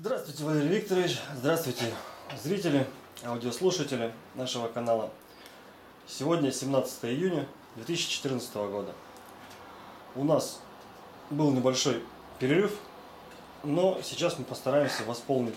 Здравствуйте, 0.00 0.44
Валерий 0.44 0.76
Викторович. 0.76 1.18
Здравствуйте, 1.34 1.92
зрители, 2.40 2.86
аудиослушатели 3.24 4.12
нашего 4.36 4.68
канала. 4.68 5.10
Сегодня 6.06 6.52
17 6.52 7.06
июня 7.06 7.48
2014 7.74 8.54
года. 8.54 8.92
У 10.14 10.22
нас 10.22 10.60
был 11.30 11.50
небольшой 11.50 12.00
перерыв, 12.38 12.78
но 13.64 13.98
сейчас 14.04 14.38
мы 14.38 14.44
постараемся 14.44 15.02
восполнить 15.02 15.56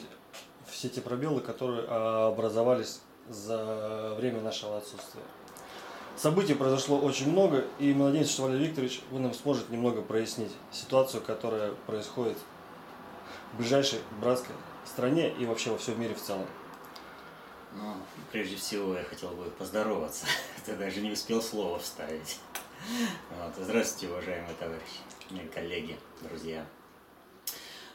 все 0.66 0.90
те 0.90 1.02
пробелы, 1.02 1.42
которые 1.42 1.86
образовались 1.86 3.02
за 3.30 4.16
время 4.18 4.42
нашего 4.42 4.78
отсутствия. 4.78 5.22
Событий 6.18 6.56
произошло 6.56 6.98
очень 6.98 7.32
много, 7.32 7.66
и 7.78 7.94
мы 7.94 8.06
надеемся, 8.06 8.34
что 8.34 8.44
Валерий 8.44 8.70
Викторович, 8.70 9.04
вы 9.12 9.20
нам 9.20 9.36
сможете 9.36 9.72
немного 9.72 10.02
прояснить 10.02 10.52
ситуацию, 10.72 11.22
которая 11.22 11.74
происходит 11.86 12.40
ближайшей 13.54 14.00
братской 14.20 14.56
стране 14.86 15.34
и 15.38 15.46
вообще 15.46 15.72
во 15.72 15.78
всем 15.78 16.00
мире 16.00 16.16
в 16.16 16.22
целом. 16.22 16.48
Ну, 17.74 17.96
прежде 18.32 18.58
всего 18.58 18.96
я 18.96 19.04
хотел 19.04 19.30
бы 19.30 19.46
поздороваться. 19.52 20.26
Ты 20.66 20.76
даже 20.76 21.02
не 21.02 21.12
успел 21.12 21.42
слово 21.42 21.80
вставить. 21.80 22.40
Вот. 23.38 23.54
Здравствуйте, 23.58 24.12
уважаемые 24.12 24.54
товарищи, 24.60 25.50
коллеги, 25.54 25.98
друзья. 26.22 26.66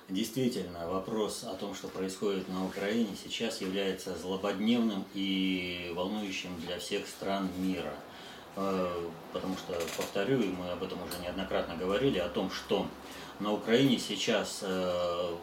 Действительно, 0.09 0.89
вопрос 0.89 1.43
о 1.43 1.55
том, 1.55 1.75
что 1.75 1.89
происходит 1.89 2.49
на 2.49 2.65
Украине, 2.65 3.17
сейчас 3.21 3.61
является 3.61 4.17
злободневным 4.17 5.05
и 5.15 5.93
волнующим 5.97 6.57
для 6.61 6.79
всех 6.79 7.09
стран 7.09 7.51
мира. 7.59 7.93
Э, 8.55 9.11
потому 9.33 9.57
что, 9.57 9.73
повторю, 9.97 10.41
и 10.41 10.47
мы 10.47 10.71
об 10.71 10.83
этом 10.85 11.03
уже 11.03 11.19
неоднократно 11.21 11.75
говорили, 11.75 12.19
о 12.19 12.29
том, 12.29 12.53
что 12.53 12.87
на 13.41 13.53
Украине 13.53 13.99
сейчас 13.99 14.61
э, 14.63 15.37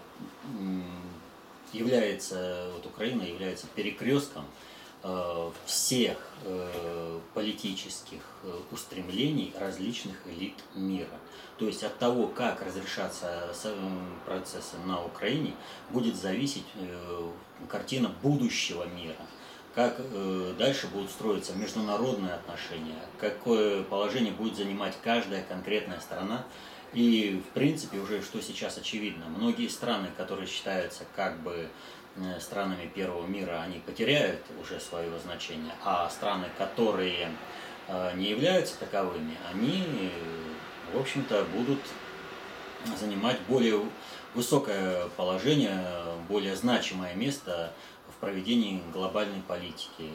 является, 1.72 2.70
вот 2.73 2.86
Украина 2.86 3.23
является 3.23 3.68
перекрестком 3.68 4.45
э, 5.04 5.52
всех 5.66 6.18
э, 6.44 7.20
политических 7.34 8.22
устремлений 8.72 9.53
различных 9.59 10.16
элит 10.28 10.56
мира. 10.76 11.20
То 11.58 11.68
есть 11.68 11.84
от 11.84 11.98
того, 12.00 12.28
как 12.28 12.62
разрешаться 12.62 13.53
процессы 14.25 14.75
на 14.86 15.03
Украине, 15.06 15.53
будет 15.92 16.16
зависеть 16.16 16.66
картина 17.70 18.12
будущего 18.22 18.86
мира 18.86 19.16
как 19.75 20.00
дальше 20.58 20.86
будут 20.88 21.09
строиться 21.09 21.53
международные 21.53 22.34
отношения, 22.34 23.00
какое 23.18 23.81
положение 23.81 24.31
будет 24.31 24.56
занимать 24.56 24.94
каждая 25.03 25.44
конкретная 25.44 26.00
страна 26.00 26.46
и, 26.94 27.42
в 27.48 27.54
принципе, 27.54 27.98
уже 27.98 28.22
что 28.22 28.42
сейчас 28.42 28.78
очевидно, 28.78 29.26
многие 29.26 29.68
страны, 29.68 30.10
которые 30.16 30.48
считаются 30.48 31.06
как 31.16 31.40
бы 31.42 31.68
э, 32.16 32.40
странами 32.40 32.88
первого 32.94 33.26
мира, 33.26 33.62
они 33.62 33.80
потеряют 33.80 34.42
уже 34.62 34.80
свое 34.80 35.10
значение, 35.20 35.74
а 35.84 36.10
страны, 36.10 36.46
которые 36.58 37.32
э, 37.88 38.12
не 38.16 38.30
являются 38.30 38.78
таковыми, 38.80 39.36
они, 39.52 40.12
в 40.94 41.00
общем-то, 41.00 41.46
будут 41.56 41.80
занимать 43.00 43.40
более 43.48 43.82
высокое 44.36 45.08
положение, 45.18 45.84
более 46.28 46.56
значимое 46.56 47.16
место 47.16 47.74
в 48.08 48.20
проведении 48.20 48.84
глобальной 48.92 49.42
политики 49.48 50.12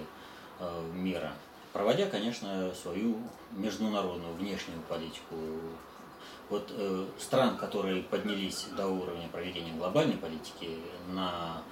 э, 0.60 0.90
мира, 0.92 1.32
проводя, 1.72 2.06
конечно, 2.06 2.72
свою 2.80 3.16
международную 3.50 4.34
внешнюю 4.34 4.80
политику 4.88 5.36
вот 6.50 6.70
э, 6.70 7.06
стран, 7.18 7.56
которые 7.56 8.02
поднялись 8.02 8.66
до 8.76 8.86
уровня 8.86 9.28
проведения 9.28 9.72
глобальной 9.72 10.16
политики 10.16 10.78
на 11.08 11.62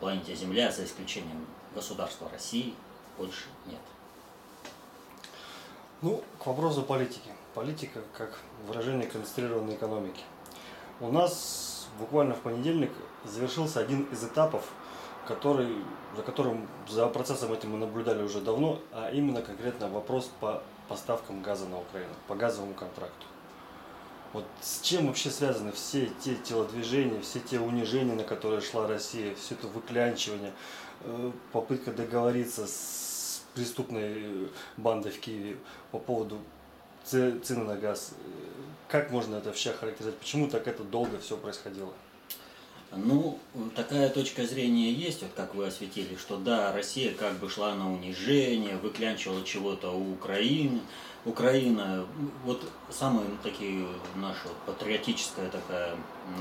планете 0.00 0.34
Земля, 0.34 0.70
за 0.70 0.84
исключением 0.84 1.46
государства 1.74 2.28
России, 2.30 2.74
больше 3.18 3.46
нет. 3.66 3.80
Ну, 6.02 6.22
к 6.38 6.46
вопросу 6.46 6.82
политики. 6.82 7.30
Политика 7.54 8.00
как 8.16 8.38
выражение 8.66 9.08
концентрированной 9.08 9.74
экономики. 9.76 10.22
У 11.00 11.10
нас 11.10 11.88
буквально 11.98 12.34
в 12.34 12.40
понедельник 12.40 12.92
завершился 13.24 13.80
один 13.80 14.02
из 14.04 14.22
этапов, 14.22 14.64
который, 15.26 15.68
за 16.14 16.22
которым, 16.22 16.68
за 16.88 17.06
процессом 17.08 17.52
этим 17.52 17.72
мы 17.72 17.78
наблюдали 17.78 18.22
уже 18.22 18.40
давно, 18.40 18.78
а 18.92 19.10
именно 19.10 19.42
конкретно 19.42 19.88
вопрос 19.88 20.30
по 20.40 20.62
поставкам 20.88 21.42
газа 21.42 21.66
на 21.66 21.80
Украину, 21.80 22.12
по 22.28 22.34
газовому 22.34 22.74
контракту. 22.74 23.26
Вот 24.36 24.44
с 24.60 24.82
чем 24.82 25.06
вообще 25.06 25.30
связаны 25.30 25.72
все 25.72 26.10
те 26.22 26.34
телодвижения, 26.34 27.22
все 27.22 27.40
те 27.40 27.58
унижения, 27.58 28.14
на 28.14 28.22
которые 28.22 28.60
шла 28.60 28.86
Россия, 28.86 29.34
все 29.34 29.54
это 29.54 29.66
выклянчивание, 29.66 30.52
э, 31.04 31.32
попытка 31.52 31.90
договориться 31.90 32.66
с 32.66 33.40
преступной 33.54 34.50
бандой 34.76 35.10
в 35.12 35.20
Киеве 35.20 35.56
по 35.90 35.98
поводу 35.98 36.38
цены 37.06 37.64
на 37.64 37.76
газ. 37.76 38.12
Как 38.88 39.10
можно 39.10 39.36
это 39.36 39.48
вообще 39.48 39.72
характеризовать? 39.72 40.18
Почему 40.18 40.48
так 40.48 40.68
это 40.68 40.84
долго 40.84 41.18
все 41.18 41.38
происходило? 41.38 41.94
Ну, 42.92 43.38
такая 43.74 44.08
точка 44.08 44.46
зрения 44.46 44.92
есть, 44.92 45.22
вот 45.22 45.32
как 45.34 45.54
вы 45.54 45.66
осветили, 45.66 46.16
что 46.16 46.36
да, 46.36 46.72
Россия 46.72 47.12
как 47.12 47.38
бы 47.38 47.50
шла 47.50 47.74
на 47.74 47.92
унижение, 47.92 48.76
выклянчивала 48.76 49.44
чего-то 49.44 49.90
у 49.90 50.12
Украины, 50.12 50.80
Украина, 51.26 52.06
вот 52.44 52.62
самая 52.88 53.26
такие 53.42 53.84
наша 54.14 54.48
патриотическая 54.64 55.50
такая 55.50 55.96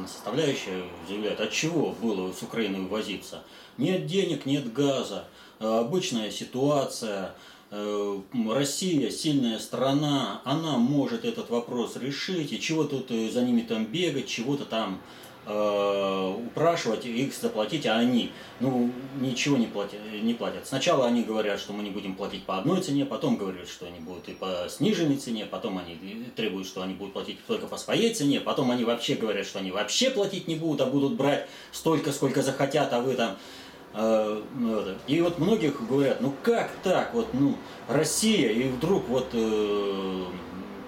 составляющая 0.07 0.83
заявляет, 1.07 1.41
от 1.41 1.51
чего 1.51 1.91
было 1.91 2.31
с 2.31 2.43
Украиной 2.43 2.87
возиться? 2.87 3.41
Нет 3.77 4.05
денег, 4.05 4.45
нет 4.45 4.71
газа, 4.71 5.25
обычная 5.57 6.29
ситуация, 6.29 7.33
э, 7.71 8.19
Россия 8.47 9.09
сильная 9.09 9.57
страна, 9.57 10.41
она 10.45 10.77
может 10.77 11.25
этот 11.25 11.49
вопрос 11.49 11.95
решить, 11.95 12.53
и 12.53 12.61
чего 12.61 12.83
тут 12.83 13.09
э, 13.09 13.31
за 13.31 13.41
ними 13.41 13.61
там 13.61 13.85
бегать, 13.85 14.27
чего-то 14.27 14.65
там 14.65 15.01
Э, 15.47 16.33
упрашивать 16.47 17.05
их 17.05 17.31
заплатить, 17.35 17.85
а 17.85 17.97
они 17.97 18.31
ну, 18.59 18.89
ничего 19.19 19.57
не 19.57 19.67
платят, 19.67 19.99
не 20.11 20.33
платят. 20.33 20.65
Сначала 20.65 21.05
они 21.05 21.21
говорят, 21.21 21.59
что 21.59 21.71
мы 21.71 21.83
не 21.83 21.91
будем 21.91 22.15
платить 22.15 22.45
по 22.45 22.57
одной 22.57 22.81
цене, 22.81 23.05
потом 23.05 23.35
говорят, 23.35 23.67
что 23.67 23.85
они 23.85 23.99
будут 23.99 24.27
и 24.27 24.31
по 24.31 24.65
сниженной 24.67 25.17
цене, 25.17 25.45
потом 25.45 25.77
они 25.77 26.25
требуют, 26.35 26.65
что 26.65 26.81
они 26.81 26.95
будут 26.95 27.13
платить 27.13 27.37
только 27.45 27.67
по 27.67 27.77
своей 27.77 28.11
цене, 28.15 28.39
потом 28.39 28.71
они 28.71 28.85
вообще 28.85 29.13
говорят, 29.13 29.45
что 29.45 29.59
они 29.59 29.69
вообще 29.69 30.09
платить 30.09 30.47
не 30.47 30.55
будут, 30.55 30.81
а 30.81 30.87
будут 30.87 31.13
брать 31.13 31.47
столько, 31.71 32.11
сколько 32.11 32.41
захотят, 32.41 32.91
а 32.91 33.01
вы 33.01 33.13
там 33.13 33.37
э, 33.93 34.41
ну, 34.55 34.83
и 35.05 35.21
вот 35.21 35.37
многих 35.37 35.87
говорят, 35.87 36.21
ну 36.21 36.33
как 36.41 36.71
так, 36.81 37.13
вот, 37.13 37.27
ну, 37.33 37.55
Россия, 37.87 38.49
и 38.49 38.63
вдруг 38.69 39.07
вот 39.09 39.29
э, 39.33 40.23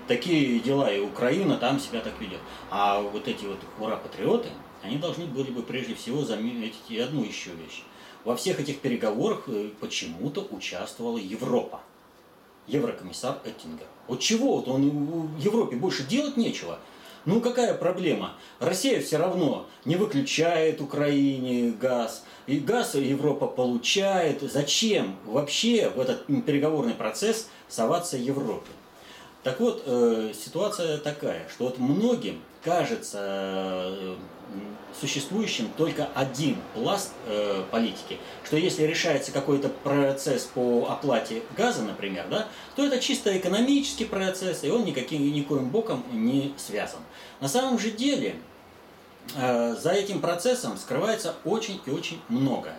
такие 0.07 0.59
дела, 0.59 0.91
и 0.91 0.99
Украина 0.99 1.57
там 1.57 1.79
себя 1.79 2.01
так 2.01 2.19
ведет. 2.19 2.39
А 2.69 3.01
вот 3.01 3.27
эти 3.27 3.45
вот 3.45 3.59
ура-патриоты, 3.79 4.49
они 4.83 4.97
должны 4.97 5.25
были 5.25 5.51
бы 5.51 5.61
прежде 5.61 5.95
всего 5.95 6.23
заметить 6.23 6.75
и 6.89 6.99
одну 6.99 7.23
еще 7.23 7.51
вещь. 7.51 7.83
Во 8.23 8.35
всех 8.35 8.59
этих 8.59 8.79
переговорах 8.79 9.43
э, 9.47 9.69
почему-то 9.79 10.47
участвовала 10.51 11.17
Европа. 11.17 11.81
Еврокомиссар 12.67 13.39
Эттингер. 13.45 13.87
Вот 14.07 14.19
чего 14.19 14.57
вот 14.57 14.67
он 14.67 14.89
в 14.89 15.39
Европе 15.39 15.77
больше 15.77 16.03
делать 16.03 16.35
нечего. 16.35 16.79
Ну 17.25 17.41
какая 17.41 17.73
проблема? 17.73 18.33
Россия 18.59 19.01
все 19.01 19.17
равно 19.17 19.67
не 19.85 19.95
выключает 19.95 20.81
Украине 20.81 21.71
газ, 21.71 22.23
и 22.45 22.59
газ 22.59 22.95
Европа 22.95 23.47
получает. 23.47 24.41
Зачем 24.41 25.15
вообще 25.25 25.89
в 25.89 25.99
этот 25.99 26.25
переговорный 26.45 26.93
процесс 26.93 27.49
соваться 27.67 28.17
Европе? 28.17 28.71
Так 29.47 29.61
вот, 29.61 29.83
э, 29.85 30.33
ситуация 30.35 30.97
такая, 30.97 31.47
что 31.47 31.63
вот 31.67 31.77
многим 31.77 32.41
кажется 32.65 33.19
э, 33.21 34.15
существующим 34.99 35.69
только 35.77 36.09
один 36.15 36.57
пласт 36.73 37.13
э, 37.27 37.63
политики, 37.71 38.17
что 38.43 38.57
если 38.57 38.83
решается 38.83 39.31
какой-то 39.31 39.69
процесс 39.69 40.49
по 40.53 40.89
оплате 40.89 41.43
газа, 41.55 41.83
например, 41.83 42.25
да, 42.29 42.49
то 42.75 42.85
это 42.85 42.99
чисто 42.99 43.37
экономический 43.37 44.03
процесс, 44.03 44.65
и 44.65 44.69
он 44.69 44.83
никаким, 44.83 45.21
никоим 45.21 45.69
боком 45.69 46.03
не 46.11 46.53
связан. 46.57 46.99
На 47.39 47.47
самом 47.47 47.79
же 47.79 47.91
деле, 47.91 48.35
за 49.33 49.91
этим 49.91 50.19
процессом 50.19 50.75
скрывается 50.75 51.35
очень 51.45 51.79
и 51.85 51.89
очень 51.89 52.19
многое. 52.27 52.75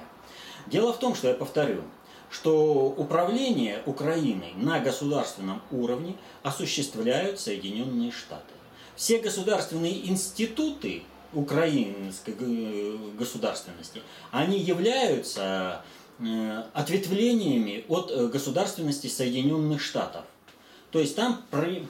Дело 0.67 0.93
в 0.93 0.99
том, 0.99 1.15
что 1.15 1.29
я 1.29 1.35
повторю, 1.35 1.81
что 2.31 2.95
управление 2.97 3.83
Украиной 3.87 4.53
на 4.57 4.81
государственном 4.81 5.63
уровне 5.71 6.17
осуществляют 6.43 7.41
Соединенные 7.41 8.13
Штаты. 8.13 8.55
Все 8.97 9.19
государственные 9.19 10.09
институты 10.09 11.03
украинской 11.33 12.97
государственности, 13.19 14.03
они 14.31 14.59
являются 14.59 15.83
э, 16.19 16.63
ответвлениями 16.73 17.85
от 17.89 18.31
государственности 18.31 19.07
Соединенных 19.09 19.81
Штатов. 19.83 20.25
То 20.91 21.01
есть 21.01 21.17
там 21.17 21.43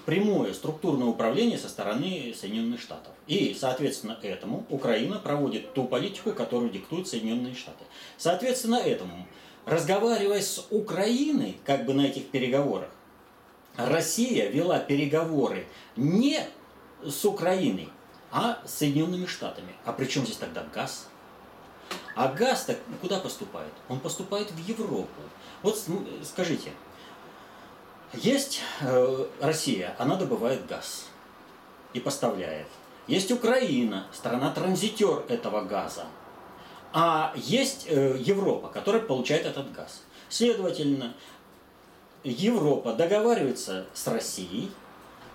прямое 0.07 0.53
структурное 0.53 1.07
управление 1.07 1.57
со 1.57 1.69
стороны 1.69 2.35
Соединенных 2.37 2.81
Штатов. 2.81 3.13
И, 3.29 3.57
соответственно, 3.59 4.19
этому 4.23 4.67
Украина 4.71 5.21
проводит 5.21 5.73
ту 5.73 5.85
политику, 5.85 6.33
которую 6.33 6.71
диктуют 6.71 7.07
Соединенные 7.07 7.55
Штаты. 7.55 7.85
Соответственно, 8.17 8.75
этому, 8.75 9.29
разговаривая 9.69 10.41
с 10.41 10.67
Украиной, 10.71 11.59
как 11.65 11.85
бы 11.85 11.95
на 11.95 12.03
этих 12.03 12.29
переговорах, 12.31 12.89
Россия 13.77 14.51
вела 14.51 14.81
переговоры 14.81 15.67
не 15.97 16.41
с 17.05 17.25
Украиной, 17.25 17.91
а 18.31 18.61
с 18.67 18.75
Соединенными 18.75 19.27
Штатами. 19.27 19.73
А 19.85 19.93
при 19.93 20.07
чем 20.07 20.25
здесь 20.25 20.37
тогда 20.37 20.65
газ? 20.75 21.09
А 22.15 22.29
газ-то 22.29 22.77
куда 23.01 23.19
поступает? 23.21 23.73
Он 23.89 24.01
поступает 24.01 24.51
в 24.51 24.59
Европу. 24.59 25.09
Вот 25.63 25.81
скажите, 26.25 26.73
есть 28.15 28.61
э, 28.81 29.27
Россия, 29.41 29.95
она 29.99 30.17
добывает 30.17 30.67
газ 30.67 31.07
и 31.93 32.01
поставляет. 32.01 32.67
Есть 33.07 33.31
Украина, 33.31 34.07
страна-транзитер 34.13 35.25
этого 35.29 35.63
газа. 35.63 36.05
А 36.93 37.33
есть 37.37 37.87
э, 37.89 38.17
Европа, 38.19 38.69
которая 38.69 39.03
получает 39.03 39.47
этот 39.47 39.73
газ. 39.73 40.03
Следовательно, 40.29 41.15
Европа 42.25 42.95
договаривается 42.95 43.87
с 43.95 44.07
Россией 44.07 44.71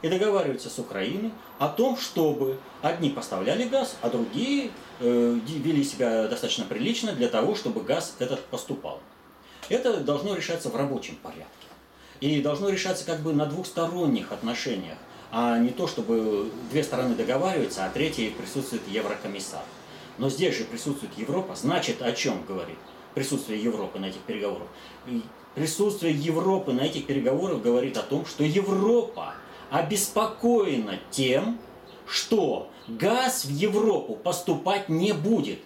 и 0.01 0.09
договаривается 0.09 0.69
с 0.69 0.79
Украиной 0.79 1.31
о 1.59 1.69
том, 1.69 1.97
чтобы 1.97 2.59
одни 2.81 3.09
поставляли 3.09 3.65
газ, 3.65 3.95
а 4.01 4.09
другие 4.09 4.71
э, 4.99 5.39
вели 5.45 5.83
себя 5.83 6.27
достаточно 6.27 6.65
прилично 6.65 7.13
для 7.13 7.29
того, 7.29 7.55
чтобы 7.55 7.81
газ 7.81 8.15
этот 8.19 8.43
поступал. 8.45 8.99
Это 9.69 9.97
должно 9.97 10.35
решаться 10.35 10.69
в 10.69 10.75
рабочем 10.75 11.15
порядке. 11.17 11.45
И 12.19 12.41
должно 12.41 12.69
решаться 12.69 13.05
как 13.05 13.21
бы 13.21 13.33
на 13.33 13.45
двухсторонних 13.45 14.31
отношениях, 14.31 14.97
а 15.31 15.57
не 15.57 15.69
то, 15.69 15.87
чтобы 15.87 16.51
две 16.69 16.83
стороны 16.83 17.15
договариваются, 17.15 17.85
а 17.85 17.89
третьей 17.89 18.29
присутствует 18.29 18.87
еврокомиссар. 18.87 19.63
Но 20.17 20.29
здесь 20.29 20.55
же 20.55 20.65
присутствует 20.65 21.17
Европа, 21.17 21.55
значит 21.55 22.01
о 22.01 22.11
чем 22.11 22.45
говорит 22.45 22.77
присутствие 23.13 23.61
Европы 23.61 23.99
на 23.99 24.05
этих 24.05 24.21
переговорах? 24.21 24.67
Присутствие 25.55 26.13
Европы 26.13 26.73
на 26.73 26.81
этих 26.81 27.05
переговорах 27.05 27.61
говорит 27.61 27.97
о 27.97 28.03
том, 28.03 28.25
что 28.25 28.43
Европа 28.43 29.35
обеспокоена 29.69 30.99
тем, 31.11 31.59
что 32.07 32.69
газ 32.87 33.45
в 33.45 33.51
Европу 33.51 34.15
поступать 34.15 34.89
не 34.89 35.13
будет. 35.13 35.59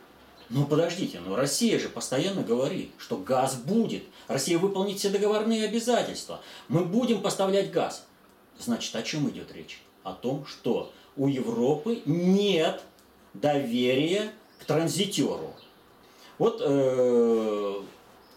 Ну 0.49 0.65
подождите, 0.65 1.19
но 1.19 1.35
Россия 1.35 1.77
же 1.79 1.89
постоянно 1.89 2.41
говорит, 2.41 2.91
что 2.97 3.17
газ 3.17 3.55
будет. 3.55 4.03
Россия 4.27 4.57
выполнит 4.57 4.97
все 4.99 5.09
договорные 5.09 5.65
обязательства. 5.65 6.41
Мы 6.69 6.85
будем 6.85 7.21
поставлять 7.21 7.71
газ. 7.71 8.05
Значит, 8.57 8.95
о 8.95 9.03
чем 9.03 9.29
идет 9.29 9.53
речь? 9.53 9.81
О 10.03 10.13
том, 10.13 10.45
что 10.45 10.91
у 11.17 11.27
Европы 11.27 12.01
нет 12.05 12.81
доверия 13.41 14.31
к 14.59 14.65
транзитеру. 14.65 15.53
Вот 16.37 16.61
э, 16.63 17.81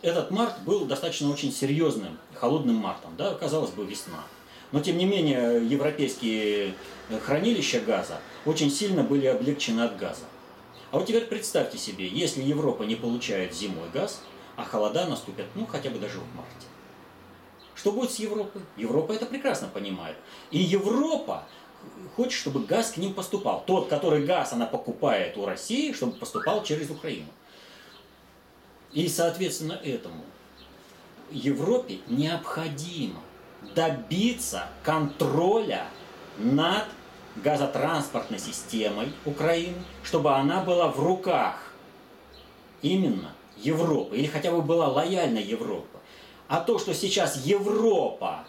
этот 0.03 0.31
март 0.31 0.63
был 0.65 0.87
достаточно 0.87 1.31
очень 1.31 1.53
серьезным, 1.53 2.19
холодным 2.35 2.77
мартом, 2.77 3.11
да, 3.17 3.35
казалось 3.35 3.71
бы, 3.71 3.85
весна. 3.85 4.25
Но, 4.73 4.81
тем 4.81 4.97
не 4.97 5.05
менее, 5.05 5.67
европейские 5.67 6.75
хранилища 7.25 7.81
газа 7.81 8.21
очень 8.47 8.71
сильно 8.71 9.03
были 9.03 9.27
облегчены 9.27 9.83
от 9.83 9.97
газа. 9.99 10.25
А 10.93 10.99
вот 10.99 11.07
теперь 11.07 11.27
представьте 11.27 11.79
себе, 11.79 12.07
если 12.07 12.43
Европа 12.43 12.85
не 12.85 12.95
получает 12.95 13.55
зимой 13.55 13.89
газ, 13.93 14.23
а 14.57 14.65
холода 14.65 15.07
наступят, 15.07 15.47
ну, 15.55 15.67
хотя 15.67 15.91
бы 15.91 15.99
даже 15.99 16.19
в 16.19 16.37
марте. 16.37 16.67
Что 17.75 17.93
будет 17.93 18.11
с 18.11 18.19
Европой? 18.19 18.63
Европа 18.77 19.13
это 19.13 19.27
прекрасно 19.27 19.69
понимает. 19.69 20.17
И 20.51 20.59
Европа 20.59 21.47
хочет, 22.17 22.33
чтобы 22.33 22.67
газ 22.67 22.93
к 22.93 22.97
ним 22.97 23.15
поступал. 23.15 23.63
Тот, 23.67 23.89
который 23.89 24.25
газ 24.25 24.53
она 24.53 24.67
покупает 24.67 25.37
у 25.37 25.47
России, 25.47 25.93
чтобы 25.93 26.13
поступал 26.13 26.63
через 26.63 26.91
Украину. 26.91 27.29
И, 28.93 29.09
соответственно, 29.09 29.79
этому 29.85 30.25
Европе 31.31 31.99
необходимо 32.09 33.21
добиться 33.75 34.69
контроля 34.83 35.87
над 36.39 36.85
газотранспортной 37.37 38.39
системой 38.39 39.13
Украины, 39.25 39.83
чтобы 40.03 40.35
она 40.35 40.63
была 40.63 40.89
в 40.89 40.99
руках 40.99 41.73
именно 42.83 43.33
Европы, 43.57 44.17
или 44.17 44.27
хотя 44.27 44.51
бы 44.51 44.63
была 44.63 44.89
лояльна 44.89 45.39
Европа. 45.39 46.01
А 46.49 46.61
то, 46.61 46.79
что 46.79 46.95
сейчас 46.95 47.45
Европа 47.45 48.45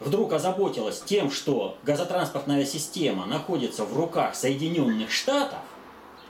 вдруг 0.00 0.32
озаботилась 0.32 1.00
тем, 1.00 1.30
что 1.30 1.78
газотранспортная 1.82 2.64
система 2.64 3.26
находится 3.26 3.84
в 3.84 3.96
руках 3.96 4.34
Соединенных 4.34 5.10
Штатов, 5.10 5.58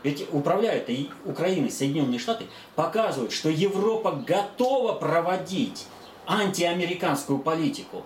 ведь 0.02 0.26
управляют 0.32 0.90
и 0.90 1.10
Украиной 1.24 1.70
Соединенные 1.70 2.18
Штаты, 2.18 2.46
показывают, 2.74 3.32
что 3.32 3.48
Европа 3.48 4.12
готова 4.12 4.92
проводить 4.92 5.86
антиамериканскую 6.26 7.38
политику, 7.38 8.04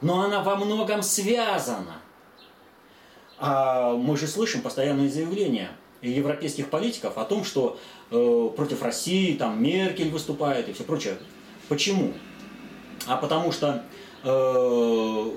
но 0.00 0.22
она 0.22 0.42
во 0.42 0.56
многом 0.56 1.02
связана. 1.02 1.96
А 3.38 3.94
мы 3.94 4.16
же 4.16 4.28
слышим 4.28 4.62
постоянные 4.62 5.10
заявления 5.10 5.70
европейских 6.02 6.70
политиков 6.70 7.18
о 7.18 7.24
том, 7.24 7.44
что 7.44 7.78
э, 8.10 8.50
против 8.56 8.82
России 8.82 9.34
там 9.34 9.62
Меркель 9.62 10.10
выступает 10.10 10.68
и 10.68 10.72
все 10.72 10.84
прочее. 10.84 11.16
Почему? 11.68 12.12
А 13.06 13.16
потому 13.16 13.52
что 13.52 13.84
э, 14.24 15.30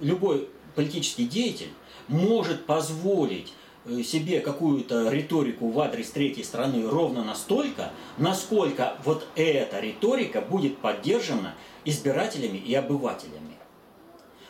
любой 0.00 0.48
политический 0.74 1.26
деятель 1.26 1.70
может 2.08 2.64
позволить 2.64 3.52
Э, 3.86 4.02
себе 4.02 4.40
какую-то 4.40 5.08
риторику 5.08 5.68
в 5.70 5.80
адрес 5.80 6.10
третьей 6.10 6.44
страны 6.44 6.86
ровно 6.86 7.24
настолько, 7.24 7.92
насколько 8.18 8.94
вот 9.04 9.26
эта 9.36 9.80
риторика 9.80 10.42
будет 10.42 10.76
поддержана 10.78 11.54
избирателями 11.86 12.58
и 12.58 12.74
обывателями. 12.74 13.56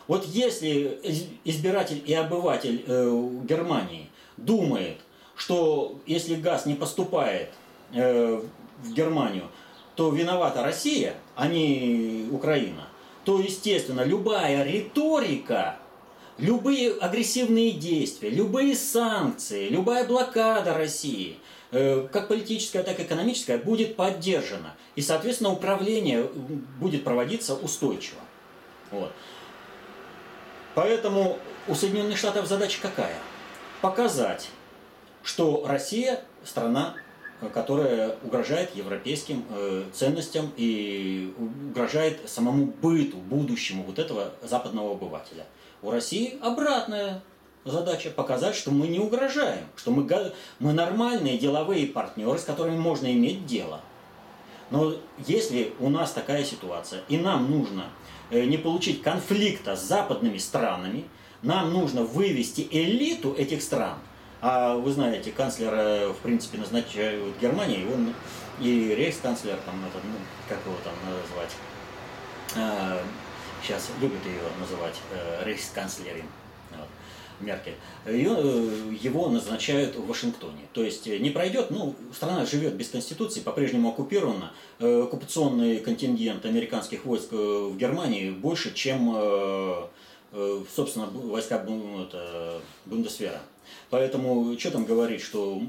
Вот 0.09 0.25
если 0.25 0.99
избиратель 1.44 2.03
и 2.05 2.12
обыватель 2.12 2.85
э, 2.85 3.31
Германии 3.44 4.11
думает, 4.37 4.99
что 5.37 6.00
если 6.06 6.35
газ 6.35 6.67
не 6.67 6.75
поступает 6.75 7.50
э, 7.94 8.43
в 8.83 8.93
Германию, 8.93 9.44
то 9.94 10.11
виновата 10.11 10.65
Россия, 10.65 11.15
а 11.37 11.47
не 11.47 12.26
Украина, 12.33 12.88
то, 13.31 13.38
естественно, 13.38 14.00
любая 14.00 14.65
риторика 14.65 15.77
любые 16.37 16.94
агрессивные 16.94 17.71
действия, 17.71 18.29
любые 18.29 18.75
санкции, 18.75 19.69
любая 19.69 20.04
блокада 20.04 20.75
России, 20.75 21.38
э, 21.71 22.09
как 22.12 22.26
политическая, 22.26 22.83
так 22.83 22.99
и 22.99 23.04
экономическая, 23.04 23.57
будет 23.57 23.95
поддержана. 23.95 24.75
И, 24.97 25.00
соответственно, 25.00 25.52
управление 25.52 26.25
будет 26.81 27.04
проводиться 27.04 27.54
устойчиво. 27.54 28.19
Вот. 28.90 29.12
Поэтому 30.75 31.38
у 31.69 31.76
Соединенных 31.76 32.19
Штатов 32.19 32.49
задача 32.49 32.81
какая? 32.83 33.14
Показать, 33.81 34.49
что 35.23 35.64
Россия 35.69 36.25
страна, 36.45 36.97
которая 37.54 38.16
угрожает 38.23 38.75
европейским 38.76 39.44
э, 39.50 39.85
ценностям 39.92 40.52
и 40.56 41.32
угрожает 41.38 42.28
самому 42.28 42.66
быту, 42.66 43.16
будущему 43.16 43.85
вот 43.85 43.99
этого 43.99 44.32
западного 44.42 44.92
обывателя– 44.92 45.47
у 45.82 45.90
России 45.90 46.38
обратная 46.42 47.23
задача 47.64 48.11
показать, 48.11 48.54
что 48.54 48.70
мы 48.70 48.88
не 48.88 48.99
угрожаем, 48.99 49.64
что 49.76 49.90
мы, 49.90 50.06
мы 50.59 50.73
нормальные 50.75 51.38
деловые 51.38 51.87
партнеры, 51.87 52.38
с 52.38 52.44
которыми 52.44 52.76
можно 52.76 53.11
иметь 53.12 53.47
дело. 53.47 53.80
Но 54.70 54.94
если 55.26 55.73
у 55.80 55.88
нас 55.88 56.12
такая 56.12 56.44
ситуация, 56.44 57.00
и 57.09 57.16
нам 57.16 57.50
нужно 57.50 57.87
э, 58.30 58.44
не 58.44 58.59
получить 58.59 59.02
конфликта 59.02 59.75
с 59.75 59.82
западными 59.82 60.37
странами, 60.37 61.04
нам 61.42 61.73
нужно 61.73 62.02
вывести 62.02 62.68
элиту 62.70 63.32
этих 63.32 63.62
стран. 63.62 63.99
А 64.40 64.75
вы 64.75 64.90
знаете, 64.92 65.32
канцлера, 65.32 66.12
в 66.12 66.18
принципе, 66.18 66.59
назначают 66.59 67.38
Германия, 67.38 67.82
и 67.82 67.87
он 67.87 68.14
и 68.61 68.94
рейхсканцлер, 68.94 69.56
там, 69.66 69.75
это, 69.85 69.99
ну, 70.04 70.14
как 70.49 70.59
его 70.64 70.76
там 70.82 70.94
назвать, 71.04 71.50
а, 72.56 73.02
сейчас 73.62 73.90
любят 74.00 74.25
ее 74.25 74.40
называть 74.59 74.97
э, 75.12 75.44
рейхсканцлером 75.44 76.26
вот, 76.70 76.88
Меркель, 77.40 77.75
э, 78.04 78.16
его 79.00 79.28
назначают 79.28 79.97
в 79.97 80.06
Вашингтоне. 80.06 80.62
То 80.73 80.85
есть 80.85 81.06
э, 81.06 81.18
не 81.18 81.30
пройдет, 81.30 81.70
ну, 81.70 81.94
страна 82.14 82.44
живет 82.47 82.75
без 82.75 82.88
конституции, 82.88 83.40
по-прежнему 83.40 83.90
оккупирована. 83.90 84.52
Э, 84.78 85.02
оккупационный 85.04 85.78
контингент 85.78 86.44
американских 86.44 87.04
войск 87.04 87.32
в 87.32 87.76
Германии 87.76 88.30
больше, 88.30 88.75
чем, 88.75 89.14
собственно, 90.32 91.06
войска 91.06 91.58
это, 91.58 92.60
Бундесвера. 92.87 93.40
Поэтому 93.90 94.56
что 94.58 94.70
там 94.70 94.84
говорить, 94.84 95.22
что 95.22 95.60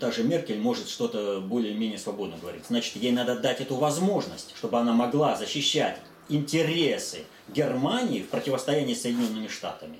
та 0.00 0.12
же 0.12 0.24
Меркель 0.24 0.60
может 0.60 0.88
что-то 0.88 1.40
более-менее 1.40 1.98
свободно 1.98 2.36
говорить. 2.38 2.64
Значит, 2.68 2.96
ей 2.96 3.12
надо 3.12 3.38
дать 3.38 3.60
эту 3.60 3.76
возможность, 3.76 4.54
чтобы 4.56 4.78
она 4.78 4.92
могла 4.92 5.36
защищать 5.36 6.00
интересы 6.28 7.24
Германии 7.48 8.22
в 8.22 8.28
противостоянии 8.28 8.94
с 8.94 9.02
Соединенными 9.02 9.48
Штатами. 9.48 9.98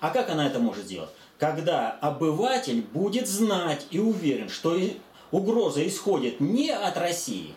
А 0.00 0.10
как 0.10 0.30
она 0.30 0.46
это 0.46 0.58
может 0.58 0.84
сделать? 0.84 1.10
Когда 1.38 1.90
обыватель 1.90 2.82
будет 2.82 3.28
знать 3.28 3.86
и 3.90 3.98
уверен, 3.98 4.48
что 4.48 4.78
угроза 5.30 5.86
исходит 5.86 6.40
не 6.40 6.70
от 6.70 6.96
России, 6.96 7.54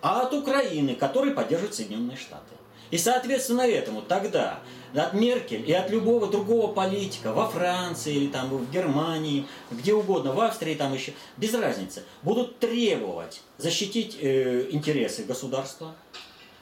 а 0.00 0.22
от 0.22 0.34
Украины, 0.34 0.94
который 0.94 1.32
поддерживает 1.32 1.74
Соединенные 1.74 2.16
Штаты. 2.16 2.54
И 2.90 2.98
соответственно 2.98 3.62
этому 3.62 4.02
тогда 4.02 4.60
от 4.94 5.14
Меркель 5.14 5.68
и 5.68 5.72
от 5.72 5.90
любого 5.90 6.28
другого 6.28 6.72
политика 6.72 7.32
во 7.32 7.48
Франции 7.48 8.14
или 8.14 8.26
там 8.28 8.48
в 8.48 8.70
Германии, 8.70 9.46
где 9.70 9.94
угодно, 9.94 10.32
в 10.32 10.40
Австрии 10.40 10.74
там 10.74 10.94
еще, 10.94 11.12
без 11.36 11.54
разницы, 11.54 12.04
будут 12.22 12.58
требовать 12.58 13.42
защитить 13.58 14.16
э, 14.20 14.68
интересы 14.70 15.24
государства 15.24 15.94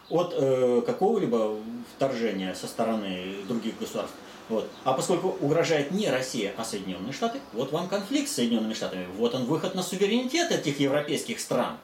от 0.09 0.35
э, 0.37 0.83
какого-либо 0.87 1.57
вторжения 1.97 2.55
со 2.55 2.67
стороны 2.67 3.35
других 3.49 3.79
государств. 3.79 4.15
Вот. 4.49 4.69
А 4.85 4.93
поскольку 4.93 5.37
угрожает 5.41 5.93
не 5.93 6.11
Россия, 6.11 6.53
а 6.57 6.65
Соединенные 6.65 7.13
Штаты, 7.13 7.39
вот 7.53 7.73
вам 7.73 7.89
конфликт 7.89 8.29
с 8.29 8.35
Соединенными 8.35 8.75
Штатами, 8.75 9.07
вот 9.17 9.35
он 9.35 9.45
выход 9.45 9.75
на 9.75 9.83
суверенитет 9.83 10.51
этих 10.51 10.81
европейских 10.81 11.41
стран. 11.41 11.79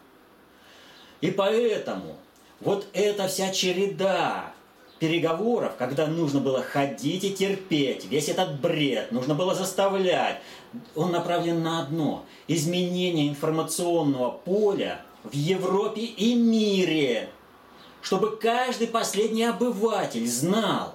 И 1.20 1.30
поэтому 1.30 2.16
вот 2.60 2.86
эта 2.92 3.28
вся 3.28 3.50
череда 3.50 4.52
переговоров, 4.98 5.74
когда 5.78 6.06
нужно 6.06 6.40
было 6.40 6.62
ходить 6.62 7.24
и 7.24 7.32
терпеть, 7.32 8.06
весь 8.06 8.28
этот 8.28 8.60
бред, 8.60 9.12
нужно 9.12 9.34
было 9.34 9.54
заставлять, 9.54 10.40
он 10.94 11.12
направлен 11.12 11.62
на 11.62 11.82
одно– 11.82 12.24
изменение 12.48 13.28
информационного 13.28 14.30
поля 14.30 15.02
в 15.22 15.32
Европе 15.32 16.00
и 16.00 16.34
мире, 16.34 17.28
чтобы 18.02 18.36
каждый 18.36 18.88
последний 18.88 19.44
обыватель 19.44 20.26
знал, 20.26 20.94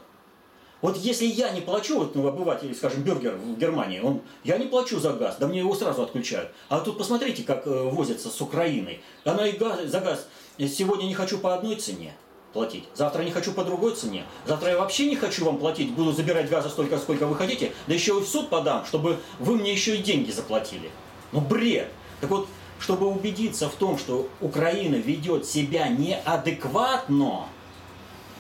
вот 0.84 0.98
если 0.98 1.26
я 1.26 1.52
не 1.52 1.62
плачу, 1.62 1.98
вот 1.98 2.14
ну, 2.14 2.28
обыватель, 2.28 2.76
скажем, 2.76 3.04
бюргер 3.04 3.38
в 3.38 3.58
Германии, 3.58 4.02
он, 4.02 4.22
я 4.44 4.58
не 4.58 4.66
плачу 4.66 5.00
за 5.00 5.14
газ, 5.14 5.38
да 5.40 5.48
мне 5.48 5.60
его 5.60 5.74
сразу 5.74 6.04
отключают. 6.04 6.52
А 6.68 6.82
тут 6.82 6.98
посмотрите, 6.98 7.44
как 7.44 7.66
э, 7.66 7.70
возятся 7.70 8.28
с 8.28 8.42
Украиной. 8.42 9.02
Она 9.24 9.48
и 9.48 9.58
газ, 9.58 9.86
за 9.86 10.02
газ 10.02 10.28
сегодня 10.58 11.06
не 11.06 11.14
хочу 11.14 11.38
по 11.38 11.54
одной 11.54 11.76
цене, 11.76 12.14
платить. 12.54 12.86
Завтра 12.94 13.24
не 13.24 13.32
хочу 13.32 13.52
по 13.52 13.64
другой 13.64 13.96
цене. 13.96 14.24
Завтра 14.46 14.72
я 14.72 14.78
вообще 14.78 15.08
не 15.08 15.16
хочу 15.16 15.44
вам 15.46 15.58
платить, 15.58 15.92
буду 15.92 16.12
забирать 16.14 16.50
газа 16.50 16.70
столько, 16.70 17.00
сколько 17.00 17.26
вы 17.26 17.36
хотите, 17.36 17.74
да 17.88 17.94
еще 17.94 18.18
и 18.18 18.22
в 18.22 18.28
суд 18.28 18.50
подам, 18.50 18.86
чтобы 18.86 19.20
вы 19.40 19.56
мне 19.56 19.72
еще 19.72 19.96
и 19.96 20.04
деньги 20.04 20.32
заплатили. 20.32 20.90
Ну 21.32 21.42
бред. 21.42 21.90
Так 22.22 22.30
вот, 22.30 22.48
чтобы 22.80 23.08
убедиться 23.08 23.70
в 23.70 23.74
том, 23.76 23.98
что 23.98 24.30
Украина 24.40 24.96
ведет 24.96 25.46
себя 25.46 25.88
неадекватно, 25.88 27.48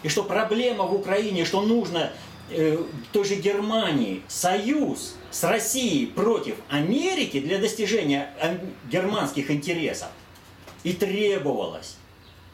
и 0.03 0.09
что 0.09 0.23
проблема 0.23 0.83
в 0.83 0.93
Украине, 0.93 1.45
что 1.45 1.61
нужно 1.61 2.11
э, 2.49 2.77
той 3.11 3.23
же 3.23 3.35
Германии 3.35 4.21
союз 4.27 5.15
с 5.31 5.43
Россией 5.43 6.07
против 6.07 6.55
Америки 6.69 7.39
для 7.39 7.57
достижения 7.57 8.29
германских 8.91 9.49
интересов, 9.49 10.09
и 10.83 10.91
требовалось 10.91 11.95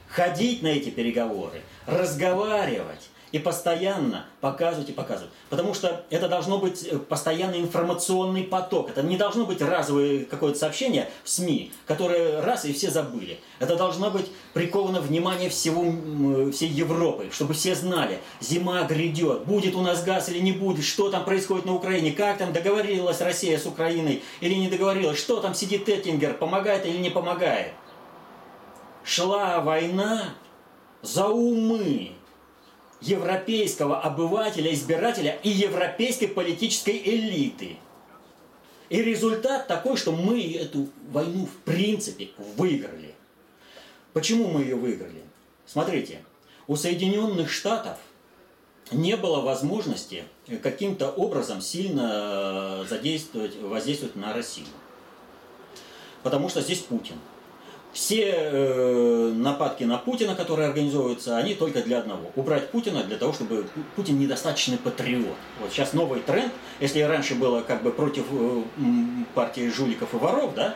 ходить 0.10 0.62
на 0.62 0.68
эти 0.68 0.89
переговоры, 0.89 1.62
разговаривать 1.86 3.10
и 3.32 3.38
постоянно 3.38 4.25
показывать 4.42 4.89
и 4.89 4.92
показывать. 4.92 5.32
Потому 5.50 5.74
что 5.74 6.04
это 6.10 6.28
должно 6.28 6.58
быть 6.58 6.84
э, 6.84 6.98
постоянный 6.98 7.60
информационный 7.60 8.44
поток. 8.44 8.89
Это 8.89 9.04
не 9.04 9.18
должно 9.18 9.46
быть 9.46 9.62
разовое 9.62 10.25
какое-то 10.25 10.58
сообщение 10.58 11.10
в 11.24 11.30
СМИ, 11.30 11.72
которое 11.86 12.42
раз 12.42 12.66
и 12.66 12.74
все 12.74 12.89
забыли. 12.89 13.39
Это 13.60 13.75
должно 13.75 14.10
быть 14.10 14.25
приковано 14.54 15.00
внимание 15.00 15.50
всего, 15.50 15.86
э, 15.86 16.51
всей 16.51 16.70
Европы, 16.70 17.30
чтобы 17.32 17.54
все 17.54 17.75
знали, 17.75 18.20
зима 18.42 18.84
грядет, 18.84 19.46
будет 19.46 19.75
у 19.75 19.82
нас 19.82 20.04
газ 20.04 20.30
или 20.30 20.39
не 20.39 20.51
будет, 20.51 20.84
что 20.84 21.10
там 21.10 21.24
происходит 21.24 21.66
на 21.66 21.75
Украине, 21.75 22.12
как 22.12 22.39
там 22.39 22.51
договорилась 22.51 23.22
Россия 23.22 23.60
с 23.60 23.66
Украиной 23.66 24.24
или 24.42 24.56
не 24.56 24.70
договорилась, 24.70 25.20
что 25.20 25.39
там 25.39 25.54
сидит 25.54 25.88
Эттингер, 25.88 26.34
помогает 26.34 26.86
или 26.86 26.98
не 26.98 27.12
помогает 27.12 27.74
шла 29.10 29.60
война 29.60 30.36
за 31.01 31.28
умы 31.28 32.12
европейского 33.01 34.00
обывателя, 34.00 34.72
избирателя 34.72 35.39
и 35.42 35.50
европейской 35.50 36.28
политической 36.28 37.01
элиты. 37.04 37.78
И 38.89 39.01
результат 39.01 39.68
такой, 39.68 39.98
что 39.98 40.12
мы 40.12 40.54
эту 40.54 40.89
войну 41.10 41.46
в 41.46 41.58
принципе 41.63 42.30
выиграли. 42.38 43.16
Почему 44.13 44.48
мы 44.48 44.62
ее 44.62 44.75
выиграли? 44.75 45.24
Смотрите, 45.66 46.24
у 46.68 46.75
Соединенных 46.75 47.51
Штатов 47.51 47.98
не 48.92 49.16
было 49.16 49.42
возможности 49.42 50.24
каким-то 50.62 51.10
образом 51.10 51.62
сильно 51.62 52.86
задействовать, 52.88 53.56
воздействовать 53.56 54.16
на 54.16 54.34
Россию. 54.34 54.68
Потому 56.22 56.50
что 56.50 56.62
здесь 56.62 56.80
Путин– 56.80 57.16
все 58.00 58.34
э, 58.34 59.34
нападки 59.36 59.84
на 59.84 59.98
Путина, 59.98 60.34
которые 60.34 60.70
организовываются, 60.70 61.36
они 61.36 61.53
только 61.53 61.82
для 61.82 62.00
одного. 62.00 62.32
Убрать 62.38 62.70
Путина 62.72 63.03
для 63.03 63.18
того, 63.18 63.34
чтобы 63.34 63.65
Путин 63.98 64.18
недостаточный 64.18 64.77
патриот. 64.77 65.36
Вот 65.60 65.72
сейчас 65.72 65.91
новый 65.91 66.22
тренд. 66.22 66.53
Если 66.79 67.01
раньше 67.01 67.36
было 67.36 67.60
как 67.60 67.84
бы 67.84 67.91
против 67.91 68.24
э, 68.32 68.63
партии 69.36 69.70
жуликов 69.70 70.13
и 70.13 70.18
воров, 70.18 70.56
да, 70.56 70.75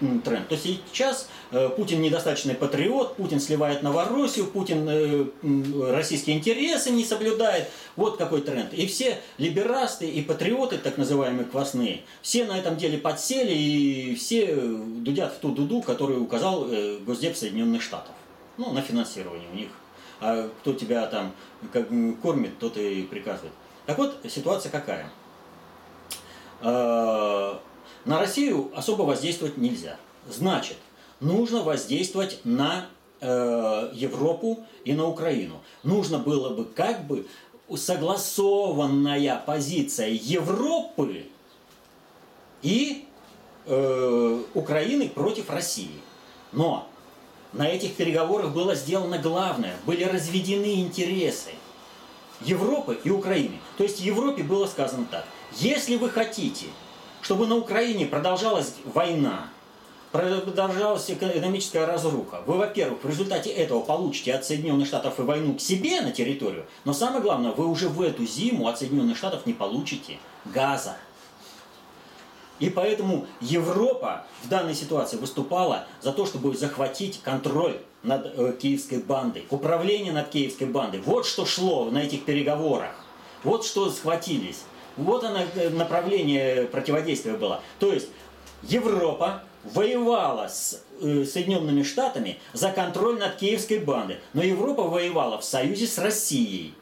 тренд, 0.00 0.48
то 0.48 0.56
сейчас 0.56 1.28
э, 1.50 1.68
Путин 1.70 2.00
недостаточный 2.00 2.54
патриот, 2.54 3.16
Путин 3.16 3.40
сливает 3.40 3.82
Новороссию, 3.82 4.46
Путин 4.46 4.88
э, 4.88 5.92
российские 5.92 6.36
интересы 6.36 6.90
не 6.90 7.04
соблюдает. 7.04 7.68
Вот 7.96 8.16
какой 8.16 8.42
тренд. 8.42 8.72
И 8.74 8.86
все 8.86 9.18
либерасты 9.38 10.08
и 10.08 10.22
патриоты, 10.22 10.78
так 10.78 10.98
называемые 10.98 11.44
квасные, 11.44 12.02
все 12.22 12.44
на 12.44 12.58
этом 12.58 12.76
деле 12.76 12.98
подсели 12.98 13.54
и 13.54 14.14
все 14.16 14.54
дудят 14.54 15.34
в 15.34 15.38
ту 15.38 15.52
дуду, 15.52 15.80
которую 15.82 16.22
указал 16.22 16.66
э, 16.70 16.98
Госдеп 16.98 17.36
Соединенных 17.36 17.82
Штатов. 17.82 18.14
Ну, 18.56 18.72
на 18.72 18.82
финансирование 18.82 19.48
у 19.52 19.56
них. 19.56 19.68
А 20.20 20.48
кто 20.60 20.72
тебя 20.72 21.06
там 21.06 21.32
кормит, 22.22 22.58
тот 22.58 22.76
и 22.76 23.02
приказывает. 23.02 23.52
Так 23.86 23.98
вот, 23.98 24.16
ситуация 24.28 24.70
какая? 24.70 25.10
На 28.04 28.18
Россию 28.18 28.70
особо 28.74 29.02
воздействовать 29.02 29.56
нельзя. 29.56 29.96
Значит, 30.28 30.76
нужно 31.20 31.62
воздействовать 31.62 32.40
на 32.44 32.86
э, 33.20 33.90
Европу 33.94 34.64
и 34.84 34.92
на 34.92 35.06
Украину. 35.08 35.60
Нужно 35.82 36.18
было 36.18 36.50
бы 36.50 36.64
как 36.66 37.06
бы 37.06 37.26
согласованная 37.74 39.42
позиция 39.46 40.08
Европы 40.08 41.26
и 42.62 43.06
э, 43.66 44.42
Украины 44.52 45.08
против 45.08 45.48
России. 45.48 46.00
Но 46.52 46.86
на 47.54 47.66
этих 47.68 47.94
переговорах 47.94 48.52
было 48.52 48.74
сделано 48.74 49.18
главное, 49.18 49.76
были 49.86 50.04
разведены 50.04 50.80
интересы 50.80 51.52
Европы 52.42 52.98
и 53.02 53.10
Украины. 53.10 53.58
То 53.78 53.84
есть 53.84 54.00
Европе 54.00 54.42
было 54.42 54.66
сказано 54.66 55.06
так, 55.10 55.24
если 55.56 55.96
вы 55.96 56.10
хотите 56.10 56.66
чтобы 57.24 57.46
на 57.46 57.56
Украине 57.56 58.04
продолжалась 58.04 58.74
война, 58.84 59.48
продолжалась 60.12 61.10
экономическая 61.10 61.86
разруха. 61.86 62.42
Вы, 62.46 62.58
во-первых, 62.58 63.02
в 63.02 63.08
результате 63.08 63.48
этого 63.48 63.80
получите 63.80 64.34
от 64.34 64.44
Соединенных 64.44 64.86
Штатов 64.86 65.18
и 65.18 65.22
войну 65.22 65.54
к 65.54 65.60
себе 65.60 66.02
на 66.02 66.12
территорию, 66.12 66.66
но 66.84 66.92
самое 66.92 67.22
главное, 67.22 67.52
вы 67.52 67.66
уже 67.66 67.88
в 67.88 68.02
эту 68.02 68.26
зиму 68.26 68.68
от 68.68 68.78
Соединенных 68.78 69.16
Штатов 69.16 69.46
не 69.46 69.54
получите 69.54 70.18
газа. 70.44 70.98
И 72.58 72.68
поэтому 72.68 73.26
Европа 73.40 74.26
в 74.42 74.48
данной 74.48 74.74
ситуации 74.74 75.16
выступала 75.16 75.86
за 76.02 76.12
то, 76.12 76.26
чтобы 76.26 76.54
захватить 76.54 77.20
контроль 77.22 77.78
над 78.02 78.26
э, 78.26 78.54
киевской 78.60 78.98
бандой, 78.98 79.46
управление 79.48 80.12
над 80.12 80.28
киевской 80.28 80.64
бандой. 80.64 81.00
Вот 81.00 81.26
что 81.26 81.46
шло 81.46 81.90
на 81.90 81.98
этих 81.98 82.26
переговорах. 82.26 82.94
Вот 83.42 83.64
что 83.64 83.90
схватились. 83.90 84.64
Вот 84.96 85.24
оно 85.24 85.40
э, 85.54 85.70
направление 85.70 86.66
противодействия 86.66 87.34
было. 87.34 87.60
То 87.78 87.92
есть 87.92 88.08
Европа 88.62 89.42
воевала 89.64 90.48
с 90.48 90.82
э, 91.00 91.24
Соединенными 91.24 91.82
Штатами 91.82 92.38
за 92.52 92.70
контроль 92.70 93.18
над 93.18 93.36
киевской 93.36 93.78
бандой. 93.78 94.18
Но 94.32 94.42
Европа 94.42 94.82
воевала 94.82 95.38
в 95.38 95.44
союзе 95.44 95.86
с 95.86 95.98
Россией. 95.98 96.74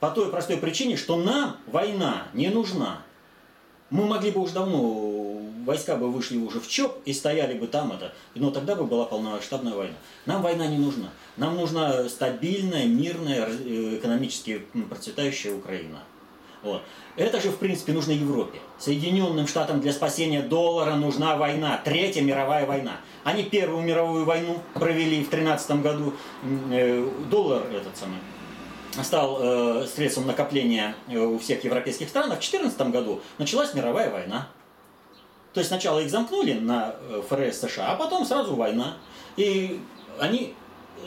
По 0.00 0.10
той 0.10 0.30
простой 0.30 0.58
причине, 0.58 0.96
что 0.96 1.16
нам 1.16 1.56
война 1.66 2.28
не 2.32 2.48
нужна. 2.48 3.02
Мы 3.90 4.04
могли 4.04 4.30
бы 4.30 4.42
уже 4.42 4.52
давно, 4.52 5.40
войска 5.64 5.96
бы 5.96 6.10
вышли 6.10 6.36
уже 6.36 6.60
в 6.60 6.68
ЧОП 6.68 7.00
и 7.06 7.12
стояли 7.12 7.58
бы 7.58 7.66
там 7.66 7.90
это, 7.90 8.12
но 8.34 8.50
тогда 8.50 8.74
бы 8.74 8.84
была 8.84 9.06
полномасштабная 9.06 9.74
война. 9.74 9.96
Нам 10.26 10.42
война 10.42 10.66
не 10.66 10.76
нужна. 10.76 11.08
Нам 11.36 11.56
нужна 11.56 12.08
стабильная, 12.08 12.86
мирная, 12.86 13.48
э, 13.48 13.96
экономически 13.96 14.62
процветающая 14.88 15.54
Украина. 15.54 16.00
Вот. 16.62 16.82
Это 17.16 17.40
же, 17.40 17.50
в 17.50 17.56
принципе, 17.56 17.92
нужно 17.92 18.12
Европе. 18.12 18.58
Соединенным 18.78 19.46
Штатам 19.46 19.80
для 19.80 19.92
спасения 19.92 20.42
доллара 20.42 20.94
нужна 20.94 21.36
война, 21.36 21.80
Третья 21.84 22.22
мировая 22.22 22.66
война. 22.66 22.96
Они 23.24 23.44
Первую 23.44 23.82
мировую 23.82 24.24
войну 24.24 24.60
провели 24.74 25.22
в 25.22 25.28
13 25.28 25.82
году. 25.82 26.14
Э, 26.70 27.08
доллар 27.30 27.62
этот 27.72 27.96
самый 27.96 28.18
стал 29.04 29.38
э, 29.40 29.86
средством 29.86 30.26
накопления 30.26 30.94
э, 31.08 31.18
у 31.18 31.38
всех 31.38 31.64
европейских 31.64 32.08
стран. 32.08 32.32
А 32.32 32.36
в 32.36 32.40
14 32.40 32.80
году 32.88 33.20
началась 33.38 33.74
мировая 33.74 34.10
война. 34.10 34.48
То 35.54 35.60
есть 35.60 35.68
сначала 35.68 36.00
их 36.00 36.10
замкнули 36.10 36.54
на 36.54 36.94
э, 37.00 37.22
ФРС 37.28 37.60
США, 37.60 37.92
а 37.92 37.96
потом 37.96 38.24
сразу 38.24 38.54
война. 38.54 38.96
И 39.36 39.80
они 40.18 40.54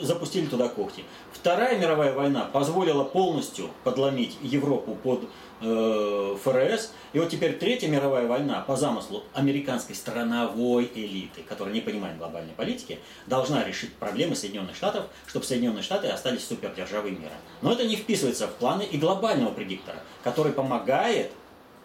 запустили 0.02 0.46
туда 0.46 0.68
когти. 0.68 1.04
Вторая 1.32 1.78
мировая 1.78 2.12
война 2.12 2.44
позволила 2.44 3.04
полностью 3.04 3.70
подломить 3.84 4.36
Европу 4.42 4.94
под 4.94 5.24
э, 5.60 6.36
ФРС. 6.42 6.92
И 7.12 7.18
вот 7.18 7.30
теперь 7.30 7.56
Третья 7.58 7.88
мировая 7.88 8.26
война 8.26 8.60
по 8.66 8.76
замыслу 8.76 9.22
американской 9.32 9.94
страновой 9.94 10.90
элиты, 10.94 11.42
которая 11.42 11.74
не 11.74 11.80
понимает 11.80 12.18
глобальной 12.18 12.52
политики, 12.52 12.98
должна 13.26 13.64
решить 13.64 13.92
проблемы 13.94 14.34
Соединенных 14.34 14.76
Штатов, 14.76 15.06
чтобы 15.26 15.44
Соединенные 15.44 15.82
Штаты 15.82 16.08
остались 16.08 16.46
супердержавой 16.46 17.12
мира. 17.12 17.34
Но 17.60 17.72
это 17.72 17.84
не 17.84 17.96
вписывается 17.96 18.46
в 18.46 18.54
планы 18.54 18.82
и 18.82 18.98
глобального 18.98 19.52
предиктора, 19.52 19.98
который 20.22 20.52
помогает 20.52 21.32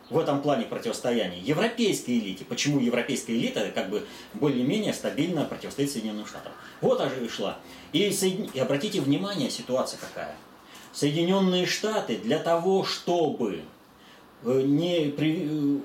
в 0.09 0.17
этом 0.17 0.41
плане 0.41 0.65
противостояния 0.65 1.39
европейской 1.39 2.17
элите. 2.17 2.45
Почему 2.45 2.79
европейская 2.79 3.33
элита 3.33 3.71
как 3.71 3.89
бы 3.89 4.05
более-менее 4.33 4.93
стабильно 4.93 5.43
противостоит 5.45 5.91
Соединенным 5.91 6.25
Штатам. 6.25 6.51
Вот 6.81 7.01
аж 7.01 7.11
и 7.21 7.27
шла. 7.27 7.57
И, 7.91 8.11
соедин... 8.11 8.49
и 8.53 8.59
обратите 8.59 9.01
внимание, 9.01 9.49
ситуация 9.49 9.99
какая. 9.99 10.35
Соединенные 10.93 11.65
Штаты 11.65 12.17
для 12.17 12.39
того, 12.39 12.83
чтобы 12.83 13.61
э, 14.43 14.61
не 14.61 15.11
при... 15.11 15.47
Э, 15.49 15.79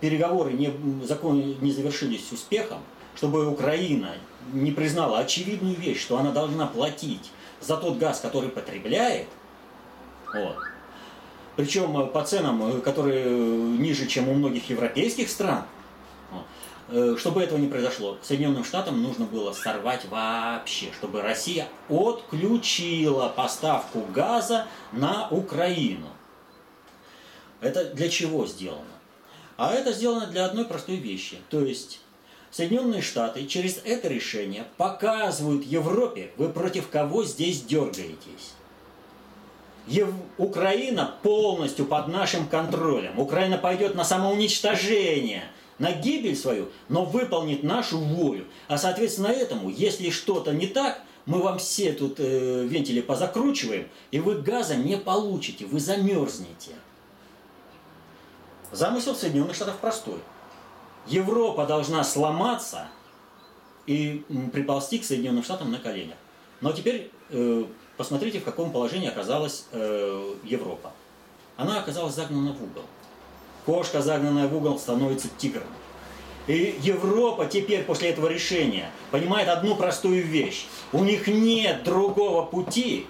переговоры 0.00 0.52
не, 0.52 0.72
закон... 1.06 1.56
не 1.60 1.72
завершились 1.72 2.32
успехом, 2.32 2.78
чтобы 3.14 3.48
Украина 3.48 4.14
не 4.52 4.72
признала 4.72 5.20
очевидную 5.20 5.76
вещь, 5.76 6.00
что 6.00 6.18
она 6.18 6.32
должна 6.32 6.66
платить 6.66 7.30
за 7.60 7.76
тот 7.76 7.98
газ, 7.98 8.20
который 8.20 8.48
потребляет, 8.50 9.26
вот, 10.32 10.56
причем 11.58 11.98
э, 11.98 12.06
по 12.06 12.22
ценам, 12.22 12.62
э, 12.62 12.80
которые 12.80 13.24
э, 13.24 13.28
ниже, 13.28 14.06
чем 14.06 14.28
у 14.28 14.34
многих 14.34 14.70
европейских 14.70 15.28
стран, 15.28 15.64
чтобы 17.18 17.42
этого 17.42 17.58
не 17.58 17.66
произошло, 17.66 18.16
Соединенным 18.22 18.64
Штатам 18.64 19.02
нужно 19.02 19.26
было 19.26 19.52
сорвать 19.52 20.06
вообще, 20.08 20.86
чтобы 20.96 21.20
Россия 21.20 21.68
отключила 21.90 23.28
поставку 23.28 24.06
газа 24.14 24.66
на 24.92 25.28
Украину. 25.28 26.06
Это 27.60 27.92
для 27.92 28.08
чего 28.08 28.46
сделано? 28.46 28.84
А 29.58 29.74
это 29.74 29.92
сделано 29.92 30.28
для 30.28 30.46
одной 30.46 30.64
простой 30.64 30.96
вещи. 30.96 31.38
То 31.50 31.60
есть 31.60 32.00
Соединенные 32.52 33.02
Штаты 33.02 33.46
через 33.46 33.82
это 33.84 34.08
решение 34.08 34.64
показывают 34.78 35.64
Европе, 35.64 36.30
вы 36.38 36.48
против 36.50 36.88
кого 36.88 37.24
здесь 37.24 37.62
дергаетесь. 37.62 38.54
Ев... 39.88 40.08
Украина 40.36 41.14
полностью 41.22 41.86
под 41.86 42.08
нашим 42.08 42.46
контролем. 42.46 43.18
Украина 43.18 43.58
пойдет 43.58 43.94
на 43.94 44.04
самоуничтожение, 44.04 45.44
на 45.78 45.92
гибель 45.92 46.36
свою, 46.36 46.68
но 46.88 47.04
выполнит 47.04 47.62
нашу 47.62 47.98
волю. 47.98 48.44
А 48.68 48.78
соответственно 48.78 49.28
этому, 49.28 49.70
если 49.70 50.10
что-то 50.10 50.52
не 50.52 50.66
так, 50.66 51.02
мы 51.26 51.42
вам 51.42 51.58
все 51.58 51.92
тут 51.92 52.20
э, 52.20 52.64
вентили 52.66 53.00
позакручиваем, 53.00 53.88
и 54.10 54.18
вы 54.18 54.36
газа 54.36 54.76
не 54.76 54.96
получите, 54.96 55.66
вы 55.66 55.78
замерзнете. 55.80 56.72
Замысел 58.72 59.14
Соединенных 59.14 59.54
Штатов 59.54 59.76
простой. 59.78 60.18
Европа 61.06 61.66
должна 61.66 62.04
сломаться 62.04 62.88
и 63.86 64.24
приползти 64.52 64.98
к 64.98 65.04
Соединенным 65.04 65.42
Штатам 65.42 65.70
на 65.70 65.78
коленях. 65.78 66.16
Но 66.60 66.72
теперь 66.72 67.10
э, 67.30 67.64
Посмотрите, 67.98 68.38
в 68.38 68.44
каком 68.44 68.70
положении 68.70 69.08
оказалась 69.08 69.64
э, 69.72 70.34
Европа. 70.44 70.92
Она 71.56 71.80
оказалась 71.80 72.14
загнана 72.14 72.52
в 72.52 72.62
угол. 72.62 72.84
Кошка, 73.66 74.00
загнанная 74.00 74.46
в 74.46 74.56
угол, 74.56 74.78
становится 74.78 75.26
тигром. 75.36 75.66
И 76.46 76.78
Европа 76.80 77.46
теперь 77.46 77.82
после 77.82 78.10
этого 78.10 78.28
решения 78.28 78.88
понимает 79.10 79.48
одну 79.48 79.74
простую 79.74 80.24
вещь. 80.24 80.66
У 80.92 81.02
них 81.02 81.26
нет 81.26 81.82
другого 81.82 82.46
пути, 82.46 83.06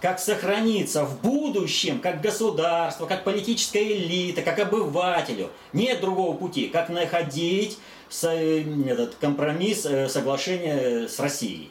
как 0.00 0.18
сохраниться 0.18 1.04
в 1.04 1.20
будущем, 1.20 2.00
как 2.00 2.22
государство, 2.22 3.04
как 3.04 3.22
политическая 3.22 3.84
элита, 3.84 4.40
как 4.40 4.58
обывателю. 4.58 5.50
Нет 5.74 6.00
другого 6.00 6.34
пути, 6.34 6.68
как 6.68 6.88
находить 6.88 7.78
э, 8.22 8.64
этот 8.88 9.16
компромисс, 9.16 9.84
э, 9.84 10.08
соглашение 10.08 11.06
с 11.06 11.20
Россией. 11.20 11.70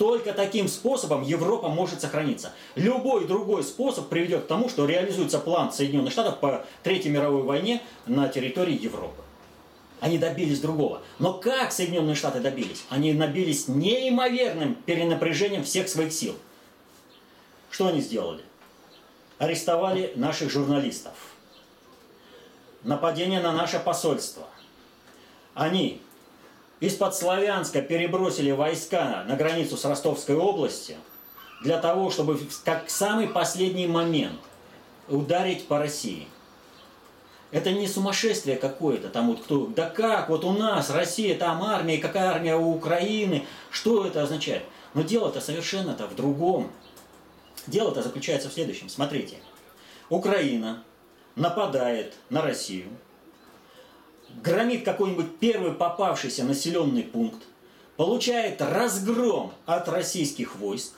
Только 0.00 0.32
таким 0.32 0.66
способом 0.66 1.20
Европа 1.20 1.68
может 1.68 2.00
сохраниться. 2.00 2.54
Любой 2.74 3.26
другой 3.26 3.62
способ 3.62 4.08
приведет 4.08 4.44
к 4.44 4.46
тому, 4.46 4.70
что 4.70 4.86
реализуется 4.86 5.38
план 5.38 5.74
Соединенных 5.74 6.10
Штатов 6.10 6.40
по 6.40 6.64
Третьей 6.82 7.10
мировой 7.10 7.42
войне 7.42 7.82
на 8.06 8.26
территории 8.28 8.82
Европы. 8.82 9.22
Они 10.00 10.16
добились 10.16 10.60
другого. 10.60 11.02
Но 11.18 11.34
как 11.34 11.70
Соединенные 11.70 12.14
Штаты 12.14 12.40
добились? 12.40 12.84
Они 12.88 13.12
добились 13.12 13.68
неимоверным 13.68 14.74
перенапряжением 14.74 15.64
всех 15.64 15.86
своих 15.86 16.14
сил. 16.14 16.34
Что 17.68 17.88
они 17.88 18.00
сделали? 18.00 18.42
Арестовали 19.36 20.14
наших 20.16 20.50
журналистов. 20.50 21.12
Нападение 22.84 23.40
на 23.40 23.52
наше 23.52 23.78
посольство. 23.78 24.46
Они 25.52 26.00
из-под 26.80 27.14
Славянска 27.14 27.82
перебросили 27.82 28.50
войска 28.50 29.24
на 29.28 29.36
границу 29.36 29.76
с 29.76 29.84
Ростовской 29.84 30.34
областью 30.34 30.96
для 31.62 31.78
того, 31.78 32.10
чтобы 32.10 32.40
как 32.64 32.88
самый 32.88 33.28
последний 33.28 33.86
момент 33.86 34.40
ударить 35.08 35.66
по 35.66 35.78
России. 35.78 36.26
Это 37.50 37.72
не 37.72 37.88
сумасшествие 37.88 38.56
какое-то, 38.56 39.08
там 39.08 39.26
вот 39.26 39.42
кто, 39.42 39.66
да 39.66 39.90
как, 39.90 40.28
вот 40.28 40.44
у 40.44 40.52
нас 40.52 40.88
Россия, 40.88 41.36
там 41.36 41.62
армия, 41.62 41.98
какая 41.98 42.30
армия 42.30 42.56
у 42.56 42.70
Украины, 42.70 43.44
что 43.70 44.06
это 44.06 44.22
означает? 44.22 44.62
Но 44.94 45.02
дело-то 45.02 45.40
совершенно-то 45.40 46.06
в 46.06 46.14
другом. 46.14 46.70
Дело-то 47.66 48.02
заключается 48.02 48.48
в 48.48 48.52
следующем. 48.52 48.88
Смотрите, 48.88 49.36
Украина 50.08 50.84
нападает 51.34 52.14
на 52.30 52.40
Россию, 52.40 52.88
громит 54.42 54.84
какой-нибудь 54.84 55.38
первый 55.38 55.72
попавшийся 55.72 56.44
населенный 56.44 57.02
пункт, 57.02 57.42
получает 57.96 58.62
разгром 58.62 59.52
от 59.66 59.88
российских 59.88 60.56
войск. 60.56 60.94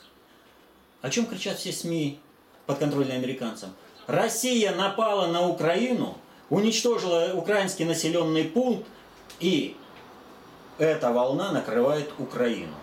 О 1.00 1.10
чем 1.10 1.26
кричат 1.26 1.58
все 1.58 1.72
СМИ 1.72 2.20
подконтрольные 2.66 3.18
американцам? 3.18 3.70
Россия 4.06 4.74
напала 4.74 5.26
на 5.26 5.48
Украину, 5.48 6.16
уничтожила 6.50 7.32
украинский 7.34 7.84
населенный 7.84 8.44
пункт, 8.44 8.86
и 9.40 9.76
эта 10.78 11.12
волна 11.12 11.52
накрывает 11.52 12.10
Украину. 12.18 12.74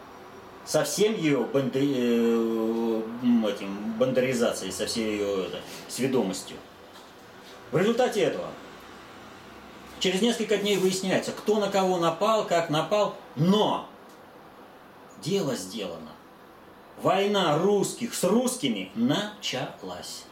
Со 0.65 0.83
всем 0.83 1.15
ее 1.15 1.39
банди... 1.39 1.93
Э, 1.95 3.01
этим, 3.47 3.93
бандеризацией, 3.97 4.71
со 4.71 4.85
всей 4.85 5.12
ее 5.13 5.45
это, 5.45 5.59
сведомостью. 5.88 6.57
В 7.71 7.77
результате 7.77 8.21
этого 8.21 8.47
Через 9.99 10.21
несколько 10.21 10.57
дней 10.57 10.77
выясняется, 10.77 11.31
кто 11.31 11.59
на 11.59 11.69
кого 11.69 11.97
напал, 11.97 12.45
как 12.45 12.69
напал, 12.69 13.15
но 13.35 13.88
дело 15.21 15.55
сделано. 15.55 16.12
Война 17.01 17.57
русских 17.57 18.13
с 18.13 18.23
русскими 18.23 18.91
началась. 18.95 20.25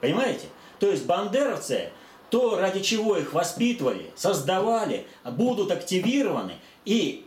Понимаете? 0.00 0.46
То 0.78 0.88
есть 0.90 1.06
бандеровцы, 1.06 1.92
то, 2.28 2.58
ради 2.58 2.80
чего 2.80 3.16
их 3.16 3.32
воспитывали, 3.32 4.10
создавали, 4.16 5.06
будут 5.24 5.70
активированы, 5.70 6.56
и 6.84 7.26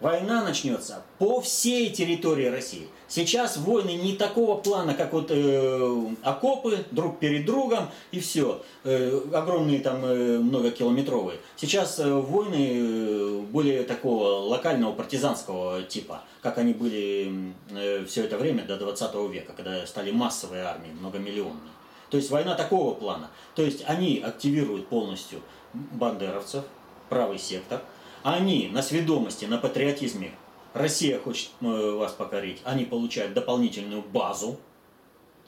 война 0.00 0.42
начнется 0.44 1.02
по 1.18 1.40
всей 1.40 1.90
территории 1.90 2.46
России. 2.46 2.88
Сейчас 3.08 3.56
войны 3.56 3.94
не 3.94 4.16
такого 4.16 4.60
плана, 4.60 4.94
как 4.94 5.12
вот 5.12 5.30
э, 5.30 6.06
окопы 6.22 6.84
друг 6.90 7.18
перед 7.18 7.46
другом 7.46 7.88
и 8.10 8.20
все, 8.20 8.62
э, 8.84 9.20
огромные 9.32 9.80
там 9.80 10.04
э, 10.04 10.38
многокилометровые. 10.38 11.38
Сейчас 11.56 12.00
э, 12.00 12.12
войны 12.12 12.72
э, 12.72 13.40
более 13.50 13.84
такого 13.84 14.40
локального 14.48 14.92
партизанского 14.92 15.82
типа, 15.84 16.22
как 16.42 16.58
они 16.58 16.72
были 16.72 17.54
э, 17.70 18.04
все 18.06 18.24
это 18.24 18.38
время 18.38 18.64
до 18.64 18.76
20 18.76 19.14
века, 19.30 19.52
когда 19.56 19.86
стали 19.86 20.10
массовые 20.10 20.64
армии, 20.64 20.90
многомиллионные. 20.90 21.72
То 22.10 22.16
есть 22.16 22.30
война 22.30 22.54
такого 22.54 22.94
плана. 22.94 23.30
То 23.54 23.62
есть 23.62 23.84
они 23.86 24.20
активируют 24.24 24.88
полностью 24.88 25.40
бандеровцев, 25.72 26.64
правый 27.08 27.38
сектор, 27.38 27.82
они 28.26 28.68
на 28.72 28.82
сведомости, 28.82 29.44
на 29.44 29.56
патриотизме 29.56 30.32
Россия 30.74 31.16
хочет 31.16 31.50
э, 31.60 31.64
вас 31.64 32.10
покорить, 32.10 32.60
они 32.64 32.84
получают 32.84 33.34
дополнительную 33.34 34.02
базу, 34.02 34.58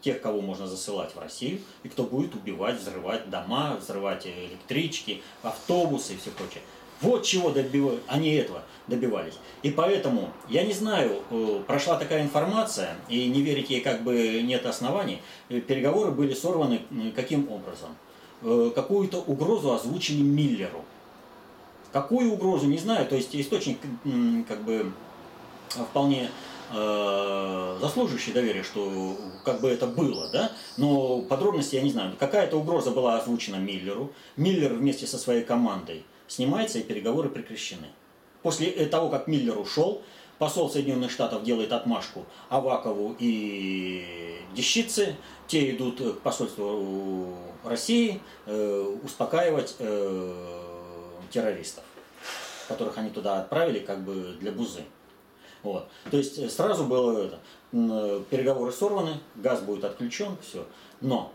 тех, 0.00 0.20
кого 0.20 0.40
можно 0.40 0.68
засылать 0.68 1.12
в 1.12 1.18
Россию, 1.18 1.58
и 1.82 1.88
кто 1.88 2.04
будет 2.04 2.36
убивать, 2.36 2.78
взрывать 2.78 3.28
дома, 3.30 3.76
взрывать 3.80 4.28
электрички, 4.28 5.22
автобусы 5.42 6.14
и 6.14 6.18
все 6.18 6.30
прочее. 6.30 6.62
Вот 7.00 7.24
чего 7.24 7.50
добивались, 7.50 7.98
они 8.06 8.30
этого 8.34 8.62
добивались. 8.86 9.34
И 9.64 9.72
поэтому, 9.72 10.30
я 10.48 10.62
не 10.62 10.72
знаю, 10.72 11.22
э, 11.30 11.62
прошла 11.66 11.96
такая 11.98 12.22
информация, 12.22 12.94
и 13.08 13.28
не 13.28 13.42
верить 13.42 13.70
ей 13.70 13.80
как 13.80 14.04
бы 14.04 14.40
нет 14.42 14.64
оснований, 14.66 15.20
э, 15.48 15.58
переговоры 15.60 16.12
были 16.12 16.32
сорваны 16.32 16.82
каким 17.16 17.50
образом? 17.50 17.96
Какую-то 18.40 19.18
угрозу 19.18 19.72
озвучили 19.72 20.22
Миллеру. 20.22 20.84
Какую 21.92 22.32
угрозу, 22.32 22.66
не 22.66 22.78
знаю, 22.78 23.06
то 23.06 23.16
есть 23.16 23.34
источник 23.34 23.78
как 24.46 24.62
бы 24.62 24.92
вполне 25.68 26.30
э, 26.72 27.78
заслуживающий 27.80 28.32
доверия, 28.32 28.62
что 28.62 29.16
как 29.44 29.60
бы 29.60 29.68
это 29.68 29.86
было, 29.86 30.28
да, 30.30 30.52
но 30.76 31.22
подробности 31.22 31.76
я 31.76 31.82
не 31.82 31.90
знаю. 31.90 32.14
Какая-то 32.18 32.56
угроза 32.56 32.90
была 32.90 33.18
озвучена 33.18 33.56
Миллеру. 33.56 34.12
Миллер 34.36 34.74
вместе 34.74 35.06
со 35.06 35.18
своей 35.18 35.44
командой 35.44 36.04
снимается 36.26 36.78
и 36.78 36.82
переговоры 36.82 37.30
прекращены. 37.30 37.86
После 38.42 38.70
того, 38.86 39.08
как 39.08 39.26
Миллер 39.26 39.58
ушел, 39.58 40.02
посол 40.38 40.70
Соединенных 40.70 41.10
Штатов 41.10 41.42
делает 41.42 41.72
отмашку 41.72 42.24
Авакову 42.48 43.16
и 43.18 44.38
Дещице, 44.54 45.16
те 45.46 45.70
идут 45.70 46.00
к 46.00 46.20
посольству 46.20 47.34
России 47.64 48.20
э, 48.46 48.96
успокаивать 49.02 49.76
э, 49.78 50.57
террористов, 51.30 51.84
которых 52.68 52.98
они 52.98 53.10
туда 53.10 53.40
отправили 53.40 53.80
как 53.80 54.02
бы 54.02 54.36
для 54.40 54.52
бузы. 54.52 54.82
Вот. 55.62 55.88
То 56.10 56.16
есть 56.16 56.38
э, 56.38 56.48
сразу 56.48 56.84
было 56.84 57.26
это, 57.26 57.40
э, 57.72 58.22
переговоры 58.30 58.72
сорваны, 58.72 59.18
газ 59.34 59.60
будет 59.60 59.84
отключен, 59.84 60.36
все. 60.40 60.66
Но, 61.00 61.32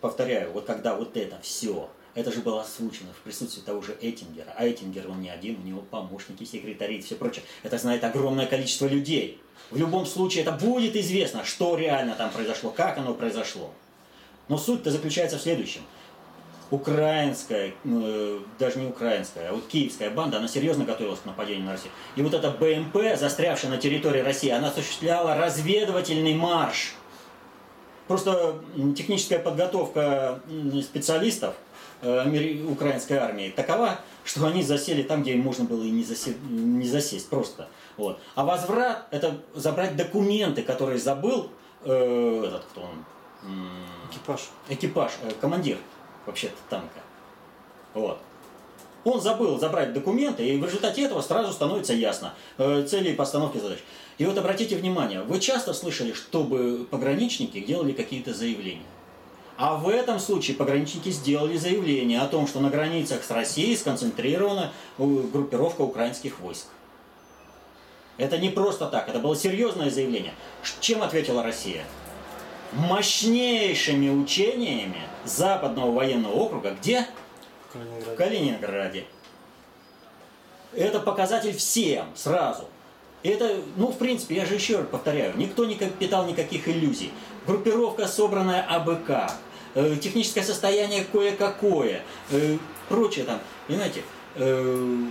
повторяю, 0.00 0.52
вот 0.52 0.64
когда 0.64 0.94
вот 0.94 1.16
это 1.16 1.38
все, 1.42 1.90
это 2.14 2.30
же 2.30 2.40
было 2.40 2.62
озвучено 2.62 3.12
в 3.12 3.22
присутствии 3.22 3.62
того 3.62 3.82
же 3.82 3.96
Эттингера, 4.00 4.54
а 4.56 4.66
Эттингер 4.66 5.10
он 5.10 5.20
не 5.20 5.30
один, 5.30 5.60
у 5.60 5.66
него 5.66 5.82
помощники, 5.82 6.44
секретари 6.44 6.98
и 6.98 7.02
все 7.02 7.16
прочее. 7.16 7.44
Это 7.62 7.76
знает 7.78 8.04
огромное 8.04 8.46
количество 8.46 8.86
людей. 8.86 9.40
В 9.70 9.76
любом 9.76 10.06
случае 10.06 10.42
это 10.42 10.52
будет 10.52 10.94
известно, 10.94 11.44
что 11.44 11.76
реально 11.76 12.14
там 12.14 12.30
произошло, 12.30 12.70
как 12.70 12.98
оно 12.98 13.14
произошло. 13.14 13.72
Но 14.48 14.58
суть-то 14.58 14.90
заключается 14.90 15.38
в 15.38 15.42
следующем 15.42 15.82
украинская, 16.74 17.72
э, 17.84 18.40
даже 18.58 18.78
не 18.78 18.86
украинская, 18.86 19.50
а 19.50 19.52
вот 19.52 19.66
киевская 19.66 20.10
банда, 20.10 20.38
она 20.38 20.48
серьезно 20.48 20.84
готовилась 20.84 21.20
к 21.20 21.24
нападению 21.24 21.66
на 21.66 21.72
Россию. 21.72 21.92
И 22.16 22.22
вот 22.22 22.34
эта 22.34 22.50
БМП, 22.50 23.18
застрявшая 23.18 23.70
на 23.70 23.78
территории 23.78 24.20
России, 24.20 24.50
она 24.50 24.68
осуществляла 24.68 25.36
разведывательный 25.36 26.34
марш. 26.34 26.94
Просто 28.08 28.56
техническая 28.96 29.38
подготовка 29.38 30.40
специалистов 30.82 31.54
э, 32.02 32.64
украинской 32.66 33.14
армии 33.14 33.50
такова, 33.50 34.00
что 34.24 34.46
они 34.46 34.62
засели 34.62 35.02
там, 35.02 35.22
где 35.22 35.32
им 35.32 35.40
можно 35.40 35.64
было 35.64 35.82
и 35.82 35.90
не, 35.90 36.04
засе, 36.04 36.34
не 36.48 36.86
засесть 36.86 37.28
просто. 37.28 37.68
Вот. 37.96 38.18
А 38.34 38.44
возврат– 38.44 39.06
это 39.10 39.40
забрать 39.54 39.96
документы, 39.96 40.62
которые 40.62 40.98
забыл 40.98 41.50
э, 41.84 42.44
этот, 42.46 42.64
кто 42.64 42.82
он? 42.82 43.04
Экипаж. 44.10 44.40
Экипаж, 44.68 45.12
э, 45.22 45.30
командир 45.40 45.78
вообще-то 46.26 46.56
танка. 46.68 47.00
Вот. 47.94 48.18
Он 49.04 49.20
забыл 49.20 49.58
забрать 49.58 49.92
документы, 49.92 50.46
и 50.46 50.56
в 50.56 50.64
результате 50.64 51.02
этого 51.02 51.20
сразу 51.20 51.52
становится 51.52 51.92
ясно 51.92 52.34
э, 52.56 52.86
цели 52.88 53.10
и 53.10 53.14
постановки 53.14 53.58
задач. 53.58 53.78
И 54.16 54.24
вот 54.24 54.38
обратите 54.38 54.76
внимание, 54.76 55.22
вы 55.22 55.40
часто 55.40 55.74
слышали, 55.74 56.12
чтобы 56.12 56.86
пограничники 56.90 57.60
делали 57.60 57.92
какие-то 57.92 58.32
заявления. 58.32 58.86
А 59.56 59.76
в 59.76 59.88
этом 59.88 60.18
случае 60.18 60.56
пограничники 60.56 61.10
сделали 61.10 61.56
заявление 61.56 62.20
о 62.20 62.26
том, 62.26 62.46
что 62.46 62.60
на 62.60 62.70
границах 62.70 63.22
с 63.22 63.30
Россией 63.30 63.76
сконцентрирована 63.76 64.72
э, 64.98 65.04
группировка 65.04 65.82
украинских 65.82 66.40
войск. 66.40 66.66
Это 68.16 68.38
не 68.38 68.48
просто 68.48 68.86
так, 68.86 69.08
это 69.08 69.18
было 69.18 69.36
серьезное 69.36 69.90
заявление. 69.90 70.34
Чем 70.80 71.02
ответила 71.02 71.42
Россия? 71.42 71.84
мощнейшими 72.74 74.08
учениями 74.08 75.02
Западного 75.24 75.90
военного 75.90 76.32
округа, 76.32 76.72
где? 76.80 77.06
В 77.68 77.72
Калининграде. 77.72 78.12
В 78.12 78.16
Калининграде. 78.16 79.04
Это 80.72 81.00
показатель 81.00 81.56
всем 81.56 82.06
сразу. 82.14 82.64
Это, 83.22 83.56
ну, 83.76 83.88
в 83.88 83.96
принципе, 83.96 84.36
я 84.36 84.44
же 84.44 84.54
еще 84.54 84.78
раз 84.78 84.86
повторяю, 84.90 85.34
никто 85.36 85.64
не 85.64 85.76
питал 85.76 86.26
никаких 86.26 86.68
иллюзий. 86.68 87.10
Группировка, 87.46 88.06
собранная 88.06 88.62
АБК, 88.68 89.32
э, 89.74 89.96
техническое 89.96 90.42
состояние 90.42 91.04
кое-какое, 91.10 92.02
э, 92.30 92.58
прочее 92.90 93.24
там, 93.24 93.40
понимаете, 93.66 94.02
э, 94.34 95.06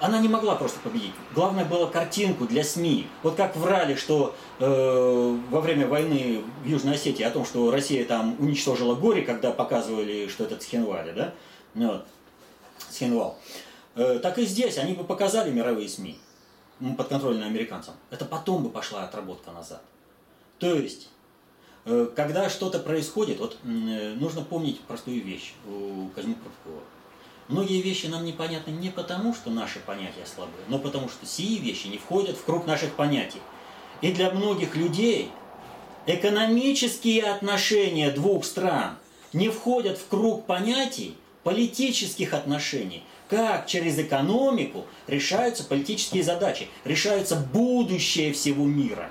она 0.00 0.18
не 0.18 0.28
могла 0.28 0.56
просто 0.56 0.80
победить. 0.80 1.12
Главное 1.34 1.64
было 1.64 1.86
картинку 1.86 2.46
для 2.46 2.64
СМИ. 2.64 3.06
Вот 3.22 3.36
как 3.36 3.56
врали, 3.56 3.94
что 3.94 4.34
э, 4.58 5.38
во 5.50 5.60
время 5.60 5.86
войны 5.86 6.42
в 6.62 6.66
Южной 6.66 6.94
Осетии 6.94 7.22
о 7.22 7.30
том, 7.30 7.44
что 7.44 7.70
Россия 7.70 8.04
там 8.04 8.36
уничтожила 8.38 8.94
горе, 8.94 9.22
когда 9.22 9.52
показывали, 9.52 10.28
что 10.28 10.44
это 10.44 10.56
Цхинвали, 10.56 11.12
да? 11.12 11.34
Ну, 11.74 11.92
вот. 11.92 12.06
Цхинвал. 12.90 13.38
Э, 13.94 14.18
так 14.22 14.38
и 14.38 14.44
здесь 14.44 14.78
они 14.78 14.94
бы 14.94 15.04
показали 15.04 15.50
мировые 15.50 15.88
СМИ, 15.88 16.18
подконтрольные 16.96 17.46
американцам. 17.46 17.94
Это 18.10 18.24
потом 18.24 18.64
бы 18.64 18.70
пошла 18.70 19.04
отработка 19.04 19.52
назад. 19.52 19.82
То 20.58 20.74
есть, 20.74 21.08
э, 21.84 22.08
когда 22.14 22.50
что-то 22.50 22.78
происходит, 22.80 23.38
вот 23.38 23.58
э, 23.62 24.14
нужно 24.14 24.42
помнить 24.42 24.80
простую 24.80 25.22
вещь 25.22 25.54
у 25.66 26.08
Козьмы 26.14 26.34
Прудкова. 26.34 26.82
Многие 27.48 27.82
вещи 27.82 28.06
нам 28.06 28.24
непонятны 28.24 28.70
не 28.70 28.90
потому, 28.90 29.34
что 29.34 29.50
наши 29.50 29.78
понятия 29.78 30.24
слабы, 30.24 30.52
но 30.68 30.78
потому 30.78 31.08
что 31.08 31.26
сии 31.26 31.58
вещи 31.58 31.88
не 31.88 31.98
входят 31.98 32.36
в 32.36 32.44
круг 32.44 32.66
наших 32.66 32.94
понятий. 32.94 33.40
И 34.00 34.12
для 34.12 34.30
многих 34.30 34.76
людей 34.76 35.30
экономические 36.06 37.24
отношения 37.24 38.10
двух 38.10 38.44
стран 38.44 38.96
не 39.32 39.50
входят 39.50 39.98
в 39.98 40.08
круг 40.08 40.46
понятий 40.46 41.16
политических 41.42 42.32
отношений. 42.32 43.02
Как 43.28 43.66
через 43.66 43.98
экономику 43.98 44.86
решаются 45.06 45.64
политические 45.64 46.22
задачи, 46.22 46.68
решается 46.84 47.36
будущее 47.36 48.32
всего 48.32 48.64
мира. 48.64 49.10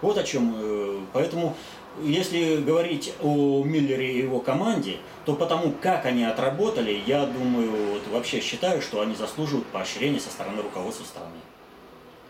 Вот 0.00 0.18
о 0.18 0.24
чем. 0.24 0.54
Э, 0.56 1.00
поэтому 1.12 1.56
если 2.02 2.56
говорить 2.62 3.12
о 3.22 3.62
Миллере 3.64 4.14
и 4.14 4.22
его 4.22 4.40
команде, 4.40 4.96
то 5.24 5.34
потому 5.34 5.72
как 5.72 6.06
они 6.06 6.24
отработали, 6.24 7.02
я 7.06 7.26
думаю, 7.26 7.92
вот 7.92 8.06
вообще 8.08 8.40
считаю, 8.40 8.80
что 8.82 9.00
они 9.00 9.14
заслуживают 9.14 9.66
поощрения 9.68 10.20
со 10.20 10.30
стороны 10.30 10.62
руководства 10.62 11.04
страны. 11.04 11.36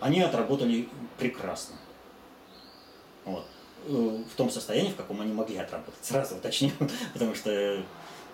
Они 0.00 0.20
отработали 0.20 0.88
прекрасно. 1.18 1.76
Вот. 3.24 3.44
Э, 3.86 4.22
в 4.30 4.36
том 4.36 4.50
состоянии, 4.50 4.90
в 4.90 4.96
каком 4.96 5.20
они 5.20 5.32
могли 5.32 5.56
отработать. 5.56 6.02
Сразу 6.02 6.36
уточню, 6.36 6.70
потому 7.12 7.34
что 7.34 7.82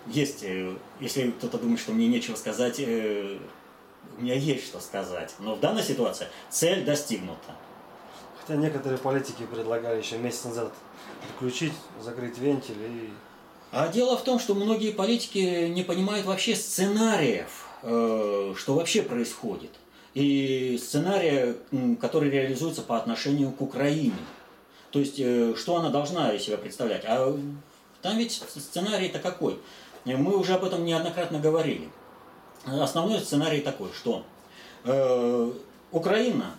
есть, 0.07 0.43
э, 0.43 0.75
если 0.99 1.31
кто-то 1.31 1.57
думает, 1.57 1.79
что 1.79 1.91
мне 1.91 2.07
нечего 2.07 2.35
сказать, 2.35 2.79
э, 2.79 3.37
у 4.17 4.21
меня 4.21 4.35
есть 4.35 4.67
что 4.67 4.79
сказать. 4.79 5.33
Но 5.39 5.55
в 5.55 5.59
данной 5.59 5.83
ситуации 5.83 6.27
цель 6.49 6.83
достигнута. 6.85 7.55
Хотя 8.45 8.59
некоторые 8.59 8.99
политики 8.99 9.43
предлагали 9.43 9.97
еще 9.97 10.19
месяц 10.19 10.45
назад 10.45 10.71
включить, 11.35 11.73
закрыть 11.99 12.37
вентиль 12.37 12.77
и... 12.79 13.09
А 13.71 13.87
дело 13.87 14.17
в 14.17 14.23
том, 14.23 14.37
что 14.39 14.53
многие 14.53 14.91
политики 14.91 15.67
не 15.67 15.81
понимают 15.81 16.27
вообще 16.27 16.55
сценариев, 16.55 17.65
э, 17.81 18.53
что 18.55 18.75
вообще 18.75 19.01
происходит. 19.01 19.71
И 20.13 20.79
сценария, 20.79 21.55
который 21.99 22.29
реализуется 22.29 22.83
по 22.83 22.97
отношению 22.97 23.51
к 23.51 23.61
Украине. 23.61 24.13
То 24.91 24.99
есть, 24.99 25.15
э, 25.17 25.55
что 25.57 25.77
она 25.77 25.89
должна 25.89 26.31
из 26.31 26.43
себя 26.43 26.57
представлять. 26.57 27.03
А 27.05 27.35
там 28.03 28.17
ведь 28.17 28.43
сценарий-то 28.55 29.17
какой? 29.17 29.57
Мы 30.05 30.37
уже 30.37 30.53
об 30.53 30.63
этом 30.63 30.85
неоднократно 30.85 31.39
говорили. 31.39 31.89
Основной 32.65 33.19
сценарий 33.21 33.61
такой, 33.61 33.89
что 33.91 34.23
э, 34.83 35.51
Украина 35.91 36.53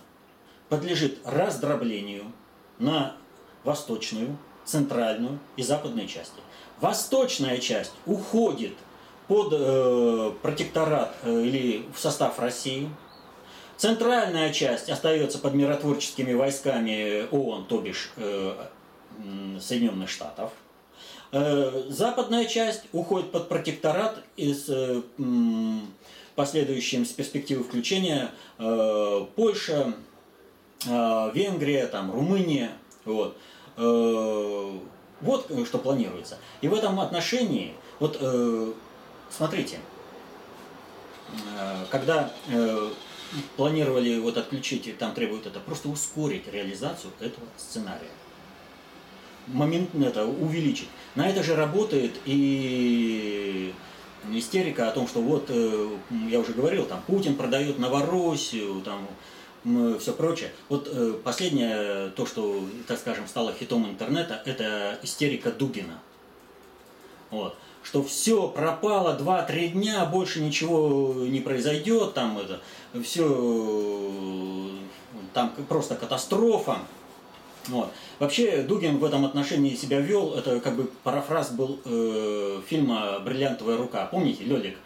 подлежит 0.69 1.19
раздроблению 1.25 2.31
на 2.79 3.15
восточную, 3.63 4.37
центральную 4.65 5.39
и 5.55 5.63
западную 5.63 6.07
части. 6.07 6.39
Восточная 6.79 7.57
часть 7.57 7.93
уходит 8.05 8.73
под 9.27 9.49
э, 9.51 10.31
протекторат 10.41 11.15
э, 11.23 11.41
или 11.43 11.85
в 11.93 11.99
состав 11.99 12.39
России. 12.39 12.89
Центральная 13.77 14.51
часть 14.53 14.89
остается 14.89 15.37
под 15.39 15.53
миротворческими 15.53 16.33
войсками 16.33 17.27
ООН, 17.31 17.65
то 17.65 17.79
бишь 17.79 18.11
э, 18.17 18.53
Соединенных 19.59 20.09
Штатов. 20.09 20.51
Э, 21.31 21.83
западная 21.89 22.45
часть 22.45 22.83
уходит 22.93 23.31
под 23.31 23.49
протекторат 23.49 24.23
и 24.37 24.53
с 24.53 24.65
э, 24.69 25.01
последующим 26.35 27.05
с 27.05 27.09
перспективы 27.09 27.63
включения 27.63 28.31
э, 28.59 29.25
Польша, 29.35 29.93
Венгрия, 30.87 31.87
там, 31.87 32.11
Румыния. 32.11 32.71
Вот. 33.05 33.37
Э, 33.77 34.71
Вот 35.21 35.49
э, 35.49 35.65
что 35.65 35.79
планируется. 35.79 36.37
И 36.61 36.67
в 36.67 36.73
этом 36.73 36.99
отношении, 36.99 37.73
вот 37.99 38.17
э, 38.21 38.73
смотрите, 39.29 39.79
э, 41.57 41.85
когда 41.89 42.31
э, 42.49 42.89
планировали 43.55 44.19
вот 44.19 44.37
отключить, 44.37 44.97
там 44.97 45.13
требуют 45.13 45.47
это, 45.47 45.59
просто 45.59 45.89
ускорить 45.89 46.47
реализацию 46.51 47.11
этого 47.19 47.45
сценария. 47.57 48.11
Моментно 49.47 50.05
это 50.05 50.25
увеличить. 50.25 50.89
На 51.15 51.27
это 51.27 51.41
же 51.41 51.55
работает 51.55 52.13
и 52.25 53.73
истерика 54.31 54.87
о 54.87 54.91
том, 54.91 55.07
что 55.07 55.21
вот, 55.21 55.45
э, 55.49 55.89
я 56.29 56.39
уже 56.39 56.53
говорил, 56.53 56.85
там 56.85 57.01
Путин 57.07 57.35
продает 57.35 57.79
Новороссию, 57.79 58.81
там 58.81 59.07
все 59.99 60.13
прочее. 60.13 60.51
Вот 60.69 60.89
э, 60.91 61.13
последнее, 61.23 62.09
то, 62.09 62.25
что, 62.25 62.63
так 62.87 62.99
скажем, 62.99 63.27
стало 63.27 63.53
хитом 63.53 63.89
интернета, 63.89 64.41
это 64.45 64.99
истерика 65.03 65.51
Дугина. 65.51 65.99
Вот. 67.29 67.55
Что 67.83 68.03
все 68.03 68.47
пропало 68.47 69.17
2-3 69.17 69.69
дня, 69.69 70.05
больше 70.05 70.41
ничего 70.41 71.13
не 71.15 71.39
произойдет, 71.39 72.13
там 72.13 72.37
это, 72.37 72.59
все, 73.01 74.71
там 75.33 75.53
просто 75.69 75.95
катастрофа. 75.95 76.79
Вот. 77.67 77.91
Вообще 78.19 78.63
Дугин 78.63 78.97
в 78.97 79.05
этом 79.05 79.25
отношении 79.25 79.75
себя 79.75 79.99
вел, 79.99 80.33
это 80.33 80.59
как 80.59 80.75
бы 80.75 80.89
парафраз 81.03 81.51
был 81.51 81.79
э, 81.85 82.61
фильма 82.67 83.19
«Бриллиантовая 83.19 83.77
рука». 83.77 84.05
Помните, 84.05 84.43
Лёлик? 84.43 84.77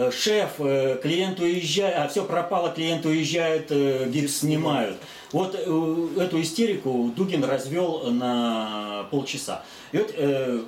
Э, 0.00 0.10
шеф, 0.10 0.52
э, 0.60 0.98
клиент 1.02 1.40
уезжает, 1.40 1.94
а 1.98 2.08
все 2.08 2.24
пропало, 2.24 2.70
клиент 2.70 3.04
уезжает, 3.04 3.66
э, 3.70 4.08
гипс 4.08 4.38
снимают. 4.38 4.96
Вот 5.30 5.54
эту 5.54 6.40
истерику 6.40 7.12
Дугин 7.14 7.44
развел 7.44 8.10
на 8.10 9.06
полчаса. 9.10 9.62
И 9.92 9.98
вот 9.98 10.14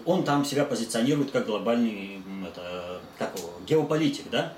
он 0.05 0.23
там 0.23 0.45
себя 0.45 0.65
позиционирует 0.65 1.33
как 1.33 1.47
глобальный 1.47 2.23
это, 2.47 3.01
как 3.19 3.37
его, 3.37 3.51
геополитик, 3.67 4.27
да? 4.31 4.53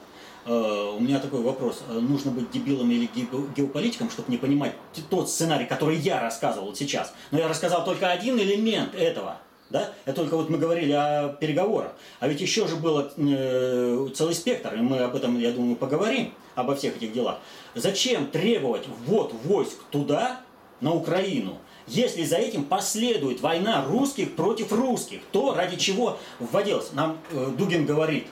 у 0.46 1.00
меня 1.00 1.20
такой 1.20 1.40
вопрос. 1.40 1.82
Нужно 1.88 2.32
быть 2.32 2.50
дебилом 2.50 2.90
или 2.90 3.08
геополитиком, 3.56 4.10
чтобы 4.10 4.30
не 4.30 4.36
понимать 4.36 4.74
тот 5.08 5.30
сценарий, 5.30 5.64
который 5.64 5.96
я 5.96 6.20
рассказывал 6.20 6.74
сейчас. 6.74 7.14
Но 7.30 7.38
я 7.38 7.48
рассказал 7.48 7.82
только 7.82 8.10
один 8.10 8.38
элемент 8.38 8.94
этого– 8.94 9.38
да? 9.70 9.90
Это 10.04 10.22
только 10.22 10.36
вот 10.36 10.50
мы 10.50 10.58
говорили 10.58 10.92
о 10.92 11.28
переговорах. 11.40 11.92
А 12.20 12.28
ведь 12.28 12.40
еще 12.40 12.66
же 12.66 12.76
был 12.76 13.00
э, 13.00 14.08
целый 14.14 14.34
спектр, 14.34 14.74
и 14.74 14.78
мы 14.78 14.98
об 14.98 15.16
этом, 15.16 15.38
я 15.38 15.52
думаю, 15.52 15.76
поговорим, 15.76 16.32
обо 16.54 16.74
всех 16.76 16.96
этих 16.96 17.12
делах. 17.12 17.38
Зачем 17.74 18.26
требовать 18.26 18.84
ввод 19.06 19.32
войск 19.44 19.78
туда, 19.90 20.40
на 20.80 20.92
Украину, 20.92 21.58
если 21.86 22.24
за 22.24 22.36
этим 22.36 22.64
последует 22.64 23.40
война 23.40 23.84
русских 23.86 24.36
против 24.36 24.72
русских, 24.72 25.20
то 25.32 25.54
ради 25.54 25.76
чего 25.76 26.18
вводилось? 26.38 26.92
Нам 26.92 27.18
э, 27.30 27.52
Дугин 27.56 27.86
говорит, 27.86 28.26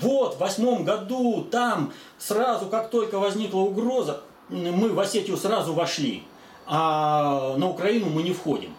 вот 0.00 0.36
в 0.36 0.38
восьмом 0.38 0.84
году 0.84 1.46
там 1.50 1.92
сразу, 2.18 2.66
как 2.66 2.90
только 2.90 3.18
возникла 3.18 3.60
угроза, 3.60 4.22
мы 4.48 4.90
в 4.90 4.98
Осетию 4.98 5.36
сразу 5.36 5.72
вошли, 5.72 6.22
а 6.66 7.56
на 7.56 7.68
Украину 7.68 8.08
мы 8.10 8.22
не 8.22 8.32
входим. 8.32 8.74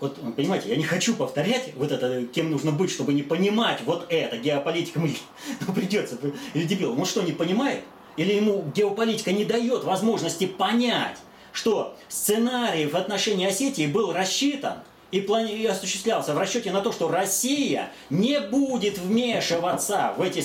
Вот, 0.00 0.16
понимаете, 0.36 0.68
я 0.68 0.76
не 0.76 0.84
хочу 0.84 1.14
повторять 1.14 1.72
вот 1.76 1.90
это, 1.92 2.24
кем 2.26 2.50
нужно 2.50 2.72
быть, 2.72 2.90
чтобы 2.90 3.12
не 3.12 3.22
понимать 3.22 3.80
вот 3.84 4.06
это, 4.08 4.36
геополитика, 4.36 5.00
мы, 5.00 5.14
ну, 5.66 5.72
придется, 5.72 6.18
или 6.54 6.64
дебил, 6.64 6.98
он 6.98 7.04
что, 7.04 7.22
не 7.22 7.32
понимает? 7.32 7.82
Или 8.16 8.34
ему 8.34 8.64
геополитика 8.74 9.32
не 9.32 9.44
дает 9.44 9.84
возможности 9.84 10.46
понять, 10.46 11.16
что 11.52 11.96
сценарий 12.08 12.86
в 12.86 12.96
отношении 12.96 13.46
Осетии 13.46 13.86
был 13.86 14.12
рассчитан 14.12 14.78
и, 15.10 15.20
плани... 15.20 15.54
и 15.54 15.66
осуществлялся 15.66 16.34
в 16.34 16.38
расчете 16.38 16.70
на 16.70 16.80
то, 16.80 16.92
что 16.92 17.08
Россия 17.08 17.90
не 18.08 18.40
будет 18.40 18.98
вмешиваться 18.98 20.14
в 20.16 20.22
эти 20.22 20.44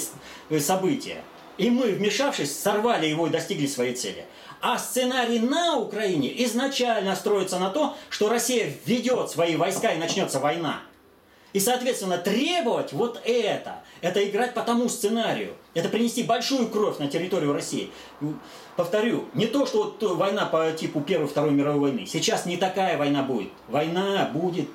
события. 0.60 1.22
И 1.58 1.70
мы, 1.70 1.91
вмешавшись, 1.91 2.58
сорвали 2.58 3.08
его 3.08 3.28
и 3.28 3.30
достигли 3.30 3.68
своей 3.68 3.96
цели. 3.96 4.26
А 4.67 4.80
сценарий 4.80 5.38
на 5.38 5.78
Украине 5.78 6.43
изначально 6.43 7.15
строится 7.15 7.60
на 7.60 7.69
то, 7.69 7.95
что 8.10 8.30
Россия 8.30 8.73
введет 8.84 9.30
свои 9.30 9.56
войска 9.58 9.93
и 9.93 9.99
начнется 9.99 10.39
война. 10.39 10.80
И, 11.54 11.60
соответственно, 11.60 12.17
требовать 12.17 12.91
вот 12.91 13.21
это, 13.23 13.84
это 14.01 14.28
играть 14.28 14.56
по 14.56 14.62
тому 14.62 14.89
сценарию, 14.89 15.54
это 15.75 15.88
принести 15.88 16.23
большую 16.23 16.67
кровь 16.69 16.97
на 16.97 17.06
территорию 17.06 17.54
России. 17.54 17.91
Повторю, 18.75 19.25
не 19.36 19.45
то, 19.45 19.67
что 19.67 19.84
вот 19.99 20.17
война 20.17 20.47
по 20.47 20.71
типу 20.71 20.99
Первой 20.99 21.28
Второй 21.28 21.51
мировой 21.51 21.91
войны. 21.91 22.08
Сейчас 22.08 22.47
не 22.47 22.58
такая 22.58 22.97
война 22.97 23.21
будет. 23.21 23.51
Война 23.67 24.32
будет 24.34 24.67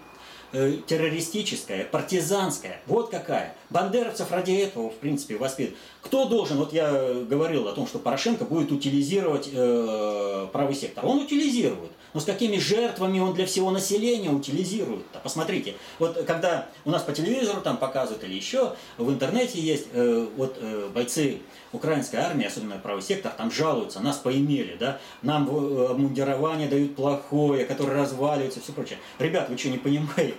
Э, 0.53 0.79
террористическая, 0.85 1.85
партизанская. 1.85 2.81
Вот 2.87 3.09
какая. 3.09 3.55
Бандеровцев 3.71 4.31
ради 4.33 4.53
этого, 4.53 4.91
в 4.91 4.97
принципе, 4.97 5.37
воспитывают. 5.37 5.79
Кто 6.03 6.27
должен, 6.27 6.59
вот 6.59 6.73
я 6.73 6.91
говорил 7.29 7.69
о 7.69 7.73
том, 7.73 7.87
что 7.87 7.99
Порошенко 7.99 8.45
будет 8.45 8.73
утилизировать 8.73 9.49
э, 9.53 10.49
правый 10.53 10.75
сектор. 10.75 11.07
Он 11.07 11.21
утилизирует. 11.21 11.91
Но 12.13 12.21
с 12.21 12.25
какими 12.25 12.59
жертвами 12.59 13.21
он 13.21 13.35
для 13.35 13.47
всего 13.47 13.71
населения 13.71 14.31
утилизирует? 14.31 15.05
-то? 15.13 15.21
Посмотрите, 15.23 15.75
вот 15.99 16.25
когда 16.27 16.67
у 16.85 16.91
нас 16.91 17.03
по 17.03 17.13
телевизору 17.13 17.61
там 17.61 17.77
показывают 17.77 18.25
или 18.25 18.35
еще, 18.35 18.75
в 18.99 19.11
интернете 19.11 19.61
есть, 19.61 19.87
э, 19.93 20.27
вот 20.37 20.59
э, 20.61 20.89
бойцы 20.93 21.39
украинской 21.73 22.17
армии, 22.17 22.47
особенно 22.47 22.79
правый 22.79 23.03
сектор, 23.03 23.31
там 23.33 23.53
жалуются, 23.53 24.01
нас 24.01 24.17
поимели, 24.17 24.77
да, 24.79 24.99
нам 25.23 25.49
э, 25.49 25.87
обмундирование 25.87 26.69
дают 26.69 26.97
плохое, 26.97 27.65
которое 27.65 27.95
разваливается, 27.95 28.61
все 28.61 28.73
прочее. 28.73 28.99
Ребят, 29.21 29.49
вы 29.49 29.57
что, 29.57 29.69
не 29.69 29.79
понимаете? 29.79 30.35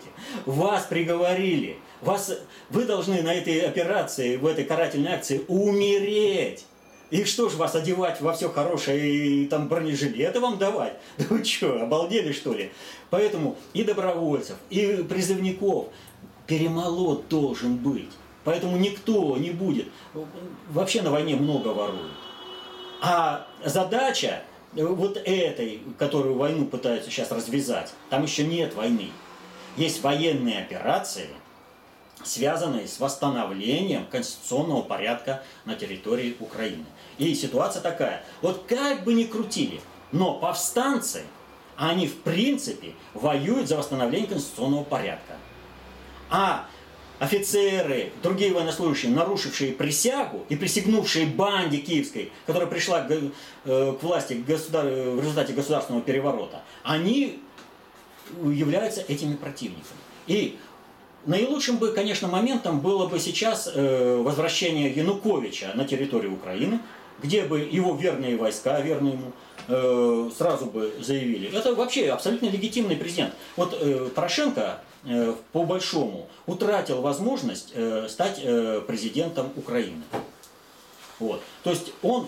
Вас 0.45 0.83
приговорили, 0.83 1.77
вас, 2.01 2.31
вы 2.69 2.85
должны 2.85 3.21
на 3.21 3.33
этой 3.33 3.61
операции, 3.61 4.37
в 4.37 4.45
этой 4.45 4.65
карательной 4.65 5.13
акции 5.13 5.41
умереть. 5.47 6.65
И 7.09 7.25
что 7.25 7.49
ж 7.49 7.55
вас 7.55 7.75
одевать 7.75 8.21
во 8.21 8.33
все 8.33 8.49
хорошее 8.49 9.43
и 9.43 9.45
там 9.45 9.67
бронежилеты 9.67 10.39
вам 10.39 10.57
давать? 10.57 10.97
Да 11.17 11.25
вы 11.29 11.43
что, 11.43 11.81
обалдели 11.81 12.31
что 12.31 12.53
ли? 12.53 12.71
Поэтому 13.09 13.57
и 13.73 13.83
добровольцев, 13.83 14.55
и 14.69 15.05
призывников 15.07 15.87
перемолот 16.47 17.27
должен 17.27 17.75
быть. 17.75 18.09
Поэтому 18.43 18.77
никто 18.77 19.37
не 19.37 19.51
будет. 19.51 19.87
Вообще 20.69 21.01
на 21.01 21.11
войне 21.11 21.35
много 21.35 21.69
воруют. 21.69 22.13
А 23.01 23.47
задача 23.63 24.41
вот 24.73 25.17
этой, 25.17 25.81
которую 25.97 26.35
войну 26.35 26.65
пытаются 26.65 27.11
сейчас 27.11 27.31
развязать, 27.31 27.93
там 28.09 28.23
еще 28.23 28.43
нет 28.43 28.73
войны. 28.73 29.09
Есть 29.75 30.01
военные 30.01 30.59
операции, 30.59 31.27
связанные 32.23 32.87
с 32.87 32.99
восстановлением 32.99 34.05
конституционного 34.07 34.81
порядка 34.81 35.43
на 35.65 35.75
территории 35.75 36.35
Украины. 36.39 36.85
И 37.17 37.33
ситуация 37.35 37.81
такая. 37.81 38.23
Вот 38.41 38.65
как 38.67 39.03
бы 39.03 39.13
ни 39.13 39.23
крутили, 39.23 39.81
но 40.11 40.35
повстанцы, 40.35 41.23
они 41.75 42.07
в 42.07 42.17
принципе 42.21 42.93
воюют 43.13 43.67
за 43.67 43.77
восстановление 43.77 44.27
конституционного 44.27 44.83
порядка. 44.83 45.35
А 46.29 46.67
офицеры, 47.19 48.11
другие 48.23 48.51
военнослужащие, 48.51 49.11
нарушившие 49.11 49.73
присягу 49.73 50.45
и 50.49 50.55
присягнувшие 50.55 51.27
банде 51.27 51.77
киевской, 51.77 52.31
которая 52.47 52.67
пришла 52.67 53.01
к, 53.01 53.11
э, 53.11 53.29
к 53.99 54.03
власти 54.03 54.33
государ... 54.33 54.85
в 54.85 55.19
результате 55.19 55.53
государственного 55.53 56.03
переворота, 56.03 56.63
они 56.83 57.39
являются 58.43 59.01
этими 59.01 59.35
противниками. 59.35 59.99
И 60.27 60.57
наилучшим 61.25 61.77
бы, 61.77 61.91
конечно, 61.91 62.27
моментом 62.27 62.79
было 62.79 63.07
бы 63.07 63.19
сейчас 63.19 63.69
э, 63.73 64.17
возвращение 64.17 64.91
Януковича 64.91 65.71
на 65.75 65.85
территорию 65.85 66.33
Украины, 66.33 66.79
где 67.21 67.43
бы 67.43 67.59
его 67.59 67.95
верные 67.95 68.37
войска, 68.37 68.79
верные 68.81 69.13
ему, 69.13 69.31
э, 69.67 70.29
сразу 70.37 70.65
бы 70.65 70.93
заявили. 70.99 71.55
Это 71.55 71.75
вообще 71.75 72.09
абсолютно 72.09 72.47
легитимный 72.47 72.95
президент. 72.95 73.33
Вот 73.55 73.79
Порошенко 74.13 74.81
Э, 75.03 75.33
по 75.51 75.63
большому 75.63 76.27
утратил 76.45 77.01
возможность 77.01 77.73
стать 78.07 78.41
президентом 78.85 79.51
Украины. 79.55 80.03
Вот. 81.19 81.41
То 81.63 81.71
есть 81.71 81.93
он 82.03 82.27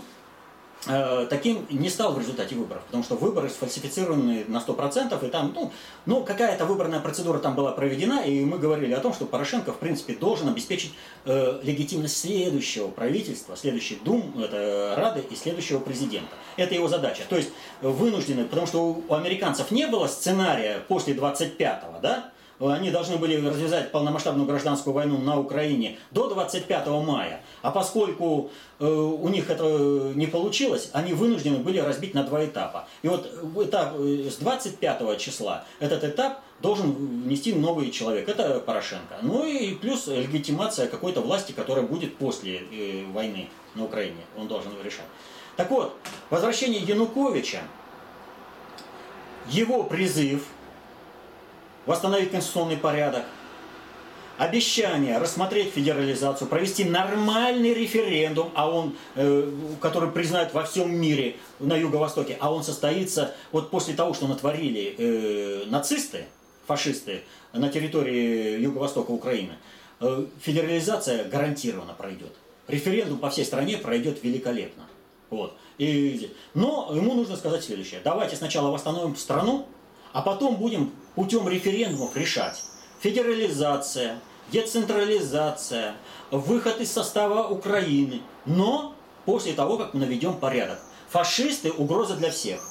таким 0.85 1.65
не 1.69 1.89
стал 1.89 2.13
в 2.13 2.19
результате 2.19 2.55
выборов, 2.55 2.83
потому 2.83 3.03
что 3.03 3.15
выборы 3.15 3.49
сфальсифицированы 3.49 4.45
на 4.47 4.57
100%, 4.57 5.25
и 5.25 5.29
там, 5.29 5.53
ну, 5.55 5.71
ну 6.05 6.23
какая-то 6.23 6.65
выборная 6.65 6.99
процедура 6.99 7.39
там 7.39 7.55
была 7.55 7.71
проведена, 7.71 8.21
и 8.25 8.43
мы 8.43 8.59
говорили 8.59 8.93
о 8.93 8.99
том, 8.99 9.13
что 9.13 9.25
Порошенко, 9.25 9.71
в 9.71 9.77
принципе, 9.77 10.13
должен 10.13 10.49
обеспечить 10.49 10.93
э, 11.25 11.59
легитимность 11.63 12.17
следующего 12.17 12.89
правительства, 12.89 13.55
следующей 13.55 13.95
Дум, 14.03 14.33
это 14.43 14.95
Рады 14.97 15.23
и 15.29 15.35
следующего 15.35 15.79
президента. 15.79 16.33
Это 16.57 16.75
его 16.75 16.87
задача. 16.87 17.23
То 17.29 17.37
есть 17.37 17.49
вынуждены, 17.81 18.45
потому 18.45 18.67
что 18.67 19.03
у 19.07 19.13
американцев 19.13 19.71
не 19.71 19.87
было 19.87 20.07
сценария 20.07 20.83
после 20.87 21.13
25-го, 21.13 21.99
да, 22.01 22.31
они 22.69 22.91
должны 22.91 23.17
были 23.17 23.45
развязать 23.45 23.91
полномасштабную 23.91 24.47
гражданскую 24.47 24.93
войну 24.93 25.17
на 25.17 25.39
Украине 25.39 25.97
до 26.11 26.29
25 26.29 26.87
мая. 26.87 27.41
А 27.61 27.71
поскольку 27.71 28.51
э, 28.79 28.85
у 28.85 29.27
них 29.29 29.49
это 29.49 30.11
не 30.15 30.27
получилось, 30.27 30.89
они 30.93 31.13
вынуждены 31.13 31.57
были 31.57 31.79
разбить 31.79 32.13
на 32.13 32.23
два 32.23 32.45
этапа. 32.45 32.87
И 33.01 33.07
вот 33.07 33.27
этап, 33.63 33.95
э, 33.97 34.29
с 34.29 34.37
25 34.37 35.17
числа 35.17 35.65
этот 35.79 36.03
этап 36.03 36.41
должен 36.61 36.93
внести 37.23 37.53
новый 37.53 37.91
человек. 37.91 38.29
Это 38.29 38.59
Порошенко. 38.59 39.17
Ну 39.21 39.45
и 39.45 39.73
плюс 39.75 40.07
легитимация 40.07 40.87
какой-то 40.87 41.21
власти, 41.21 41.51
которая 41.51 41.85
будет 41.85 42.17
после 42.17 42.59
э, 42.59 43.05
войны 43.11 43.49
на 43.75 43.85
Украине. 43.85 44.21
Он 44.37 44.47
должен 44.47 44.71
решать. 44.83 45.05
Так 45.55 45.69
вот, 45.69 45.95
возвращение 46.29 46.81
Януковича, 46.81 47.61
его 49.47 49.83
призыв 49.83 50.45
восстановить 51.85 52.31
конституционный 52.31 52.77
порядок, 52.77 53.23
обещание 54.37 55.17
рассмотреть 55.17 55.73
федерализацию, 55.73 56.47
провести 56.47 56.83
нормальный 56.85 57.73
референдум, 57.73 58.51
а 58.55 58.69
он, 58.69 58.95
э, 59.15 59.51
который 59.79 60.09
признают 60.11 60.53
во 60.53 60.63
всем 60.63 60.95
мире 60.95 61.35
на 61.59 61.75
Юго-Востоке, 61.75 62.37
а 62.39 62.51
он 62.51 62.63
состоится 62.63 63.35
вот 63.51 63.69
после 63.69 63.93
того, 63.93 64.13
что 64.13 64.27
натворили 64.27 64.95
э, 64.97 65.63
нацисты, 65.67 66.25
фашисты 66.65 67.21
на 67.51 67.69
территории 67.69 68.59
Юго-Востока 68.59 69.11
Украины, 69.11 69.53
э, 69.99 70.25
федерализация 70.41 71.25
гарантированно 71.25 71.93
пройдет. 71.93 72.33
Референдум 72.67 73.19
по 73.19 73.29
всей 73.29 73.45
стране 73.45 73.77
пройдет 73.77 74.23
великолепно. 74.23 74.83
Вот. 75.29 75.55
И, 75.77 76.31
но 76.53 76.91
ему 76.95 77.13
нужно 77.13 77.35
сказать 77.35 77.63
следующее. 77.63 77.99
Давайте 78.03 78.35
сначала 78.35 78.71
восстановим 78.71 79.15
страну, 79.15 79.67
а 80.11 80.21
потом 80.21 80.55
будем 80.55 80.91
путем 81.15 81.47
референдумов 81.47 82.15
решать. 82.15 82.63
Федерализация, 83.01 84.19
децентрализация, 84.51 85.95
выход 86.31 86.79
из 86.79 86.91
состава 86.91 87.47
Украины. 87.47 88.21
Но 88.45 88.95
после 89.25 89.53
того, 89.53 89.77
как 89.77 89.93
мы 89.93 90.01
наведем 90.01 90.35
порядок. 90.35 90.79
Фашисты– 91.09 91.71
угроза 91.77 92.15
для 92.15 92.31
всех. 92.31 92.61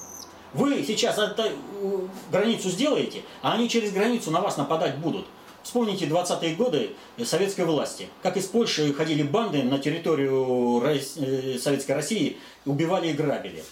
Вы 0.55 0.85
сейчас 0.87 1.19
границу 2.31 2.69
сделаете, 2.69 3.23
а 3.41 3.55
они 3.55 3.69
через 3.69 3.93
границу 3.93 4.31
на 4.31 4.41
вас 4.41 4.57
нападать 4.57 4.99
будут. 4.99 5.27
Вспомните 5.63 6.07
20-е 6.07 6.57
годы 6.57 6.91
советской 7.25 7.65
власти. 7.65 8.09
Как 8.23 8.37
из 8.37 8.47
Польши 8.47 8.93
ходили 8.93 9.23
банды 9.23 9.63
на 9.63 9.79
территорию 9.79 10.83
э, 10.85 11.59
Советской 11.59 11.93
России, 11.93 12.37
убивали 12.67 13.09
и 13.09 13.13
грабили. 13.13 13.63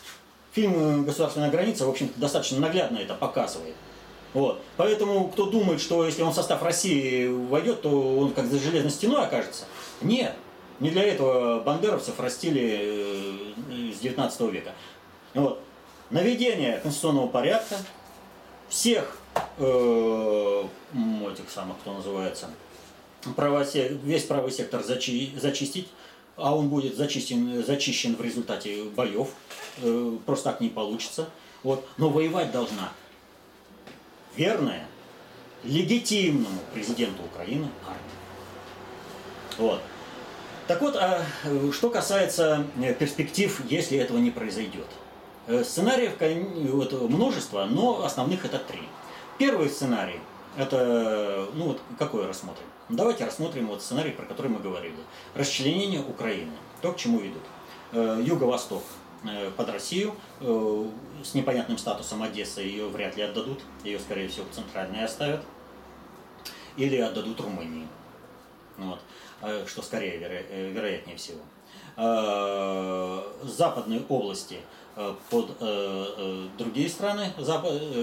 Фильм 0.52 1.04
«Государственная 1.04 1.50
граница», 1.50 1.86
в 1.86 1.90
общем 1.90 2.10
достаточно 2.16 2.60
наглядно 2.60 2.98
это 2.98 3.14
показывает. 3.14 3.74
Вот. 4.32 4.62
Поэтому, 4.76 5.28
кто 5.28 5.46
думает, 5.46 5.80
что 5.80 6.06
если 6.06 6.22
он 6.22 6.32
в 6.32 6.34
состав 6.34 6.62
России 6.62 7.28
войдет, 7.28 7.82
то 7.82 8.18
он 8.18 8.32
как 8.32 8.46
за 8.46 8.58
железной 8.58 8.90
стеной 8.90 9.24
окажется. 9.24 9.64
Нет. 10.02 10.36
Не 10.78 10.90
для 10.90 11.04
этого 11.04 11.60
бандеровцев 11.60 12.18
растили 12.18 13.50
э, 13.70 13.92
с 13.92 13.98
19 13.98 14.40
века. 14.52 14.72
Вот. 15.34 15.60
Наведение 16.10 16.78
конституционного 16.78 17.28
порядка, 17.28 17.76
всех 18.68 19.18
э, 19.58 20.64
этих 21.32 21.50
самых, 21.50 21.78
кто 21.80 21.92
называется, 21.92 22.48
правосек, 23.36 23.92
весь 24.02 24.24
правый 24.24 24.52
сектор 24.52 24.82
зачи, 24.82 25.34
зачистить, 25.40 25.88
а 26.36 26.56
он 26.56 26.68
будет 26.68 26.96
зачищен, 26.96 27.62
зачищен 27.64 28.16
в 28.16 28.22
результате 28.22 28.84
боев, 28.84 29.28
э, 29.82 30.16
просто 30.24 30.50
так 30.50 30.60
не 30.60 30.68
получится. 30.68 31.28
Вот. 31.62 31.86
Но 31.98 32.08
воевать 32.08 32.52
должна 32.52 32.90
верная, 34.40 34.86
легитимному 35.64 36.60
президенту 36.72 37.22
Украины 37.22 37.68
армия. 37.86 38.18
Вот. 39.58 39.82
Так 40.66 40.80
вот, 40.80 40.96
а 40.96 41.22
что 41.72 41.90
касается 41.90 42.64
э, 42.80 42.94
перспектив, 42.94 43.60
если 43.68 43.98
этого 43.98 44.16
не 44.16 44.30
произойдет. 44.30 44.86
Э, 45.46 45.62
сценариев 45.62 46.12
вот, 46.72 46.92
множество, 47.10 47.66
но 47.66 48.02
основных 48.02 48.46
это 48.46 48.58
три. 48.58 48.88
Первый 49.36 49.68
сценарий, 49.68 50.20
это, 50.56 51.46
ну 51.54 51.64
вот, 51.66 51.80
какой 51.98 52.26
рассмотрим? 52.26 52.64
Давайте 52.88 53.26
рассмотрим 53.26 53.66
вот 53.66 53.82
сценарий, 53.82 54.12
про 54.12 54.24
который 54.24 54.50
мы 54.50 54.60
говорили. 54.60 54.96
Расчленение 55.34 56.00
Украины. 56.00 56.52
То, 56.80 56.92
к 56.92 56.96
чему 56.96 57.18
ведут. 57.18 57.42
Э, 57.92 58.22
юго-восток 58.24 58.82
Э, 58.82 58.99
под 59.56 59.68
Россию. 59.68 60.14
Э, 60.40 60.84
с 61.22 61.34
непонятным 61.34 61.76
статусом 61.78 62.22
Одессы 62.22 62.62
ее 62.62 62.88
вряд 62.88 63.16
ли 63.16 63.22
отдадут. 63.22 63.60
Ее, 63.84 63.98
скорее 63.98 64.28
всего, 64.28 64.46
в 64.46 64.54
центральной 64.54 65.04
оставят. 65.04 65.42
Или 66.76 66.96
отдадут 66.96 67.40
Румынии. 67.40 67.86
Вот. 68.78 69.00
Э, 69.42 69.64
что 69.66 69.82
скорее, 69.82 70.18
веро- 70.18 70.70
вероятнее 70.72 71.16
всего. 71.16 71.40
Западные 73.42 74.02
области 74.08 74.60
под 75.28 75.58
другие 76.56 76.88
страны, 76.88 77.30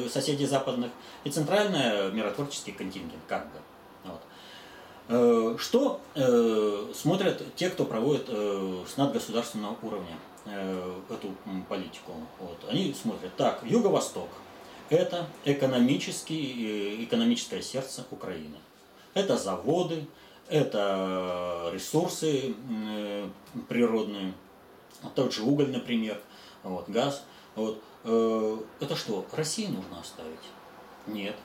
соседи 0.10 0.45
западных, 0.45 0.91
и 1.23 1.32
центральная 1.32 2.12
миротворческий 2.12 2.73
контингент, 2.73 3.23
как 3.27 3.47
бы. 3.47 3.60
Вот. 5.08 5.60
Что 5.60 5.99
смотрят 6.93 7.41
те, 7.56 7.69
кто 7.69 7.86
проводит 7.86 8.30
с 8.30 8.97
надгосударственного 8.97 9.77
уровня 9.82 10.15
Э, 10.15 10.26
эту 11.10 11.36
политику. 11.69 12.13
Вот. 12.39 12.57
Они 12.69 12.93
смотрят, 12.93 13.36
так, 13.36 13.62
Юго-Восток– 13.63 14.29
это 14.89 15.27
экономический, 15.45 16.99
э, 16.99 17.03
экономическое 17.03 17.62
сердце 17.62 18.05
Украины. 18.12 18.57
Это 19.13 19.38
заводы, 19.38 20.07
это 20.47 21.69
ресурсы 21.73 22.55
э, 22.69 23.29
природные, 23.67 24.33
тот 25.15 25.33
же 25.33 25.43
уголь, 25.43 25.71
например, 25.71 26.19
вот, 26.63 26.89
газ. 26.89 27.23
Вот. 27.55 27.81
Это 28.03 28.95
что, 28.95 29.25
России 29.33 29.67
нужно 29.67 29.99
оставить? 29.99 30.39
Нет. 31.07 31.36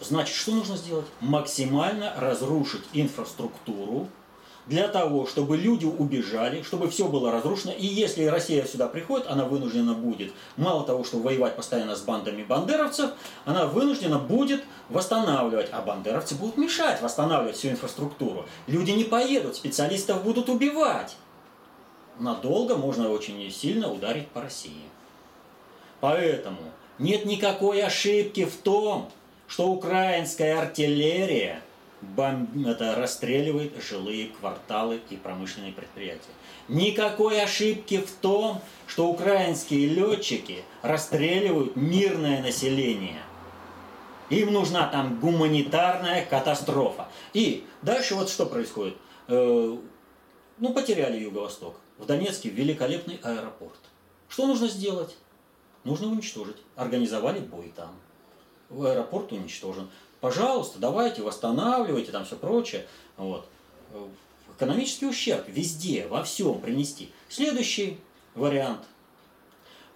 Значит, 0.00 0.36
что 0.36 0.52
нужно 0.52 0.76
сделать? 0.76 1.06
Максимально 1.20 2.14
разрушить 2.16 2.84
инфраструктуру 2.92 4.08
для 4.66 4.86
того, 4.88 5.26
чтобы 5.26 5.56
люди 5.56 5.86
убежали, 5.86 6.62
чтобы 6.62 6.88
все 6.88 7.08
было 7.08 7.32
разрушено. 7.32 7.72
И 7.72 7.84
если 7.84 8.24
Россия 8.24 8.64
сюда 8.64 8.86
приходит, 8.86 9.26
она 9.28 9.44
вынуждена 9.44 9.94
будет, 9.94 10.32
мало 10.56 10.84
того, 10.84 11.04
что 11.04 11.18
воевать 11.18 11.56
постоянно 11.56 11.96
с 11.96 12.02
бандами 12.02 12.44
бандеровцев, 12.44 13.10
она 13.44 13.66
вынуждена 13.66 14.18
будет 14.18 14.62
восстанавливать. 14.88 15.68
А 15.72 15.82
бандеровцы 15.82 16.36
будут 16.36 16.56
мешать 16.58 17.02
восстанавливать 17.02 17.56
всю 17.56 17.70
инфраструктуру. 17.70 18.46
Люди 18.66 18.92
не 18.92 19.04
поедут, 19.04 19.56
специалистов 19.56 20.22
будут 20.22 20.48
убивать. 20.48 21.16
Надолго 22.18 22.76
можно 22.76 23.10
очень 23.10 23.50
сильно 23.50 23.90
ударить 23.90 24.28
по 24.28 24.42
России. 24.42 24.82
Поэтому 26.00 26.58
нет 26.98 27.24
никакой 27.24 27.82
ошибки 27.82 28.44
в 28.44 28.56
том, 28.56 29.10
что 29.48 29.68
украинская 29.68 30.60
артиллерия– 30.60 31.60
бом... 32.02 32.48
это 32.66 32.94
расстреливает 32.94 33.72
жилые 33.82 34.28
кварталы 34.28 35.00
и 35.10 35.16
промышленные 35.16 35.72
предприятия. 35.72 36.32
Никакой 36.68 37.42
ошибки 37.42 37.98
в 37.98 38.10
том, 38.10 38.60
что 38.86 39.08
украинские 39.08 39.88
летчики 39.88 40.62
расстреливают 40.82 41.76
мирное 41.76 42.42
население. 42.42 43.22
Им 44.30 44.52
нужна 44.52 44.88
там 44.88 45.20
гуманитарная 45.20 46.24
катастрофа. 46.24 47.08
И 47.32 47.66
дальше 47.82 48.14
вот 48.14 48.30
что 48.30 48.46
происходит. 48.46 48.96
Э, 49.28 49.76
ну, 50.58 50.72
потеряли 50.72 51.18
Юго-Восток. 51.18 51.76
В 51.98 52.06
Донецке 52.06 52.48
великолепный 52.48 53.20
аэропорт. 53.22 53.78
Что 54.28 54.46
нужно 54.46 54.68
сделать? 54.68 55.16
Нужно 55.84 56.08
уничтожить. 56.08 56.56
Организовали 56.76 57.40
бой 57.40 57.72
там. 57.76 57.90
Аэропорт 58.70 59.32
уничтожен 59.32 59.90
пожалуйста, 60.22 60.78
давайте, 60.78 61.20
восстанавливайте, 61.20 62.12
там 62.12 62.24
все 62.24 62.36
прочее. 62.36 62.86
Вот. 63.18 63.44
Экономический 64.56 65.06
ущерб 65.06 65.44
везде, 65.48 66.06
во 66.06 66.22
всем 66.22 66.60
принести. 66.60 67.12
Следующий 67.28 67.98
вариант. 68.34 68.80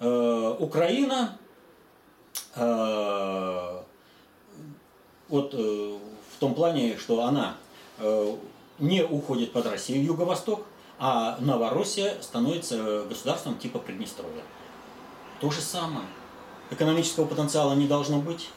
Э, 0.00 0.56
Украина 0.58 1.38
э, 2.56 3.82
вот 5.28 5.54
э, 5.54 5.98
в 6.34 6.40
том 6.40 6.54
плане, 6.54 6.98
что 6.98 7.22
она 7.22 7.56
э, 7.98 8.36
не 8.80 9.04
уходит 9.04 9.52
под 9.52 9.66
Россию, 9.66 10.04
юго-восток, 10.04 10.66
а 10.98 11.38
Новороссия 11.40 12.20
становится 12.20 13.04
государством 13.04 13.58
типа 13.58 13.78
Приднестровья. 13.78 14.42
То 15.40 15.50
же 15.52 15.60
самое. 15.60 16.06
Экономического 16.70 17.26
потенциала 17.26 17.74
не 17.74 17.86
должно 17.86 18.18
быть 18.18 18.48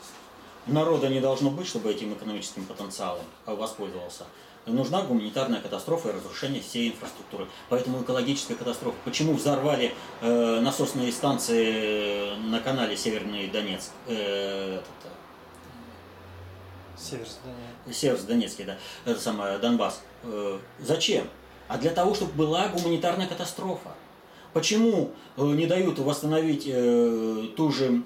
народа 0.71 1.09
не 1.09 1.19
должно 1.19 1.49
быть, 1.49 1.67
чтобы 1.67 1.91
этим 1.91 2.13
экономическим 2.13 2.65
потенциалом 2.65 3.23
воспользовался. 3.45 4.25
Нужна 4.65 5.01
гуманитарная 5.01 5.61
катастрофа 5.61 6.09
и 6.09 6.11
разрушение 6.13 6.61
всей 6.61 6.89
инфраструктуры. 6.89 7.47
Поэтому 7.69 8.03
экологическая 8.03 8.55
катастрофа. 8.55 8.97
Почему 9.03 9.33
взорвали 9.33 9.93
э, 10.21 10.59
насосные 10.59 11.11
станции 11.11 12.35
на 12.49 12.59
канале 12.59 12.95
Северный 12.95 13.47
Донецк? 13.47 13.89
Э, 14.07 14.75
этот, 14.75 15.11
Северс-Донецкий, 17.91 18.65
да, 18.65 18.77
это 19.05 19.19
самое, 19.19 19.57
Донбасс. 19.57 20.01
Э, 20.23 20.59
зачем? 20.79 21.27
А 21.67 21.77
для 21.77 21.91
того, 21.91 22.13
чтобы 22.13 22.33
была 22.33 22.67
гуманитарная 22.67 23.27
катастрофа. 23.27 23.95
Почему 24.53 25.11
э, 25.37 25.43
не 25.43 25.65
дают 25.65 25.99
восстановить 25.99 26.63
э, 26.67 27.47
ту 27.55 27.71
же 27.71 28.03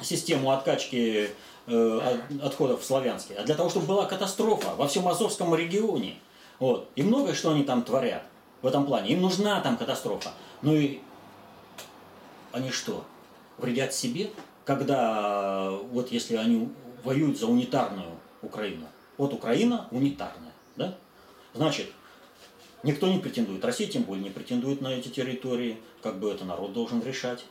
систему 0.00 0.52
откачки 0.52 1.30
отходов 1.66 2.82
в 2.82 2.84
Славянске? 2.84 3.34
А 3.34 3.44
для 3.44 3.54
того, 3.54 3.70
чтобы 3.70 3.86
была 3.86 4.06
катастрофа 4.06 4.74
во 4.74 4.88
всем 4.88 5.06
Азовском 5.08 5.54
регионе. 5.54 6.16
Вот. 6.58 6.88
И 6.96 7.02
многое, 7.02 7.34
что 7.34 7.50
они 7.50 7.64
там 7.64 7.82
творят 7.82 8.22
в 8.62 8.66
этом 8.66 8.86
плане. 8.86 9.10
Им 9.10 9.22
нужна 9.22 9.60
там 9.60 9.76
катастрофа. 9.76 10.30
Ну 10.62 10.74
и 10.74 11.00
они 12.52 12.70
что, 12.70 13.04
вредят 13.58 13.94
себе, 13.94 14.30
когда 14.64 15.70
вот 15.90 16.12
если 16.12 16.36
они 16.36 16.68
воюют 17.04 17.38
за 17.38 17.46
унитарную 17.46 18.10
Украину. 18.42 18.86
Вот 19.18 19.32
Украина 19.32 19.88
унитарная, 19.90 20.52
да? 20.76 20.96
Значит, 21.54 21.92
никто 22.82 23.08
не 23.08 23.18
претендует, 23.18 23.64
Россия 23.64 23.88
тем 23.88 24.02
более 24.02 24.24
не 24.24 24.30
претендует 24.30 24.80
на 24.80 24.88
эти 24.88 25.08
территории, 25.08 25.78
как 26.02 26.18
бы 26.18 26.30
это 26.30 26.44
народ 26.44 26.72
должен 26.72 27.02
решать. 27.02 27.44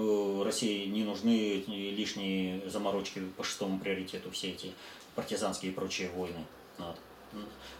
Э, 0.00 0.42
России 0.44 0.86
не 0.86 1.04
нужны 1.04 1.62
лишние 1.66 2.68
заморочки 2.68 3.20
по 3.36 3.44
шестому 3.44 3.78
приоритету, 3.78 4.30
все 4.30 4.50
эти 4.50 4.72
партизанские 5.14 5.72
и 5.72 5.74
прочие 5.74 6.10
войны. 6.10 6.44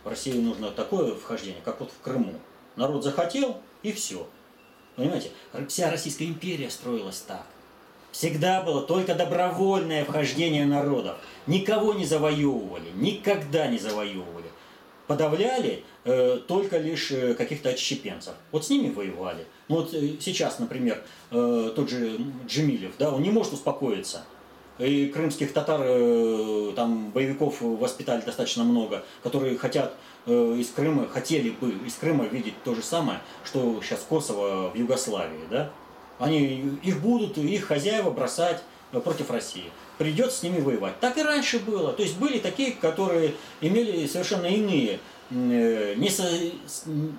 В 0.04 0.08
России 0.08 0.32
нужно 0.32 0.70
такое 0.70 1.14
вхождение, 1.14 1.62
как 1.64 1.80
вот 1.80 1.90
в 1.90 2.00
Крыму. 2.02 2.34
Народ 2.76 3.02
захотел, 3.02 3.60
и 3.82 3.92
все. 3.92 4.26
Понимаете, 4.96 5.30
вся 5.68 5.90
Российская 5.90 6.26
империя 6.26 6.70
строилась 6.70 7.20
так. 7.20 7.46
Всегда 8.12 8.62
было 8.62 8.82
только 8.82 9.14
добровольное 9.14 10.04
вхождение 10.04 10.66
народов. 10.66 11.16
Никого 11.46 11.94
не 11.94 12.04
завоевывали, 12.04 12.90
никогда 12.94 13.66
не 13.68 13.78
завоевывали. 13.78 14.39
Подавляли 15.10 15.82
э, 16.04 16.38
только 16.46 16.78
лишь 16.78 17.10
э, 17.10 17.34
каких-то 17.34 17.70
отщепенцев. 17.70 18.34
Вот 18.52 18.64
с 18.64 18.70
ними 18.70 18.94
воевали. 18.94 19.44
Ну 19.66 19.78
вот 19.78 19.92
э, 19.92 20.12
сейчас, 20.20 20.60
например, 20.60 21.02
э, 21.32 21.72
тот 21.74 21.90
же 21.90 22.16
Джемилев, 22.46 22.92
да, 22.96 23.12
он 23.12 23.20
не 23.20 23.30
может 23.30 23.54
успокоиться. 23.54 24.22
И 24.78 25.06
крымских 25.06 25.52
татар, 25.52 25.80
э, 25.82 26.72
там 26.76 27.10
боевиков 27.10 27.60
воспитали 27.60 28.20
достаточно 28.20 28.62
много, 28.62 29.04
которые 29.24 29.58
хотят 29.58 29.96
э, 30.26 30.56
из 30.60 30.68
Крыма, 30.70 31.08
хотели 31.08 31.50
бы 31.50 31.72
из 31.84 31.94
Крыма 31.94 32.26
видеть 32.26 32.54
то 32.62 32.76
же 32.76 32.82
самое, 32.82 33.18
что 33.44 33.80
сейчас 33.82 34.06
Косово 34.08 34.70
в 34.70 34.76
Югославии, 34.76 35.40
да? 35.50 35.72
Они, 36.20 36.78
их 36.84 37.00
будут, 37.00 37.36
их 37.36 37.64
хозяева 37.64 38.10
бросать 38.12 38.62
против 38.90 39.30
России. 39.30 39.70
Придется 39.98 40.38
с 40.38 40.42
ними 40.42 40.60
воевать. 40.60 40.98
Так 41.00 41.16
и 41.18 41.22
раньше 41.22 41.58
было. 41.58 41.92
То 41.92 42.02
есть 42.02 42.16
были 42.16 42.38
такие, 42.38 42.72
которые 42.72 43.34
имели 43.60 44.06
совершенно 44.06 44.46
иные, 44.46 44.98
э, 45.30 45.94
не, 45.96 46.08
со, 46.08 46.28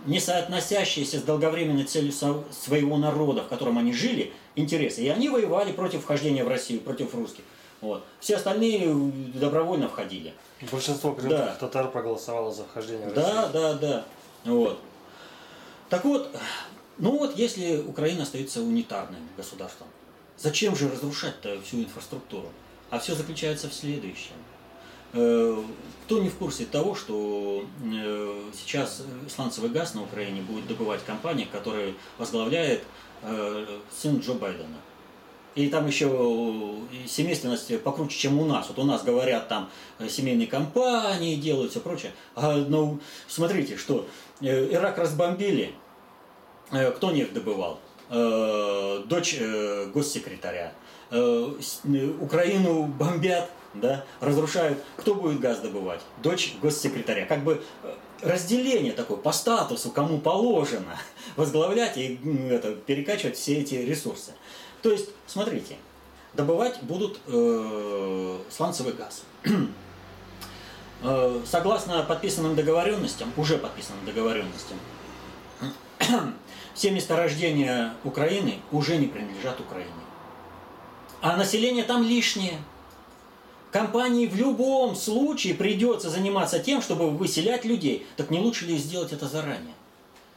не 0.05 0.19
соотносящиеся 0.19 1.19
с 1.19 1.23
долговременной 1.23 1.85
целью 1.85 2.11
своего 2.11 2.97
народа, 2.97 3.43
в 3.43 3.47
котором 3.47 3.77
они 3.77 3.93
жили, 3.93 4.33
интересы. 4.55 5.01
И 5.03 5.09
они 5.09 5.29
воевали 5.29 5.71
против 5.71 6.03
вхождения 6.03 6.43
в 6.43 6.47
Россию, 6.47 6.81
против 6.81 7.15
русских. 7.15 7.43
Вот. 7.79 8.03
Все 8.19 8.35
остальные 8.35 8.93
добровольно 9.35 9.87
входили. 9.87 10.33
Большинство 10.71 11.13
крымских 11.13 11.39
да. 11.39 11.55
татар 11.55 11.89
проголосовало 11.89 12.51
за 12.51 12.63
вхождение 12.63 13.09
в 13.09 13.15
Россию. 13.15 13.35
Да, 13.35 13.47
да, 13.49 13.73
да. 13.73 14.05
Вот. 14.45 14.79
Так 15.89 16.05
вот, 16.05 16.29
ну 16.99 17.17
вот, 17.17 17.35
если 17.35 17.77
Украина 17.77 18.23
остается 18.23 18.61
унитарным 18.61 19.21
государством, 19.35 19.87
зачем 20.41 20.75
же 20.75 20.89
разрушать-то 20.89 21.61
всю 21.61 21.81
инфраструктуру? 21.81 22.49
А 22.89 22.99
все 22.99 23.15
заключается 23.15 23.69
в 23.69 23.73
следующем. 23.73 24.33
Э, 25.13 25.63
кто 26.05 26.21
не 26.21 26.29
в 26.29 26.35
курсе 26.35 26.65
того, 26.65 26.95
что 26.95 27.63
э, 27.83 28.41
сейчас 28.53 29.03
сланцевый 29.33 29.69
газ 29.69 29.93
на 29.93 30.03
Украине 30.03 30.41
будет 30.41 30.67
добывать 30.67 31.03
компания, 31.05 31.47
которая 31.51 31.93
возглавляет 32.17 32.83
э, 33.23 33.79
сын 33.93 34.19
Джо 34.19 34.33
Байдена. 34.33 34.77
И 35.53 35.67
там 35.67 35.85
еще 35.85 36.07
семейственность 37.07 37.81
покруче, 37.83 38.17
чем 38.17 38.39
у 38.39 38.45
нас. 38.45 38.69
Вот 38.69 38.79
у 38.79 38.83
нас 38.83 39.03
говорят, 39.03 39.49
там 39.49 39.69
семейные 40.07 40.47
компании 40.47 41.35
делают, 41.35 41.71
все 41.71 41.81
прочее. 41.81 42.13
А 42.35 42.55
ну, 42.55 43.01
смотрите, 43.27 43.75
что 43.75 44.07
Ирак 44.39 44.97
разбомбили, 44.97 45.73
кто 46.69 47.11
нефть 47.11 47.33
добывал? 47.33 47.79
Э, 48.13 49.03
дочь 49.05 49.37
э, 49.39 49.89
госсекретаря. 49.93 50.73
Украину 52.19 52.83
бомбят, 52.83 53.49
да, 53.73 54.03
разрушают. 54.19 54.79
Кто 54.97 55.15
будет 55.15 55.39
газ 55.39 55.59
добывать? 55.59 56.01
Дочь 56.21 56.55
госсекретаря. 56.61 57.25
Как 57.25 57.43
бы 57.43 57.63
разделение 58.21 58.91
такое 58.91 59.17
по 59.17 59.31
статусу, 59.31 59.91
кому 59.91 60.19
положено 60.19 60.97
возглавлять 61.37 61.97
и 61.97 62.19
это, 62.49 62.75
перекачивать 62.75 63.37
все 63.37 63.59
эти 63.59 63.75
ресурсы. 63.75 64.33
То 64.81 64.91
есть, 64.91 65.09
смотрите, 65.25 65.77
добывать 66.33 66.81
будут 66.81 67.17
э, 67.27 68.37
сланцевый 68.49 68.93
газ. 68.93 69.23
Согласно 71.45 72.03
подписанным 72.03 72.55
договоренностям, 72.55 73.33
уже 73.35 73.57
подписанным 73.57 74.05
договоренностям, 74.05 74.77
все 76.73 76.91
месторождения 76.91 77.93
Украины 78.03 78.59
уже 78.71 78.97
не 78.97 79.07
принадлежат 79.07 79.59
Украине. 79.59 79.91
А 81.21 81.37
население 81.37 81.83
там 81.83 82.03
лишнее. 82.03 82.57
Компании 83.71 84.27
в 84.27 84.35
любом 84.35 84.95
случае 84.95 85.53
придется 85.53 86.09
заниматься 86.09 86.59
тем, 86.59 86.81
чтобы 86.81 87.09
выселять 87.09 87.63
людей. 87.63 88.05
Так 88.17 88.29
не 88.29 88.39
лучше 88.39 88.65
ли 88.65 88.77
сделать 88.77 89.13
это 89.13 89.27
заранее? 89.27 89.73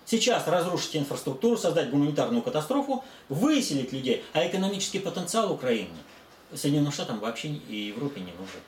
Сейчас 0.06 0.46
разрушить 0.46 0.96
инфраструктуру, 0.96 1.56
создать 1.56 1.90
гуманитарную 1.90 2.42
катастрофу, 2.42 3.02
выселить 3.28 3.92
людей, 3.92 4.22
а 4.34 4.46
экономический 4.46 4.98
потенциал 4.98 5.52
Украины 5.52 5.88
Соединенным 6.54 6.92
Штатам 6.92 7.20
вообще 7.20 7.48
и 7.48 7.76
Европе 7.88 8.20
не 8.20 8.32
нужен. 8.32 8.60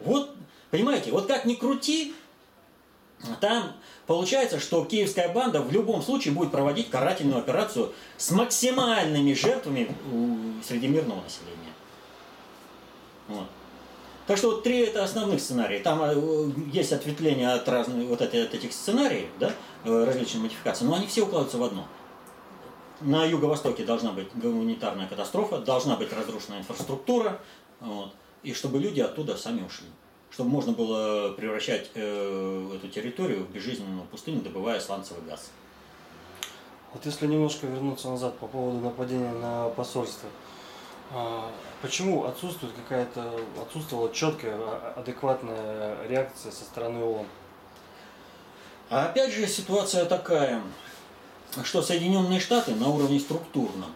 Вот, 0.00 0.34
понимаете, 0.70 1.12
вот 1.12 1.26
как 1.26 1.44
ни 1.44 1.54
крути, 1.54 2.14
там 3.40 3.72
получается, 4.06 4.60
что 4.60 4.84
киевская 4.84 5.32
банда 5.32 5.62
в 5.62 5.72
любом 5.72 6.02
случае 6.02 6.34
будет 6.34 6.50
проводить 6.50 6.90
карательную 6.90 7.38
операцию 7.38 7.92
с 8.16 8.30
максимальными 8.30 9.32
жертвами 9.32 9.94
среди 10.66 10.88
мирного 10.88 11.22
населения. 11.22 11.72
Вот. 13.28 13.46
Так 14.26 14.38
что 14.38 14.52
вот 14.52 14.62
три 14.62 14.80
это 14.80 15.04
основных 15.04 15.40
сценария. 15.40 15.80
Там 15.80 16.00
э, 16.02 16.50
есть 16.72 16.92
ответвления 16.92 17.52
от 17.52 17.68
разных 17.68 18.06
вот 18.08 18.22
от, 18.22 18.34
от 18.34 18.54
этих 18.54 18.72
сценариев, 18.72 19.28
да, 19.38 19.52
э, 19.84 20.04
различные 20.04 20.42
модификации, 20.42 20.86
но 20.86 20.94
они 20.94 21.06
все 21.06 21.22
укладываются 21.22 21.58
в 21.58 21.62
одно. 21.62 21.86
На 23.00 23.24
юго-востоке 23.24 23.84
должна 23.84 24.12
быть 24.12 24.28
гуманитарная 24.34 25.06
катастрофа, 25.08 25.58
должна 25.58 25.96
быть 25.96 26.10
разрушена 26.12 26.58
инфраструктура, 26.58 27.38
вот, 27.80 28.14
и 28.42 28.54
чтобы 28.54 28.78
люди 28.78 29.00
оттуда 29.00 29.36
сами 29.36 29.62
ушли 29.62 29.88
чтобы 30.34 30.50
можно 30.50 30.72
было 30.72 31.30
превращать 31.34 31.92
э, 31.94 32.72
эту 32.74 32.88
территорию 32.88 33.44
в 33.44 33.50
безжизненную 33.50 34.04
пустыню, 34.06 34.40
добывая 34.40 34.80
сланцевый 34.80 35.22
газ. 35.22 35.50
Вот 36.92 37.06
если 37.06 37.28
немножко 37.28 37.68
вернуться 37.68 38.08
назад 38.08 38.36
по 38.38 38.48
поводу 38.48 38.78
нападения 38.78 39.30
на 39.30 39.68
посольство, 39.68 40.28
а, 41.12 41.52
почему 41.82 42.24
отсутствует 42.24 42.72
какая-то, 42.74 43.40
отсутствовала 43.62 44.12
четкая, 44.12 44.56
а, 44.56 44.94
адекватная 44.96 46.04
реакция 46.08 46.50
со 46.50 46.64
стороны 46.64 47.04
ООН? 47.04 47.26
А 48.90 49.04
опять 49.04 49.32
же 49.32 49.46
ситуация 49.46 50.04
такая, 50.04 50.60
что 51.62 51.80
Соединенные 51.80 52.40
Штаты 52.40 52.74
на 52.74 52.88
уровне 52.88 53.20
структурном 53.20 53.92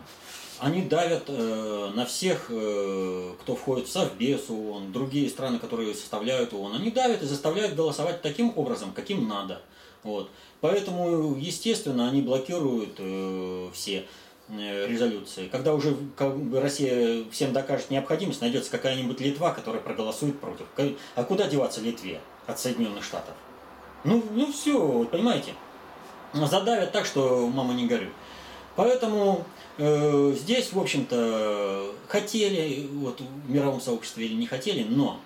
они 0.61 0.82
давят 0.82 1.24
э, 1.28 1.90
на 1.94 2.04
всех, 2.04 2.46
э, 2.50 3.34
кто 3.40 3.54
входит 3.54 3.86
в 3.86 3.92
Совбез 3.92 4.50
ООН, 4.50 4.92
другие 4.92 5.28
страны, 5.28 5.59
которые 5.59 5.94
составляют 5.94 6.52
ООН, 6.52 6.76
они 6.76 6.90
давят 6.90 7.22
и 7.22 7.26
заставляют 7.26 7.74
голосовать 7.74 8.22
таким 8.22 8.52
образом, 8.56 8.92
каким 8.92 9.28
надо. 9.28 9.62
Вот. 10.02 10.30
Поэтому, 10.61 11.36
естественно, 11.36 12.09
они 12.09 12.22
блокируют 12.22 12.96
э, 12.98 13.68
все 13.72 14.06
э, 14.48 14.86
резолюции. 14.86 15.48
Когда 15.48 15.74
уже 15.74 15.96
Россия 16.52 17.24
всем 17.30 17.52
докажет 17.52 17.90
необходимость, 17.90 18.40
найдется 18.40 18.70
какая-нибудь 18.70 19.20
Литва, 19.20 19.52
которая 19.52 19.80
проголосует 19.80 20.40
против. 20.40 20.66
А 21.14 21.24
куда 21.24 21.46
деваться 21.46 21.80
Литве 21.80 22.20
от 22.46 22.59
Соединенных 22.59 23.04
Штатов? 23.04 23.34
Ну, 24.04 24.24
ну 24.32 24.52
все, 24.52 25.04
понимаете? 25.11 25.54
Задавят 26.32 26.92
так, 26.92 27.06
что 27.06 27.46
мама 27.48 27.74
не 27.74 27.86
горюй. 27.86 28.11
Поэтому 28.76 29.44
здесь, 29.78 30.72
в 30.72 30.78
общем-то, 30.78 31.94
хотели, 32.08 32.88
вот 32.92 33.20
в 33.20 33.50
мировом 33.50 33.80
сообществе 33.80 34.26
или 34.26 34.34
не 34.34 34.46
хотели, 34.46 34.82
но 34.82 35.20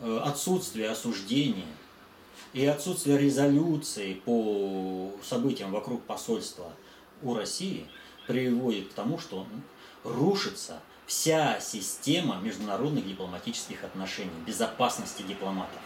э, 0.00 0.20
отсутствие 0.22 0.90
осуждения 0.90 1.64
и 2.52 2.66
отсутствие 2.66 3.18
резолюции 3.18 4.14
по 4.14 5.12
событиям 5.22 5.72
вокруг 5.72 6.02
посольства 6.02 6.70
у 7.22 7.34
России 7.34 7.86
приводит 8.26 8.88
к 8.90 8.92
тому, 8.92 9.18
что 9.18 9.46
рушится 10.04 10.80
вся 11.06 11.58
система 11.60 12.36
международных 12.42 13.06
дипломатических 13.06 13.84
отношений, 13.84 14.30
безопасности 14.46 15.22
дипломатов. 15.22 15.80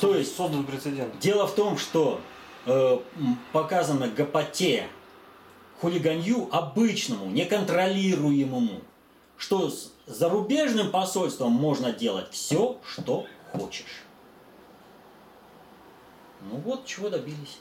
То 0.00 0.14
есть 0.14 0.36
создан 0.36 0.64
прецедент. 0.64 1.18
Дело 1.18 1.46
в 1.46 1.54
том, 1.54 1.76
что 1.76 2.20
э, 2.66 2.98
показано 3.52 4.08
гопоте, 4.08 4.86
хулиганью 5.80 6.48
обычному, 6.50 7.26
неконтролируемому, 7.26 8.80
что 9.36 9.70
с 9.70 9.92
зарубежным 10.06 10.90
посольством 10.90 11.52
можно 11.52 11.92
делать 11.92 12.30
все, 12.30 12.78
что 12.84 13.26
хочешь. 13.52 14.02
Ну 16.42 16.56
вот, 16.58 16.86
чего 16.86 17.08
добились. 17.08 17.58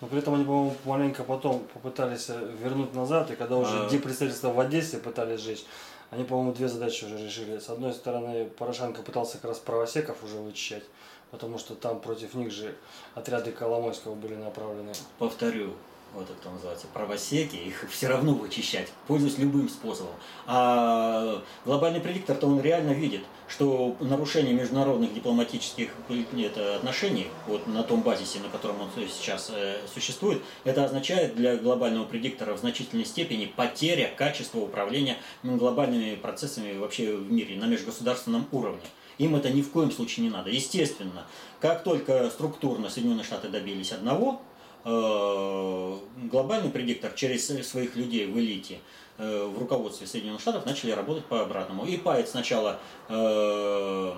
Но 0.00 0.06
при 0.08 0.18
этом 0.18 0.34
они, 0.34 0.44
по-моему, 0.44 0.74
маленько 0.84 1.24
потом 1.24 1.60
попытались 1.74 2.30
э, 2.30 2.56
вернуть 2.62 2.94
назад, 2.94 3.30
и 3.30 3.36
когда 3.36 3.56
уже 3.56 3.84
А. 3.84 3.88
депредставительство 3.90 4.50
в 4.50 4.58
Одессе 4.58 4.98
пытались 4.98 5.40
сжечь, 5.40 5.64
они, 6.10 6.24
по-моему, 6.24 6.52
две 6.52 6.68
задачи 6.68 7.04
уже 7.04 7.18
решили. 7.22 7.58
С 7.58 7.68
одной 7.68 7.92
стороны, 7.92 8.46
Порошенко 8.46 9.02
пытался 9.02 9.34
как 9.34 9.50
раз 9.50 9.58
правосеков 9.58 10.24
уже 10.24 10.36
вычищать, 10.38 10.84
потому 11.30 11.58
что 11.58 11.74
там 11.74 12.00
против 12.00 12.34
них 12.34 12.50
же 12.50 12.74
отряды 13.14 13.52
Коломойского 13.52 14.14
были 14.14 14.34
направлены. 14.34 14.92
Повторю, 15.18 15.74
вот 16.14 16.28
это 16.28 16.50
называется, 16.50 16.86
правосеки, 16.92 17.56
их 17.56 17.86
все 17.90 18.08
равно 18.08 18.34
вычищать, 18.34 18.88
пользуясь 19.06 19.38
любым 19.38 19.68
способом. 19.68 20.14
А 20.46 21.42
глобальный 21.64 22.00
предиктор-то 22.00 22.46
он 22.46 22.60
реально 22.60 22.90
видит, 22.90 23.22
что 23.48 23.96
нарушение 24.00 24.54
международных 24.54 25.12
дипломатических 25.12 25.90
это, 26.38 26.76
отношений, 26.76 27.28
вот 27.46 27.66
на 27.66 27.82
том 27.82 28.02
базисе, 28.02 28.38
на 28.40 28.48
котором 28.48 28.80
он 28.80 28.88
сейчас 29.08 29.50
э, 29.54 29.78
существует, 29.92 30.42
это 30.64 30.84
означает 30.84 31.34
для 31.34 31.56
глобального 31.56 32.04
предиктора 32.04 32.54
в 32.54 32.58
значительной 32.58 33.04
степени 33.04 33.46
потеря 33.46 34.10
качества 34.16 34.60
управления 34.60 35.16
глобальными 35.42 36.14
процессами 36.16 36.78
вообще 36.78 37.16
в 37.16 37.30
мире 37.30 37.56
на 37.56 37.64
межгосударственном 37.66 38.46
уровне. 38.52 38.82
Им 39.18 39.36
это 39.36 39.50
ни 39.50 39.60
в 39.60 39.70
коем 39.70 39.90
случае 39.90 40.24
не 40.24 40.32
надо. 40.32 40.48
Естественно, 40.48 41.26
как 41.60 41.84
только 41.84 42.30
структурно 42.30 42.88
Соединенные 42.88 43.24
Штаты 43.24 43.48
добились 43.48 43.92
одного, 43.92 44.40
э, 44.40 44.49
глобальный 44.84 46.70
предиктор 46.70 47.12
через 47.12 47.46
своих 47.68 47.96
людей 47.96 48.26
в 48.26 48.38
элите, 48.38 48.78
э, 49.18 49.44
в 49.44 49.58
руководстве 49.58 50.06
Соединенных 50.06 50.40
Штатов 50.40 50.64
начали 50.64 50.92
работать 50.92 51.26
по 51.26 51.42
обратному. 51.42 51.84
И 51.84 51.96
Пайт 51.96 52.28
сначала, 52.28 52.80
э, 53.08 54.14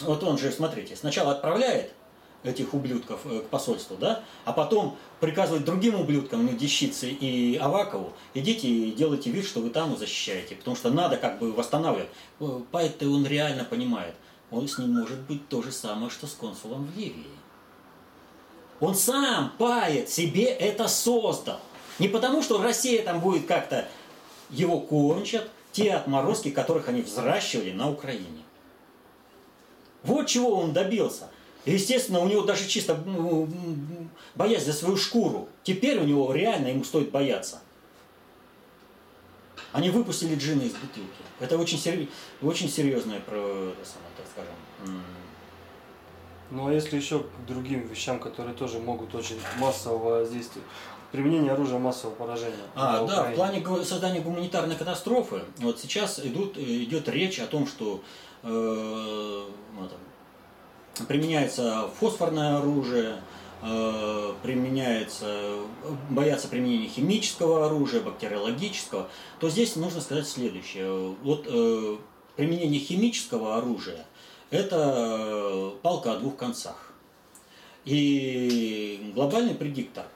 вот 0.00 0.22
он 0.22 0.38
же, 0.38 0.52
смотрите, 0.52 0.94
сначала 0.96 1.32
отправляет 1.32 1.92
этих 2.44 2.74
ублюдков 2.74 3.20
э, 3.24 3.40
к 3.40 3.46
посольству, 3.46 3.96
да, 3.96 4.22
а 4.44 4.52
потом 4.52 4.96
приказывает 5.20 5.64
другим 5.64 5.98
ублюдкам, 5.98 6.46
ну, 6.46 6.52
Дещице 6.52 7.08
и 7.08 7.56
Авакову, 7.56 8.12
идите 8.34 8.68
и 8.68 8.92
делайте 8.92 9.30
вид, 9.30 9.46
что 9.46 9.60
вы 9.60 9.70
там 9.70 9.96
защищаете, 9.96 10.54
потому 10.54 10.76
что 10.76 10.90
надо 10.90 11.16
как 11.16 11.38
бы 11.38 11.52
восстанавливать. 11.52 12.10
Э, 12.40 12.60
Пайт-то 12.70 13.08
он 13.08 13.26
реально 13.26 13.64
понимает, 13.64 14.14
он 14.50 14.68
с 14.68 14.78
ним 14.78 14.92
может 14.92 15.20
быть 15.20 15.48
то 15.48 15.62
же 15.62 15.72
самое, 15.72 16.10
что 16.10 16.26
с 16.26 16.34
консулом 16.34 16.86
в 16.86 16.96
Ливии. 16.96 17.26
Он 18.80 18.94
сам, 18.94 19.52
Пает, 19.58 20.08
себе 20.10 20.44
это 20.44 20.88
создал. 20.88 21.60
Не 21.98 22.08
потому, 22.08 22.42
что 22.42 22.60
Россия 22.60 23.02
там 23.02 23.20
будет 23.20 23.46
как-то 23.46 23.88
его 24.50 24.80
кончат, 24.80 25.48
те 25.72 25.92
отморозки, 25.92 26.50
которых 26.50 26.88
они 26.88 27.02
взращивали 27.02 27.72
на 27.72 27.90
Украине. 27.90 28.42
Вот 30.02 30.26
чего 30.26 30.54
он 30.54 30.72
добился. 30.72 31.28
Естественно, 31.64 32.20
у 32.20 32.28
него 32.28 32.42
даже 32.42 32.68
чисто 32.68 33.02
боязнь 34.34 34.66
за 34.66 34.72
свою 34.72 34.96
шкуру. 34.96 35.48
Теперь 35.62 35.98
у 35.98 36.04
него 36.04 36.32
реально 36.32 36.68
ему 36.68 36.84
стоит 36.84 37.10
бояться. 37.10 37.60
Они 39.72 39.90
выпустили 39.90 40.36
джина 40.36 40.62
из 40.62 40.72
бутылки. 40.72 41.10
Это 41.40 41.58
очень, 41.58 41.78
сери- 41.78 42.08
очень 42.42 42.68
серьезное, 42.68 43.20
так 43.20 44.26
скажем, 44.32 45.00
Ну 46.50 46.68
а 46.68 46.72
если 46.72 46.96
еще 46.96 47.20
к 47.20 47.46
другим 47.46 47.86
вещам, 47.86 48.18
которые 48.18 48.54
тоже 48.54 48.78
могут 48.78 49.14
очень 49.14 49.38
массового 49.58 50.20
воздействия, 50.20 50.62
применение 51.10 51.52
оружия 51.52 51.78
массового 51.78 52.14
поражения. 52.14 52.56
А, 52.74 53.06
да, 53.06 53.24
в 53.24 53.34
плане 53.34 53.64
создания 53.84 54.20
гуманитарной 54.20 54.76
катастрофы, 54.76 55.42
вот 55.58 55.78
сейчас 55.78 56.18
идут, 56.18 56.58
идет 56.58 57.08
речь 57.08 57.38
о 57.38 57.46
том, 57.46 57.66
что 57.66 58.02
э, 58.42 58.48
ну, 58.48 59.88
там, 59.88 61.06
применяется 61.06 61.88
фосфорное 62.00 62.58
оружие, 62.58 63.20
э, 63.62 64.32
применяется, 64.42 65.58
боятся 66.10 66.48
применения 66.48 66.88
химического 66.88 67.66
оружия, 67.66 68.00
бактериологического, 68.00 69.08
то 69.38 69.48
здесь 69.48 69.76
нужно 69.76 70.00
сказать 70.00 70.26
следующее. 70.26 71.14
Вот 71.22 71.46
э, 71.48 71.96
применение 72.36 72.80
химического 72.80 73.56
оружия– 73.56 74.04
это 74.50 74.94
э, 74.96 75.70
палка 75.82 76.12
о 76.12 76.16
двух 76.16 76.36
концах. 76.36 76.92
И 77.84 79.12
глобальный 79.14 79.54
предиктор 79.54 80.06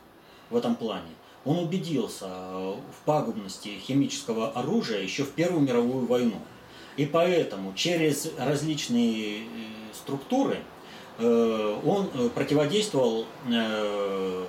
в 0.50 0.56
этом 0.56 0.74
плане, 0.74 1.10
он 1.44 1.58
убедился 1.58 2.26
в 2.26 3.04
пагубности 3.04 3.68
химического 3.68 4.50
оружия 4.52 5.02
еще 5.02 5.24
в 5.24 5.32
Первую 5.32 5.62
мировую 5.62 6.06
войну. 6.06 6.40
И 6.96 7.06
поэтому 7.06 7.74
через 7.74 8.30
различные 8.38 9.40
э, 9.40 9.44
структуры 9.94 10.58
э, 11.18 11.80
он 11.84 12.10
э, 12.12 12.28
противодействовал 12.34 13.26
э, 13.46 14.46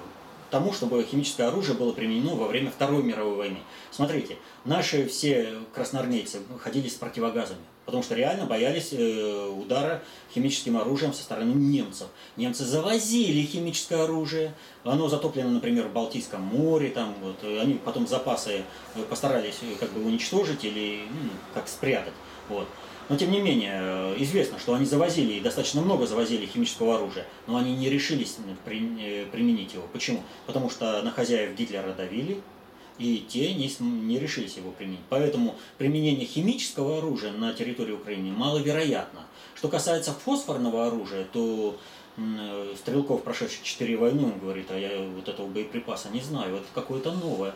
тому, 0.49 0.73
чтобы 0.73 1.03
химическое 1.03 1.43
оружие 1.43 1.77
было 1.77 1.93
применено 1.93 2.35
во 2.35 2.47
время 2.47 2.71
Второй 2.71 3.03
мировой 3.03 3.35
войны. 3.35 3.59
Смотрите, 3.91 4.37
наши 4.65 5.07
все 5.07 5.59
красноармейцы 5.73 6.39
ходили 6.59 6.87
с 6.87 6.95
противогазами, 6.95 7.61
потому 7.89 8.03
что 8.03 8.13
реально 8.13 8.45
боялись 8.45 8.89
э, 8.91 9.47
удара 9.47 10.03
химическим 10.31 10.77
оружием 10.77 11.11
со 11.11 11.23
стороны 11.23 11.53
немцев. 11.53 12.05
Немцы 12.37 12.63
завозили 12.63 13.41
химическое 13.41 14.03
оружие, 14.03 14.53
оно 14.83 15.09
затоплено, 15.09 15.49
например, 15.49 15.87
в 15.87 15.93
Балтийском 15.93 16.39
море, 16.39 16.89
там 16.89 17.15
вот, 17.19 17.37
э, 17.41 17.59
они 17.59 17.73
потом 17.73 18.05
запасы 18.05 18.61
э, 18.93 19.01
постарались 19.09 19.55
как 19.79 19.91
бы 19.91 20.05
уничтожить 20.05 20.63
или 20.65 21.01
ну, 21.09 21.31
как 21.55 21.67
спрятать. 21.67 22.13
Вот. 22.47 22.67
Но 23.09 23.17
тем 23.17 23.31
не 23.31 23.41
менее, 23.41 24.13
известно, 24.19 24.59
что 24.59 24.75
они 24.75 24.85
завозили, 24.85 25.33
и 25.33 25.41
достаточно 25.41 25.81
много 25.81 26.05
завозили 26.05 26.45
химического 26.45 26.97
оружия, 26.97 27.25
но 27.47 27.57
они 27.57 27.75
не 27.75 27.89
решились 27.89 28.37
применить 28.65 29.73
его. 29.73 29.87
Почему? 29.91 30.21
Потому 30.45 30.69
что 30.69 31.01
на 31.01 31.09
хозяев 31.09 31.55
Гитлера 31.55 31.91
давили, 31.93 32.39
и 32.99 33.25
те 33.27 33.53
не, 33.53 33.71
не 33.79 34.19
решились 34.19 34.57
его 34.57 34.71
применить. 34.71 34.99
Поэтому 35.09 35.55
применение 35.77 36.25
химического 36.25 36.99
оружия 36.99 37.31
на 37.31 37.53
территории 37.53 37.93
Украины 37.93 38.31
маловероятно. 38.31 39.21
Что 39.55 39.69
касается 39.69 40.13
фосфорного 40.13 40.85
оружия, 40.87 41.25
то 41.31 41.77
э, 42.17 42.73
Стрелков, 42.77 43.23
прошедший 43.23 43.63
четыре 43.63 43.95
войны, 43.95 44.25
он 44.25 44.37
говорит, 44.37 44.67
а 44.69 44.77
я 44.77 45.01
вот 45.01 45.27
этого 45.27 45.47
боеприпаса 45.47 46.09
не 46.09 46.19
знаю, 46.19 46.57
это 46.57 46.65
какое-то 46.75 47.11
новое. 47.13 47.55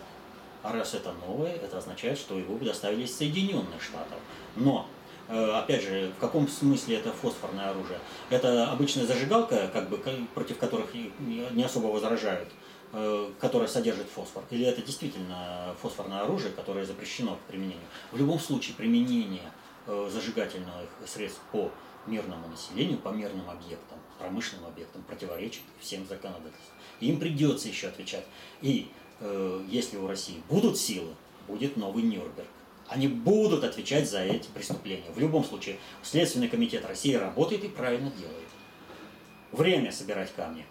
А 0.64 0.72
раз 0.72 0.94
это 0.94 1.14
новое, 1.28 1.52
это 1.52 1.78
означает, 1.78 2.18
что 2.18 2.40
его 2.40 2.58
доставили 2.58 3.04
из 3.04 3.14
Соединенных 3.14 3.82
Штатов. 3.82 4.18
Но, 4.56 4.88
э, 5.28 5.52
опять 5.52 5.84
же, 5.84 6.14
в 6.18 6.22
каком 6.22 6.48
смысле 6.48 6.96
это 6.98 7.12
фосфорное 7.12 7.70
оружие? 7.70 8.00
Это 8.30 8.72
обычная 8.72 9.06
зажигалка, 9.06 9.70
как 9.74 9.90
бы, 9.90 10.00
против 10.34 10.58
которых 10.58 10.94
не 11.20 11.64
особо 11.64 11.88
возражают, 11.88 12.48
э, 12.94 13.32
которая 13.40 13.68
содержит 13.68 14.08
фосфор? 14.08 14.44
Или 14.50 14.66
это 14.66 14.82
действительно 14.82 15.76
фосфорное 15.82 16.22
оружие, 16.22 16.54
которое 16.54 16.86
запрещено 16.86 17.36
к 17.36 17.40
применению? 17.42 17.86
В 18.12 18.18
любом 18.18 18.40
случае, 18.40 18.76
применение 18.76 19.52
э, 19.88 20.10
зажигательных 20.12 20.88
средств 21.06 21.42
по 21.52 21.72
мирному 22.08 22.48
населению, 22.48 22.98
по 22.98 23.10
мирным 23.10 23.50
объектам, 23.50 23.98
промышленным 24.20 24.68
объектам 24.68 25.04
противоречит 25.04 25.64
всем 25.80 26.06
законодательствам. 26.08 26.78
Им 27.00 27.20
придется 27.20 27.68
еще 27.68 27.88
отвечать. 27.88 28.26
И 28.62 28.90
э, 29.20 29.66
если 29.70 29.98
у 29.98 30.08
России 30.08 30.42
будут 30.50 30.78
силы, 30.78 31.14
будет 31.48 31.78
новый 31.78 32.04
Нюрнберг. 32.04 32.48
Они 32.88 33.08
будут 33.08 33.64
отвечать 33.64 34.10
за 34.10 34.24
эти 34.24 34.48
преступления. 34.50 35.10
В 35.12 35.20
любом 35.20 35.44
случае, 35.44 35.78
Следственный 36.02 36.50
комитет 36.50 36.86
России 36.86 37.14
работает 37.14 37.64
и 37.64 37.70
правильно 37.70 38.12
делает. 38.12 38.48
Время 39.52 39.92
собирать 39.92 40.34
камни. 40.36 40.66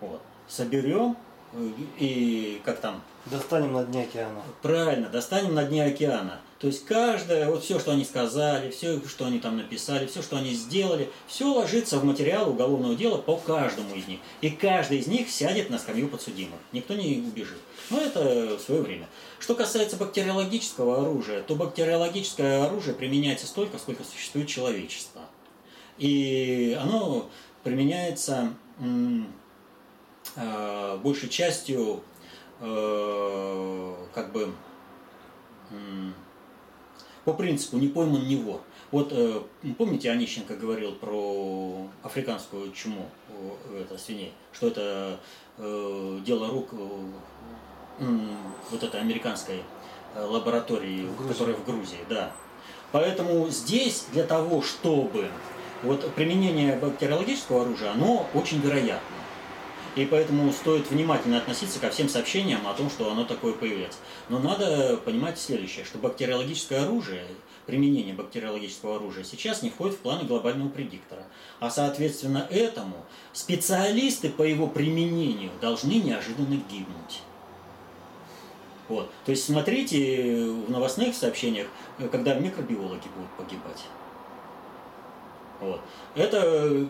Вот. 0.00 0.22
Соберем 0.50 1.16
э, 1.52 1.70
и 1.98 2.60
как 2.64 2.80
там 2.80 3.02
Достанем 3.26 3.74
на 3.74 3.84
дне 3.84 4.04
океана. 4.04 4.42
Правильно, 4.62 5.08
достанем 5.08 5.54
на 5.54 5.64
дне 5.64 5.84
океана. 5.84 6.40
То 6.58 6.66
есть 6.66 6.86
каждое, 6.86 7.50
вот 7.50 7.62
все, 7.62 7.78
что 7.78 7.92
они 7.92 8.04
сказали, 8.04 8.70
все, 8.70 9.00
что 9.06 9.26
они 9.26 9.38
там 9.38 9.58
написали, 9.58 10.06
все, 10.06 10.22
что 10.22 10.36
они 10.36 10.52
сделали, 10.52 11.10
все 11.26 11.52
ложится 11.52 11.98
в 11.98 12.04
материал 12.04 12.48
уголовного 12.50 12.94
дела 12.96 13.18
по 13.18 13.36
каждому 13.36 13.94
из 13.94 14.06
них. 14.08 14.20
И 14.40 14.48
каждый 14.50 14.98
из 14.98 15.06
них 15.06 15.30
сядет 15.30 15.68
на 15.68 15.78
скамью 15.78 16.08
подсудимых. 16.08 16.58
Никто 16.72 16.94
не 16.94 17.18
убежит. 17.18 17.58
Но 17.90 18.00
это 18.00 18.56
в 18.56 18.60
свое 18.60 18.80
время. 18.80 19.06
Что 19.38 19.54
касается 19.54 19.96
бактериологического 19.96 21.02
оружия, 21.02 21.42
то 21.42 21.54
бактериологическое 21.56 22.64
оружие 22.64 22.94
применяется 22.94 23.46
столько, 23.46 23.78
сколько 23.78 24.02
существует 24.04 24.48
человечество. 24.48 25.22
И 25.98 26.76
оно 26.80 27.28
применяется 27.64 28.54
большей 31.02 31.28
частью 31.28 32.02
э, 32.60 33.94
как 34.14 34.32
бы 34.32 34.52
по 37.24 37.34
принципу 37.34 37.76
«не 37.76 37.88
пойман, 37.88 38.26
не 38.26 38.36
вор». 38.36 38.60
Вот 38.90 39.12
э, 39.12 39.40
помните, 39.78 40.10
Онищенко 40.10 40.56
говорил 40.56 40.92
про 40.92 41.88
африканскую 42.02 42.72
чуму 42.72 43.08
это, 43.78 43.98
свиней, 43.98 44.32
что 44.52 44.68
это 44.68 45.20
э, 45.58 46.18
дело 46.24 46.48
рук 46.48 46.70
э, 46.72 48.06
вот 48.70 48.82
этой 48.82 49.00
американской 49.00 49.62
э, 50.14 50.24
лаборатории, 50.24 51.06
в 51.06 51.28
которая 51.28 51.54
в 51.54 51.64
Грузии, 51.64 51.98
да. 52.08 52.32
Поэтому 52.92 53.48
здесь 53.48 54.06
для 54.12 54.24
того, 54.24 54.62
чтобы 54.62 55.28
вот 55.82 56.12
применение 56.14 56.76
бактериологического 56.76 57.62
оружия, 57.62 57.92
оно 57.92 58.26
очень 58.34 58.60
вероятно. 58.60 59.16
И 59.96 60.06
поэтому 60.06 60.52
стоит 60.52 60.88
внимательно 60.90 61.38
относиться 61.38 61.80
ко 61.80 61.90
всем 61.90 62.08
сообщениям 62.08 62.66
о 62.68 62.74
том, 62.74 62.90
что 62.90 63.10
оно 63.10 63.24
такое 63.24 63.52
появляется. 63.52 63.98
Но 64.28 64.38
надо 64.38 64.96
понимать 64.98 65.38
следующее, 65.38 65.84
что 65.84 65.98
бактериологическое 65.98 66.84
оружие, 66.84 67.26
применение 67.66 68.14
бактериологического 68.14 68.96
оружия 68.96 69.24
сейчас 69.24 69.62
не 69.62 69.70
входит 69.70 69.96
в 69.96 69.98
планы 69.98 70.24
глобального 70.24 70.68
предиктора. 70.68 71.24
А 71.58 71.70
соответственно 71.70 72.46
этому 72.50 73.04
специалисты 73.32 74.28
по 74.30 74.42
его 74.42 74.68
применению 74.68 75.50
должны 75.60 75.94
неожиданно 75.94 76.60
гибнуть. 76.70 77.22
Вот. 78.88 79.10
То 79.24 79.32
есть 79.32 79.44
смотрите 79.44 80.50
в 80.50 80.70
новостных 80.70 81.16
сообщениях, 81.16 81.66
когда 82.12 82.34
микробиологи 82.34 83.08
будут 83.16 83.30
погибать. 83.36 83.84
Вот. 85.60 85.80
Это, 86.14 86.86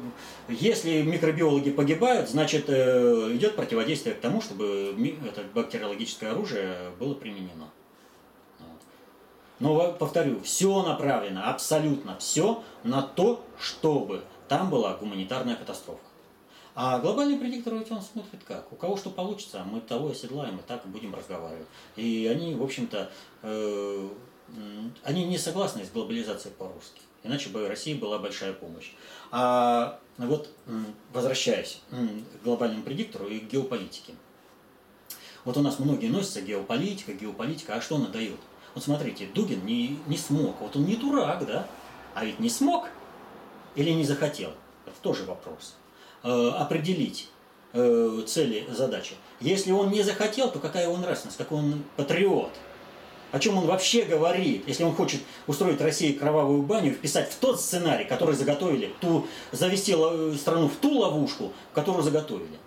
если 0.49 1.03
микробиологи 1.03 1.71
погибают, 1.71 2.29
значит, 2.29 2.67
э, 2.69 3.31
идет 3.35 3.57
противодействие 3.57 4.15
к 4.15 4.21
тому, 4.21 4.41
чтобы 4.41 4.95
это 5.27 5.43
бактериологическое 5.55 6.31
оружие 6.31 6.91
было 6.99 7.15
применено. 7.15 7.71
Но, 9.59 9.93
повторю, 9.93 10.41
все 10.41 10.83
направлено, 10.83 11.43
абсолютно 11.45 12.17
все 12.19 12.63
на 12.83 13.03
то, 13.03 13.45
чтобы 13.59 14.23
там 14.49 14.71
была 14.71 14.95
гуманитарная 14.95 15.55
катастрофа. 15.55 16.01
А 16.75 16.99
глобальный 16.99 17.39
предиктор 17.39 17.75
ведь 17.75 17.91
он 17.91 18.01
смотрит 18.01 18.43
как? 18.45 18.73
У 18.73 18.77
кого 18.77 18.97
что 18.97 19.11
получится, 19.11 19.63
мы 19.71 19.81
того 19.81 20.11
оседлаем 20.11 20.57
и 20.57 20.63
так 20.63 20.87
будем 20.87 21.15
разговаривать. 21.15 21.67
И 21.97 22.27
они, 22.33 22.55
в 22.55 22.63
общем-то, 22.63 23.11
э, 23.43 24.09
они 25.03 25.25
не 25.25 25.37
согласны 25.37 25.85
с 25.85 25.91
глобализацией 25.91 26.55
по-русски. 26.55 27.03
Иначе 27.23 27.51
бы 27.51 27.69
России 27.69 27.95
была 27.95 28.19
большая 28.19 28.53
помощь. 28.53 28.93
А 29.31 29.99
вот, 30.17 30.51
возвращаясь 31.13 31.81
к 31.91 32.45
глобальному 32.45 32.83
предиктору 32.83 33.29
и 33.29 33.41
к 33.41 33.45
геополитике. 33.45 34.15
Вот 35.45 35.57
у 35.57 35.63
нас 35.63 35.79
многие 35.79 36.09
носятся 36.09 36.41
геополитика, 36.43 37.13
геополитика, 37.13 37.75
а 37.75 37.81
что 37.81 37.97
она 37.97 38.09
дает? 38.09 38.39
Вот 38.75 38.85
смотрите, 38.85 39.27
Дугин 39.35 39.65
не, 39.65 39.99
не 40.07 40.17
смог, 40.17 40.61
вот 40.61 40.77
он 40.77 40.85
не 40.85 40.97
дурак, 40.97 41.47
да? 41.47 41.67
А 42.15 42.25
ведь 42.25 42.39
не 42.39 42.51
смог 42.51 42.89
или 43.75 43.91
не 43.91 44.05
захотел? 44.05 44.53
Это 44.87 44.97
тоже 45.03 45.25
вопрос. 45.25 45.77
Э, 46.23 46.51
определить 46.51 47.29
э, 47.73 48.23
цели, 48.27 48.67
задачи. 48.71 49.15
Если 49.41 49.73
он 49.73 49.91
не 49.91 50.03
захотел, 50.03 50.51
то 50.51 50.59
какая 50.59 50.85
его 50.85 50.97
нравственность, 50.97 51.39
какой 51.39 51.59
он 51.59 51.85
патриот– 51.97 52.53
о 53.33 53.39
чем 53.39 53.59
он 53.59 53.67
вообще 53.67 54.05
говорит, 54.05 54.65
если 54.67 54.85
он 54.85 54.95
хочет 54.95 55.21
устроить 55.47 55.81
России 55.81 56.13
кровавую 56.13 56.63
баню, 56.63 56.93
вписать 56.93 57.31
в 57.31 57.37
тот 57.37 57.61
сценарий, 57.61 58.05
который 58.05 58.35
заготовили, 58.35 58.93
ту, 59.01 59.27
завести 59.53 59.95
страну 60.37 60.69
в 60.69 60.77
ту 60.77 60.99
ловушку, 60.99 61.53
которую 61.73 62.03
заготовили. 62.03 62.59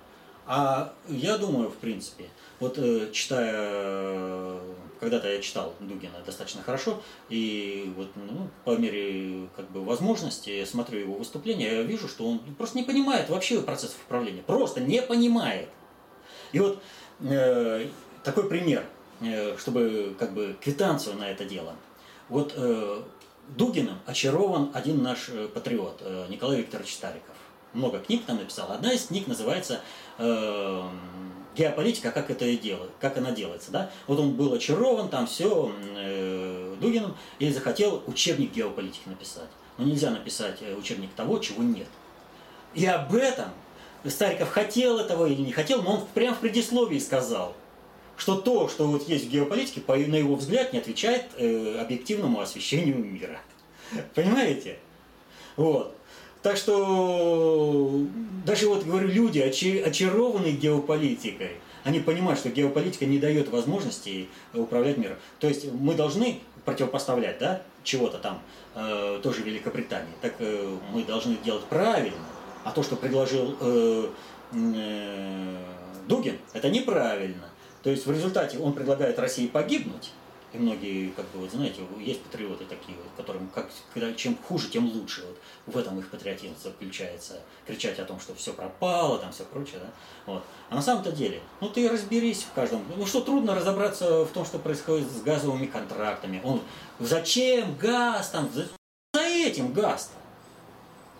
А 0.45 0.93
я 1.07 1.38
думаю, 1.38 1.70
в 1.70 1.76
принципе, 1.76 2.26
вот 2.59 2.78
э, 2.78 3.09
читая, 3.14 4.59
когда-то 4.99 5.30
я 5.30 5.41
читал 5.41 5.74
Дугина 5.80 6.20
достаточно 6.26 6.61
хорошо, 6.61 7.01
и 7.30 7.93
вот 7.95 8.09
ну, 8.16 8.49
по 8.66 8.76
мере 8.78 9.47
как 9.55 9.70
бы, 9.72 9.84
возможности 9.84 10.66
смотрю 10.66 10.99
его 10.99 11.14
выступления, 11.16 11.78
я 11.78 11.82
вижу, 11.84 12.09
что 12.09 12.28
он 12.28 12.39
просто 12.57 12.78
не 12.78 12.84
понимает 12.84 13.30
вообще 13.30 13.61
процессов 13.61 13.97
управления, 14.05 14.43
просто 14.43 14.82
не 14.82 15.01
понимает. 15.01 15.70
И 16.51 16.59
вот 16.59 16.82
э, 17.22 17.88
такой 18.24 18.49
пример– 18.49 18.86
чтобы 19.57 20.16
как 20.20 20.34
бы 20.34 20.55
квитанцию 20.61 21.18
на 21.18 21.30
это 21.30 21.45
дело. 21.45 21.76
Вот 22.30 22.53
э, 22.55 23.01
Дугиным 23.49 23.99
очарован 24.05 24.72
один 24.74 25.03
наш 25.03 25.30
э, 25.30 25.47
патриот 25.53 26.01
э, 26.01 26.28
Николай 26.30 26.59
Викторович 26.59 26.93
Стариков. 26.93 27.36
Много 27.74 27.99
книг 27.99 28.24
там 28.26 28.38
написал. 28.38 28.72
Одна 28.72 28.93
из 28.93 29.07
книг 29.07 29.28
называется 29.28 29.82
э, 30.18 30.82
«Геополитика. 31.55 32.11
Как 32.11 32.32
это 32.32 32.45
и 32.45 32.57
делает, 32.57 32.91
как 33.01 33.18
она 33.18 33.32
делается». 33.32 33.72
Да? 33.72 33.91
Вот 34.07 34.20
он 34.20 34.34
был 34.34 34.53
очарован 34.53 35.09
там 35.09 35.28
все 35.28 35.72
э, 35.95 36.76
Дугиным 36.80 37.16
и 37.39 37.51
захотел 37.51 38.01
учебник 38.07 38.53
геополитики 38.53 39.09
написать. 39.09 39.49
Но 39.78 39.84
нельзя 39.84 40.09
написать 40.09 40.59
э, 40.61 40.74
учебник 40.74 41.14
того, 41.14 41.39
чего 41.39 41.61
нет. 41.61 41.88
И 42.74 42.86
об 42.86 43.14
этом 43.14 43.49
Стариков 44.05 44.49
хотел 44.49 44.99
этого 44.99 45.26
или 45.26 45.41
не 45.41 45.51
хотел, 45.51 45.82
но 45.82 45.95
он 45.95 46.07
прямо 46.14 46.36
в 46.36 46.39
предисловии 46.39 46.99
сказал– 46.99 47.55
что 48.18 48.36
то, 48.36 48.68
что 48.68 48.88
вот 48.88 49.07
есть 49.07 49.26
в 49.26 49.30
геополитике, 49.30 49.82
по, 49.82 49.95
на 49.95 50.16
его 50.16 50.36
взгляд, 50.36 50.74
не 50.74 50.80
отвечает 50.80 51.26
э, 51.38 51.78
объективному 51.80 52.39
освещению 52.39 52.97
мира. 52.97 53.39
Понимаете? 54.16 54.78
Вот. 55.55 55.95
Так 56.41 56.57
что 56.57 58.05
даже 58.45 58.68
вот 58.68 58.84
говорю, 58.84 59.07
люди 59.07 59.39
очарованы 59.39 60.51
геополитикой, 60.51 61.51
они 61.84 61.99
понимают, 61.99 62.39
что 62.39 62.49
геополитика 62.49 63.05
не 63.05 63.18
дает 63.18 63.49
возможности 63.49 64.28
управлять 64.53 64.97
миром. 64.97 65.18
То 65.39 65.47
есть 65.47 65.72
мы 65.72 65.95
должны 65.95 66.41
противопоставлять, 66.66 67.39
да, 67.39 67.61
чего-то 67.84 68.18
там, 68.18 68.41
э, 68.76 69.20
тоже 69.24 69.41
Великобритании. 69.43 70.14
Так 70.22 70.36
э, 70.39 70.78
мы 70.91 71.03
должны 71.03 71.38
делать 71.38 71.64
правильно, 71.66 72.26
а 72.64 72.72
то, 72.72 72.84
что 72.84 72.95
предложил 72.95 73.55
э, 73.59 74.07
э, 74.53 75.57
Дугин, 76.07 76.38
это 76.53 76.70
неправильно. 76.70 77.49
То 77.84 77.89
есть 77.89 78.05
в 78.05 78.11
результате 78.11 78.57
он 78.57 78.73
предлагает 78.73 79.19
России 79.19 79.47
погибнуть, 79.47 80.11
и 80.53 80.57
многие, 80.57 81.09
как 81.09 81.25
бы, 81.31 81.39
вот 81.39 81.51
знаете, 81.51 81.81
есть 81.99 82.21
патриоты 82.21 82.65
такие, 82.65 82.95
вот, 82.95 83.07
которым 83.17 83.47
как, 83.47 83.69
когда, 83.91 84.13
чем 84.13 84.38
хуже, 84.38 84.69
тем 84.69 84.86
лучше. 84.86 85.25
Вот 85.65 85.75
в 85.75 85.77
этом 85.79 85.97
их 85.97 86.09
патриотизм 86.09 86.53
заключается. 86.63 87.39
Кричать 87.65 87.97
о 87.97 88.05
том, 88.05 88.19
что 88.19 88.36
все 88.36 88.53
пропало, 88.53 89.17
там 89.17 89.31
все 89.31 89.45
прочее, 89.45 89.79
да. 89.81 89.89
Вот. 90.27 90.43
А 90.69 90.75
на 90.75 90.81
самом-то 90.84 91.11
деле, 91.11 91.41
ну 91.59 91.69
ты 91.69 91.89
разберись 91.89 92.43
в 92.43 92.53
каждом. 92.53 92.84
Ну 92.95 93.05
что 93.07 93.21
трудно 93.21 93.55
разобраться 93.55 94.25
в 94.25 94.29
том, 94.29 94.45
что 94.45 94.59
происходит 94.59 95.09
с 95.09 95.21
газовыми 95.21 95.65
контрактами. 95.65 96.39
Он, 96.43 96.61
зачем 96.99 97.75
газ 97.75 98.29
там? 98.29 98.47
За, 98.53 98.67
за 99.13 99.21
этим 99.21 99.73
газ 99.73 100.11
-то. 100.13 100.19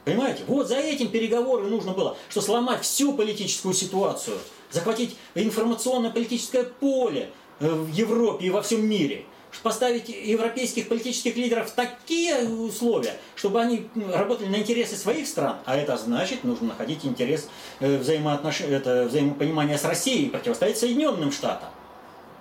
Понимаете? 0.06 0.44
Вот 0.48 0.68
за 0.68 0.76
этим 0.76 1.10
переговоры 1.10 1.68
нужно 1.68 1.94
было, 1.94 2.18
что 2.30 2.42
сломать 2.42 2.84
всю 2.84 3.14
политическую 3.14 3.74
ситуацию– 3.74 4.38
захватить 4.74 5.16
информационно-политическое 5.36 6.64
поле 6.64 7.30
э, 7.60 7.70
в 7.70 7.92
Европе 7.92 8.48
и 8.48 8.50
во 8.50 8.62
всем 8.62 8.86
мире, 8.86 9.26
поставить 9.62 10.10
европейских 10.10 10.90
политических 10.90 11.36
лидеров 11.38 11.70
в 11.70 11.74
такие 11.74 12.50
условия, 12.50 13.16
чтобы 13.36 13.62
они 13.62 13.88
работали 14.12 14.48
на 14.48 14.56
интересы 14.58 14.96
своих 14.96 15.28
стран, 15.28 15.58
а 15.66 15.76
это 15.78 15.96
значит, 15.96 16.44
нужно 16.44 16.70
находить 16.70 17.06
интерес 17.06 17.48
э, 17.80 17.98
взаимоотнош... 17.98 18.62
это 18.62 19.06
взаимопонимание 19.06 19.78
с 19.78 19.86
Россией 19.86 20.26
и 20.26 20.30
противостоять 20.30 20.78
Соединенным 20.78 21.32
Штатам. 21.32 21.70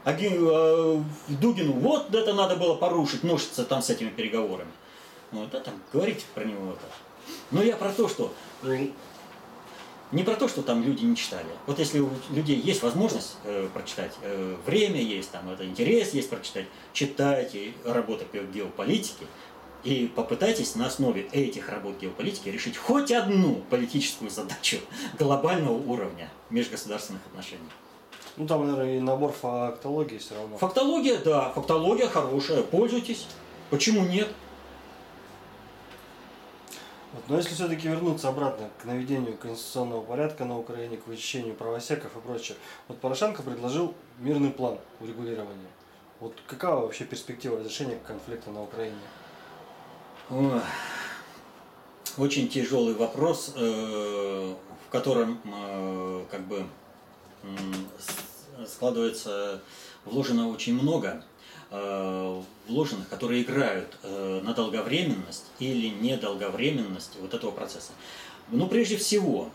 А 0.04 0.12
э, 0.12 1.02
Дугину 1.28 1.72
вот 1.74 2.12
это 2.14 2.32
надо 2.32 2.56
было 2.56 2.74
порушить, 2.74 3.22
носиться 3.22 3.64
там 3.64 3.82
с 3.82 3.90
этими 3.90 4.08
переговорами. 4.08 4.70
Вот 5.30 5.54
это, 5.54 5.70
говорите 5.92 6.24
про 6.34 6.44
него 6.44 6.72
это. 6.72 6.80
Но 7.50 7.62
я 7.62 7.76
про 7.76 7.90
то, 7.90 8.08
что 8.08 8.32
не 10.12 10.22
про 10.22 10.36
то, 10.36 10.46
что 10.46 10.62
там 10.62 10.82
люди 10.82 11.04
не 11.04 11.16
читали. 11.16 11.46
Вот 11.66 11.78
если 11.78 12.00
у 12.00 12.10
людей 12.30 12.60
есть 12.60 12.82
возможность 12.82 13.36
э, 13.44 13.68
прочитать, 13.72 14.12
э, 14.22 14.56
время 14.66 15.00
есть, 15.00 15.30
там, 15.30 15.50
это 15.50 15.66
интерес 15.66 16.12
есть 16.12 16.30
прочитать, 16.30 16.66
читайте 16.92 17.72
работы 17.84 18.24
по 18.26 18.36
геополитике 18.36 19.26
и 19.84 20.10
попытайтесь 20.14 20.76
на 20.76 20.86
основе 20.86 21.22
этих 21.32 21.68
работ 21.68 21.98
геополитики 21.98 22.48
решить 22.48 22.76
хоть 22.76 23.10
одну 23.10 23.56
политическую 23.70 24.30
задачу 24.30 24.78
глобального 25.18 25.72
уровня 25.72 26.30
межгосударственных 26.50 27.22
отношений. 27.26 27.68
Ну 28.36 28.46
там, 28.46 28.66
наверное, 28.66 28.96
и 28.96 29.00
набор 29.00 29.32
фактологии 29.32 30.18
все 30.18 30.34
равно. 30.34 30.56
Фактология, 30.56 31.18
да, 31.18 31.50
фактология 31.50 32.08
хорошая, 32.08 32.62
пользуйтесь. 32.62 33.26
Почему 33.70 34.04
нет? 34.04 34.28
Вот. 37.12 37.22
Но 37.28 37.36
если 37.36 37.54
все-таки 37.54 37.88
вернуться 37.88 38.28
обратно 38.28 38.70
к 38.80 38.84
наведению 38.84 39.36
конституционного 39.36 40.02
порядка 40.02 40.44
на 40.44 40.58
Украине, 40.58 40.96
к 40.96 41.06
вычищению 41.06 41.54
правосеков 41.54 42.16
и 42.16 42.20
прочее, 42.20 42.56
вот 42.88 42.98
Порошенко 42.98 43.42
предложил 43.42 43.94
мирный 44.18 44.50
план 44.50 44.78
урегулирования. 45.00 45.68
Вот 46.20 46.34
какова 46.46 46.82
вообще 46.82 47.04
перспектива 47.04 47.58
разрешения 47.58 47.98
конфликта 48.06 48.50
на 48.50 48.62
Украине? 48.62 48.96
Очень 52.16 52.48
тяжелый 52.48 52.94
вопрос, 52.94 53.52
э, 53.56 54.54
в 54.86 54.90
котором 54.90 55.40
э, 55.44 56.24
как 56.30 56.46
бы 56.46 56.66
складывается, 58.66 59.60
вложено 60.04 60.48
очень 60.48 60.74
много. 60.74 61.24
Э, 61.72 62.42
вложенных, 62.68 63.08
которые 63.08 63.42
играют 63.42 63.98
э, 64.02 64.40
на 64.44 64.54
долговременность 64.54 65.46
или 65.58 65.88
недолговременность 65.88 67.12
вот 67.20 67.34
этого 67.34 67.50
процесса. 67.50 67.92
Ну, 68.50 68.68
прежде 68.68 68.96
всего, 68.96 69.48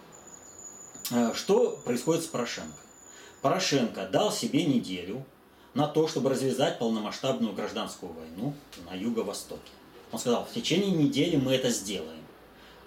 э, 1.11 1.33
что 1.33 1.79
происходит 1.85 2.23
с 2.23 2.27
Порошенко? 2.27 2.77
Порошенко 3.41 4.09
дал 4.11 4.31
себе 4.31 4.65
неделю 4.65 5.23
на 5.73 5.87
то, 5.87 6.07
чтобы 6.07 6.31
развязать 6.31 6.79
полномасштабную 6.79 7.53
гражданскую 7.53 8.11
войну 8.11 8.53
на 8.89 8.95
юго-востоке. 8.95 9.71
Он 10.11 10.19
сказал, 10.19 10.45
в 10.45 10.53
течение 10.53 10.91
недели 10.91 11.35
мы 11.35 11.53
это 11.53 11.69
сделаем. 11.69 12.23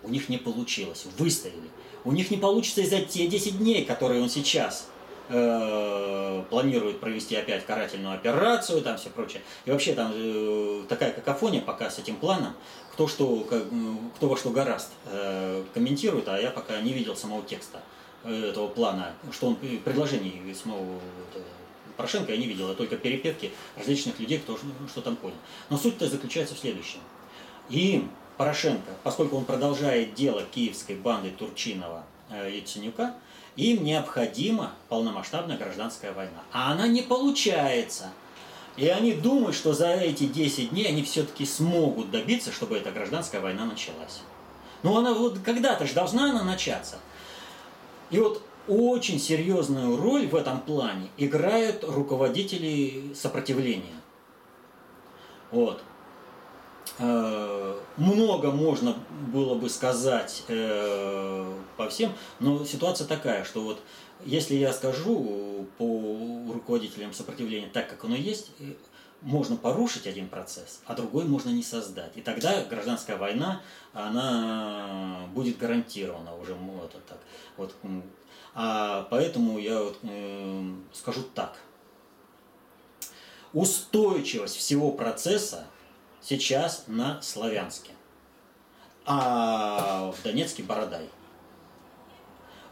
У 0.03 0.09
них 0.09 0.29
не 0.29 0.39
получилось, 0.39 1.07
выстояли. 1.19 1.71
У 2.05 2.13
них 2.13 2.31
не 2.31 2.39
получится 2.39 2.81
и 2.81 2.87
за 2.87 3.01
те 3.03 3.27
10 3.29 3.59
дней, 3.59 3.85
которые 3.85 4.23
он 4.23 4.31
сейчас 4.31 4.89
э, 5.31 6.45
планирует 6.51 7.01
провести 7.01 7.37
опять 7.37 7.65
карательную 7.65 8.15
операцию, 8.15 8.83
там 8.83 8.97
все 8.97 9.11
прочее. 9.11 9.43
И 9.65 9.71
вообще 9.71 9.95
там 9.95 10.13
э, 10.15 10.83
такая 10.89 11.13
какофония 11.13 11.63
пока 11.63 11.89
с 11.91 11.99
этим 11.99 12.17
планом, 12.17 12.55
кто, 12.93 13.09
что, 13.09 13.41
как, 13.49 13.65
кто 14.17 14.29
во 14.29 14.37
что 14.37 14.51
гораст 14.51 14.91
э, 15.07 15.65
комментирует, 15.73 16.29
а 16.29 16.39
я 16.39 16.51
пока 16.51 16.81
не 16.81 16.93
видел 16.93 17.17
самого 17.17 17.43
текста 17.43 17.81
э, 18.25 18.51
этого 18.51 18.69
плана, 18.69 19.13
что 19.33 19.49
он 19.49 19.57
предложений 19.57 20.55
самого 20.55 21.01
Порошенко 21.97 22.33
я 22.33 22.39
не 22.39 22.47
видел, 22.47 22.71
а 22.71 22.75
только 22.75 22.97
перепетки 22.97 23.51
различных 23.77 24.19
людей, 24.19 24.39
кто 24.39 24.59
что 24.89 25.03
там 25.03 25.17
понял. 25.17 25.37
Но 25.69 25.77
суть-то 25.77 26.09
заключается 26.09 26.55
в 26.55 26.59
следующем. 26.59 27.01
И 27.69 28.07
Порошенко, 28.39 28.93
поскольку 29.03 29.37
он 29.37 29.45
продолжает 29.45 30.15
дело 30.15 30.43
киевской 30.51 30.97
банды 30.97 31.31
Турчинова 31.31 32.05
э, 32.31 32.53
и 32.53 32.63
Ценюка, 32.63 33.15
им 33.61 33.85
необходима 33.85 34.73
полномасштабная 34.89 35.57
гражданская 35.57 36.13
война. 36.13 36.43
А 36.53 36.73
она 36.73 36.87
не 36.87 37.03
получается. 37.03 38.11
И 38.77 38.89
они 38.89 39.13
думают, 39.13 39.55
что 39.55 39.73
за 39.73 39.89
эти 39.89 40.27
10 40.27 40.71
дней 40.71 40.87
они 40.87 41.03
все-таки 41.03 41.45
смогут 41.45 42.11
добиться, 42.11 42.53
чтобы 42.53 42.77
эта 42.77 42.91
гражданская 42.91 43.41
война 43.41 43.67
началась. 43.67 44.23
Но 44.83 44.97
она 44.97 45.13
вот 45.13 45.41
когда-то 45.41 45.87
же 45.87 45.95
должна 45.95 46.31
она 46.31 46.43
начаться. 46.43 46.97
И 48.11 48.19
вот 48.19 48.43
очень 48.69 49.19
серьезную 49.19 49.97
роль 49.97 50.27
в 50.27 50.35
этом 50.35 50.61
плане 50.61 51.09
играют 51.17 51.85
руководители 51.85 53.13
сопротивления. 53.15 54.01
Вот. 55.51 55.83
Э, 57.01 57.81
много 57.97 58.51
можно 58.51 58.95
было 59.33 59.55
бы 59.55 59.71
сказать 59.71 60.45
э, 60.49 61.55
по 61.77 61.89
всем, 61.89 62.13
но 62.41 62.65
ситуация 62.65 63.07
такая, 63.07 63.45
что 63.45 63.63
вот 63.63 63.81
если 64.25 64.55
я 64.55 64.73
скажу 64.73 65.67
по 65.79 66.53
руководителям 66.53 67.15
сопротивления 67.15 67.69
так, 67.73 67.89
как 67.89 68.05
оно 68.05 68.17
есть, 68.17 68.51
э, 68.61 68.75
можно 69.23 69.57
порушить 69.57 70.07
один 70.07 70.29
процесс, 70.29 70.81
а 70.87 70.95
другой 70.95 71.25
можно 71.25 71.51
не 71.51 71.63
создать. 71.63 72.17
И 72.17 72.23
тогда 72.23 72.63
гражданская 72.65 73.17
война, 73.17 73.61
она 73.93 75.27
будет 75.35 75.59
гарантирована 75.59 76.37
уже 76.37 76.55
вот 76.55 76.93
так. 77.07 77.19
Вот 77.57 77.75
а 78.55 79.07
поэтому 79.11 79.59
я 79.59 79.83
вот, 79.83 79.99
э, 80.03 80.75
скажу 80.93 81.23
так. 81.35 81.57
Устойчивость 83.53 84.57
всего 84.57 84.93
процесса 84.93 85.67
сейчас 86.23 86.85
на 86.87 87.21
славянске, 87.23 87.93
а 89.05 90.13
в 90.13 90.23
Донецке 90.23 90.63
Бородай. 90.63 91.09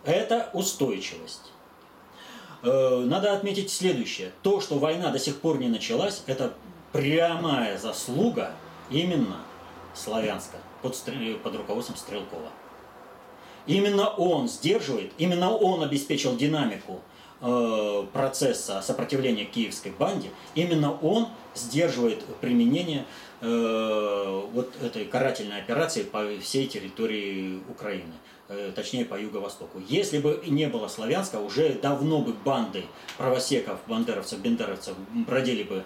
Это 0.04 0.50
устойчивость. 0.52 1.52
Э, 2.62 3.04
надо 3.06 3.32
отметить 3.32 3.70
следующее. 3.70 4.32
То, 4.42 4.60
что 4.60 4.78
война 4.78 5.10
до 5.10 5.18
сих 5.18 5.40
пор 5.40 5.58
не 5.58 5.68
началась, 5.68 6.22
это 6.26 6.54
прямая 6.92 7.78
заслуга 7.78 8.52
именно 8.90 9.38
Славянска 9.94 10.56
под, 10.82 10.96
под 11.42 11.56
руководством 11.56 11.96
Стрелкова. 11.96 12.50
Именно 13.66 14.08
он 14.08 14.48
сдерживает, 14.48 15.12
именно 15.18 15.50
он 15.50 15.82
обеспечил 15.82 16.36
динамику 16.36 17.00
э, 17.40 18.06
процесса 18.12 18.82
сопротивления 18.82 19.44
киевской 19.44 19.90
банде, 19.90 20.30
именно 20.54 20.92
он 20.92 21.28
сдерживает 21.54 22.24
применение 22.40 23.04
э, 23.40 24.42
вот 24.52 24.72
этой 24.82 25.04
карательной 25.04 25.60
операции 25.60 26.02
по 26.02 26.24
всей 26.40 26.66
территории 26.66 27.60
Украины. 27.68 28.12
Э, 28.48 28.72
точнее 28.74 29.04
по 29.04 29.14
юго-востоку. 29.14 29.78
Если 29.88 30.18
бы 30.18 30.42
не 30.46 30.68
было 30.68 30.88
Славянска, 30.88 31.36
уже 31.36 31.74
давно 31.74 32.20
бы 32.20 32.32
банды 32.32 32.84
правосеков, 33.18 33.78
бандеровцев, 33.86 34.40
бендеровцев 34.40 34.96
бродили 35.12 35.62
бы 35.64 35.84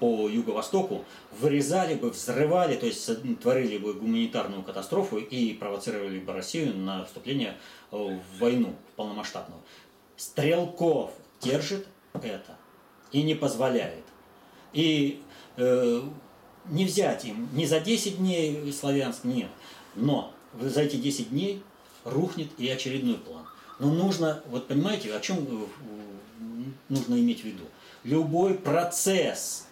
по 0.00 0.28
юго-востоку, 0.28 1.06
вырезали 1.40 1.94
бы, 1.94 2.10
взрывали, 2.10 2.76
то 2.76 2.84
есть 2.84 3.08
творили 3.40 3.78
бы 3.78 3.94
гуманитарную 3.94 4.62
катастрофу 4.62 5.16
и 5.16 5.54
провоцировали 5.54 6.18
бы 6.18 6.34
Россию 6.34 6.76
на 6.76 7.06
вступление 7.06 7.56
в 7.90 8.20
войну 8.38 8.74
полномасштабную. 8.96 9.62
Стрелков 10.16 11.12
держит 11.40 11.86
это 12.14 12.56
и 13.12 13.22
не 13.22 13.34
позволяет. 13.34 14.04
И 14.72 15.22
э, 15.56 16.02
не 16.68 16.84
взять 16.84 17.24
им 17.24 17.48
ни 17.52 17.64
за 17.64 17.80
10 17.80 18.18
дней 18.18 18.72
Славянск, 18.72 19.24
нет. 19.24 19.48
Но 19.94 20.32
за 20.58 20.82
эти 20.82 20.96
10 20.96 21.30
дней 21.30 21.62
рухнет 22.04 22.48
и 22.58 22.68
очередной 22.68 23.16
план. 23.16 23.46
Но 23.78 23.92
нужно, 23.92 24.42
вот 24.46 24.68
понимаете, 24.68 25.14
о 25.14 25.20
чем 25.20 25.38
э, 25.38 25.66
нужно 26.88 27.14
иметь 27.14 27.42
в 27.42 27.44
виду? 27.44 27.64
Любой 28.04 28.54
процесс, 28.54 29.66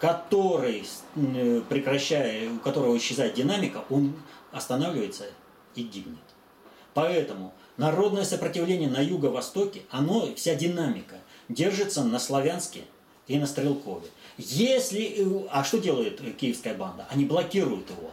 который, 0.00 0.84
э, 1.16 1.62
прекращая, 1.68 2.50
у 2.50 2.58
которого 2.58 2.96
исчезает 2.96 3.34
динамика, 3.34 3.84
он 3.88 4.14
останавливается 4.52 5.24
и 5.74 5.82
гибнет. 5.82 6.18
Поэтому 6.94 7.52
народное 7.78 8.24
сопротивление 8.24 8.90
на 8.90 9.00
юго-востоке, 9.00 9.82
оно, 9.90 10.34
вся 10.34 10.54
динамика, 10.54 11.16
держится 11.48 12.04
на 12.04 12.18
Славянске 12.18 12.82
и 13.26 13.38
на 13.38 13.46
Стрелкове. 13.46 14.08
Если, 14.36 15.14
э, 15.16 15.48
а 15.50 15.64
что 15.64 15.78
делает 15.78 16.20
киевская 16.36 16.74
банда? 16.74 17.06
Они 17.10 17.24
блокируют 17.24 17.88
его 17.88 18.10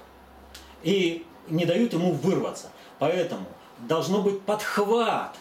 и 0.83 1.25
не 1.49 1.65
дают 1.65 1.93
ему 1.93 2.13
вырваться. 2.13 2.71
Поэтому 2.99 3.45
должно 3.79 4.21
быть 4.21 4.41
подхват 4.41 5.35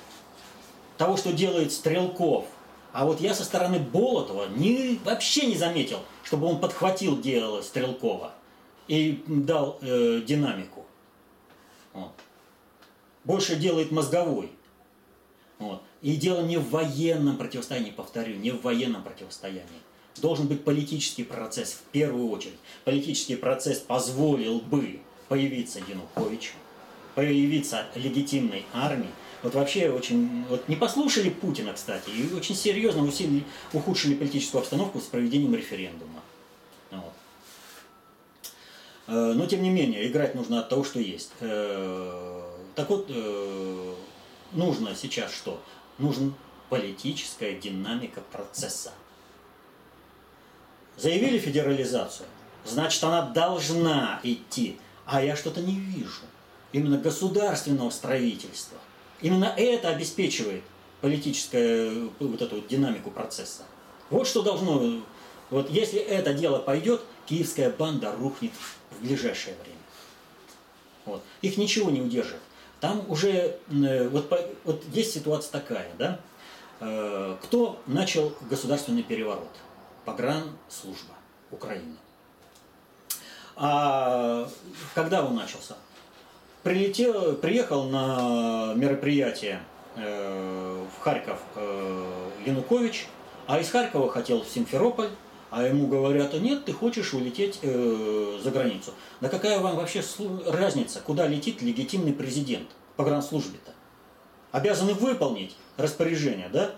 того, 0.96 1.16
что 1.16 1.32
делает 1.32 1.72
Стрелков. 1.72 2.46
А 2.92 3.04
вот 3.04 3.20
я 3.20 3.34
со 3.34 3.44
стороны 3.44 3.78
Болотова 3.78 4.48
не, 4.48 5.00
вообще 5.04 5.46
не 5.46 5.56
заметил, 5.56 5.98
чтобы 6.22 6.46
он 6.46 6.60
подхватил 6.60 7.20
дело 7.20 7.60
Стрелкова 7.62 8.32
и 8.88 9.22
дал 9.26 9.78
э, 9.80 10.22
динамику. 10.24 10.84
Вот. 11.92 12.12
Больше 13.24 13.56
делает 13.56 13.90
мозговой. 13.90 14.50
Вот. 15.58 15.82
И 16.02 16.16
дело 16.16 16.42
не 16.42 16.58
в 16.58 16.70
военном 16.70 17.36
противостоянии, 17.36 17.90
повторю, 17.90 18.36
не 18.36 18.50
в 18.50 18.62
военном 18.62 19.02
противостоянии. 19.02 19.64
Должен 20.16 20.46
быть 20.46 20.64
политический 20.64 21.24
процесс 21.24 21.72
в 21.72 21.82
первую 21.90 22.28
очередь. 22.30 22.58
Политический 22.84 23.36
процесс 23.36 23.78
позволил 23.78 24.60
бы 24.60 25.00
появиться 25.28 25.80
Януковичу, 25.88 26.52
появиться 27.14 27.86
легитимной 27.94 28.64
армии, 28.72 29.10
вот 29.44 29.54
вообще 29.54 29.90
очень, 29.90 30.46
вот 30.48 30.68
не 30.68 30.76
послушали 30.76 31.28
Путина, 31.28 31.74
кстати, 31.74 32.08
и 32.08 32.34
очень 32.34 32.54
серьезно 32.54 33.04
усилили, 33.04 33.44
ухудшили 33.74 34.14
политическую 34.14 34.60
обстановку 34.62 35.00
с 35.00 35.04
проведением 35.04 35.54
референдума. 35.54 36.22
Вот. 36.90 37.12
Э, 39.06 39.34
но 39.34 39.44
тем 39.44 39.62
не 39.62 39.68
менее, 39.68 40.08
играть 40.08 40.34
нужно 40.34 40.60
от 40.60 40.70
того, 40.70 40.82
что 40.82 40.98
есть. 40.98 41.30
Э, 42.74 42.76
так 42.76 42.90
вот, 42.90 43.06
э, 43.08 43.94
нужно 44.52 44.94
сейчас 44.94 45.32
что? 45.32 45.60
Нужна 45.98 46.32
политическая 46.70 47.54
динамика 47.54 48.20
процесса. 48.20 48.92
Заявили 50.96 51.38
федерализацию, 51.38 52.26
значит 52.64 53.02
она 53.02 53.22
должна 53.22 54.20
идти, 54.22 54.78
а 55.06 55.22
я 55.22 55.34
что-то 55.36 55.60
не 55.60 55.74
вижу 55.74 56.22
именно 56.72 56.98
государственного 56.98 57.90
строительства. 57.90 58.78
Именно 59.20 59.52
это 59.56 59.88
обеспечивает 59.88 60.62
политическую 61.00 62.12
вот 62.18 62.42
эту 62.42 62.56
вот 62.56 62.68
динамику 62.68 63.10
процесса. 63.10 63.62
Вот 64.10 64.26
что 64.26 64.42
должно... 64.42 65.02
Вот 65.50 65.70
если 65.70 65.98
это 65.98 66.32
дело 66.32 66.58
пойдет, 66.58 67.02
киевская 67.26 67.70
банда 67.70 68.12
рухнет 68.12 68.52
в 68.90 69.02
ближайшее 69.02 69.56
время. 69.62 69.78
Вот. 71.04 71.22
Их 71.42 71.56
ничего 71.56 71.90
не 71.90 72.00
удержит. 72.00 72.40
Там 72.84 73.02
уже... 73.08 73.56
Э, 73.70 74.08
вот, 74.08 74.30
вот 74.64 74.84
есть 74.92 75.14
ситуация 75.14 75.52
такая, 75.52 75.88
да? 75.98 76.20
Э, 76.80 77.34
кто 77.42 77.80
начал 77.86 78.34
государственный 78.42 79.02
переворот? 79.02 79.48
Погранслужба 80.04 81.14
Украины. 81.50 81.96
А 83.56 84.46
когда 84.94 85.24
он 85.24 85.34
начался? 85.34 85.76
прилетел, 86.62 87.36
приехал 87.36 87.84
на 87.84 88.74
мероприятие 88.74 89.60
э, 89.96 90.86
в 90.94 91.02
Харьков 91.02 91.40
Янукович, 92.44 93.06
а 93.46 93.60
из 93.60 93.70
Харькова 93.70 94.10
хотел 94.10 94.42
в 94.42 94.48
Симферополь, 94.48 95.08
А 95.50 95.62
ему 95.62 95.86
говорят, 95.86 96.34
нет, 96.34 96.64
ты 96.64 96.72
хочешь 96.72 97.14
улететь 97.14 97.60
э, 97.62 98.40
за 98.42 98.50
границу. 98.50 98.92
Да 99.20 99.28
какая 99.28 99.60
вам 99.60 99.76
вообще 99.76 100.02
разница, 100.46 101.00
куда 101.00 101.26
летит 101.26 101.62
легитимный 101.62 102.12
президент 102.12 102.68
по 102.96 103.04
гранслужбе-то? 103.04 103.72
Обязаны 104.50 104.94
выполнить 104.94 105.54
распоряжение, 105.76 106.48
да? 106.48 106.74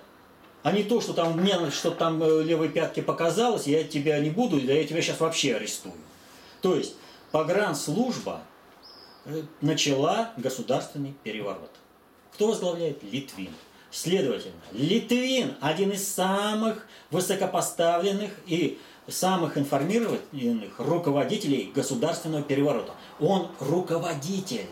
А 0.63 0.73
не 0.73 0.83
то, 0.83 1.01
что 1.01 1.13
там 1.13 1.37
мне 1.39 1.71
что 1.71 1.93
там 1.93 2.23
э, 2.23 2.43
левой 2.43 2.69
пятки 2.69 3.01
показалось, 3.01 3.67
я 3.67 3.85
тебя 3.85 4.19
не 4.19 4.31
буду, 4.31 4.61
да 4.61 4.73
я 4.73 4.85
тебя 4.85 5.01
сейчас 5.01 5.21
вообще 5.21 5.57
арестую. 5.57 5.95
То 6.61 6.75
есть 6.75 6.97
погранслужба 7.31 8.43
э, 9.27 9.43
начала 9.61 10.33
государственный 10.37 11.15
переворот. 11.23 11.71
Кто 12.33 12.49
возглавляет? 12.49 13.03
Литвин. 13.03 13.53
Следовательно, 13.97 14.61
Литвин 14.73 15.55
один 15.63 15.91
из 15.91 16.07
самых 16.07 16.87
высокопоставленных 17.11 18.31
и 18.45 18.79
самых 19.09 19.57
информированных 19.57 20.21
руководителей 20.77 21.73
государственного 21.75 22.43
переворота. 22.43 22.93
Он 23.21 23.51
руководитель. 23.59 24.67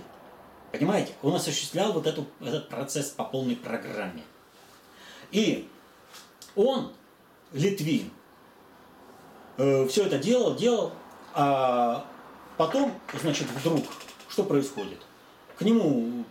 Понимаете? 0.73 1.15
Он 1.23 1.35
осуществлял 1.37 1.95
вот 1.95 2.07
эту, 2.07 2.27
этот 2.39 2.69
процесс 2.69 3.07
по 3.09 3.25
полной 3.25 3.57
программе. 3.57 4.25
И 5.31 5.71
он, 6.55 6.93
Литвин, 7.55 8.11
э, 9.57 9.87
все 9.89 10.05
это 10.05 10.19
делал, 10.19 10.55
делал, 10.55 10.93
а 11.33 12.05
потом, 12.59 12.93
значит, 13.23 13.47
вдруг, 13.53 13.87
что 14.29 14.45
происходит? 14.45 14.99
К 15.59 15.63
нему 15.63 16.25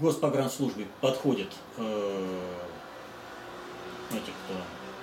госпогранслужбе 0.00 0.86
подходит, 1.02 1.48
э, 1.76 2.40
эти 4.10 4.30
кто, 4.30 4.54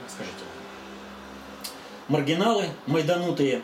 скажите, 0.08 0.44
маргиналы, 2.08 2.66
майданутые, 2.88 3.62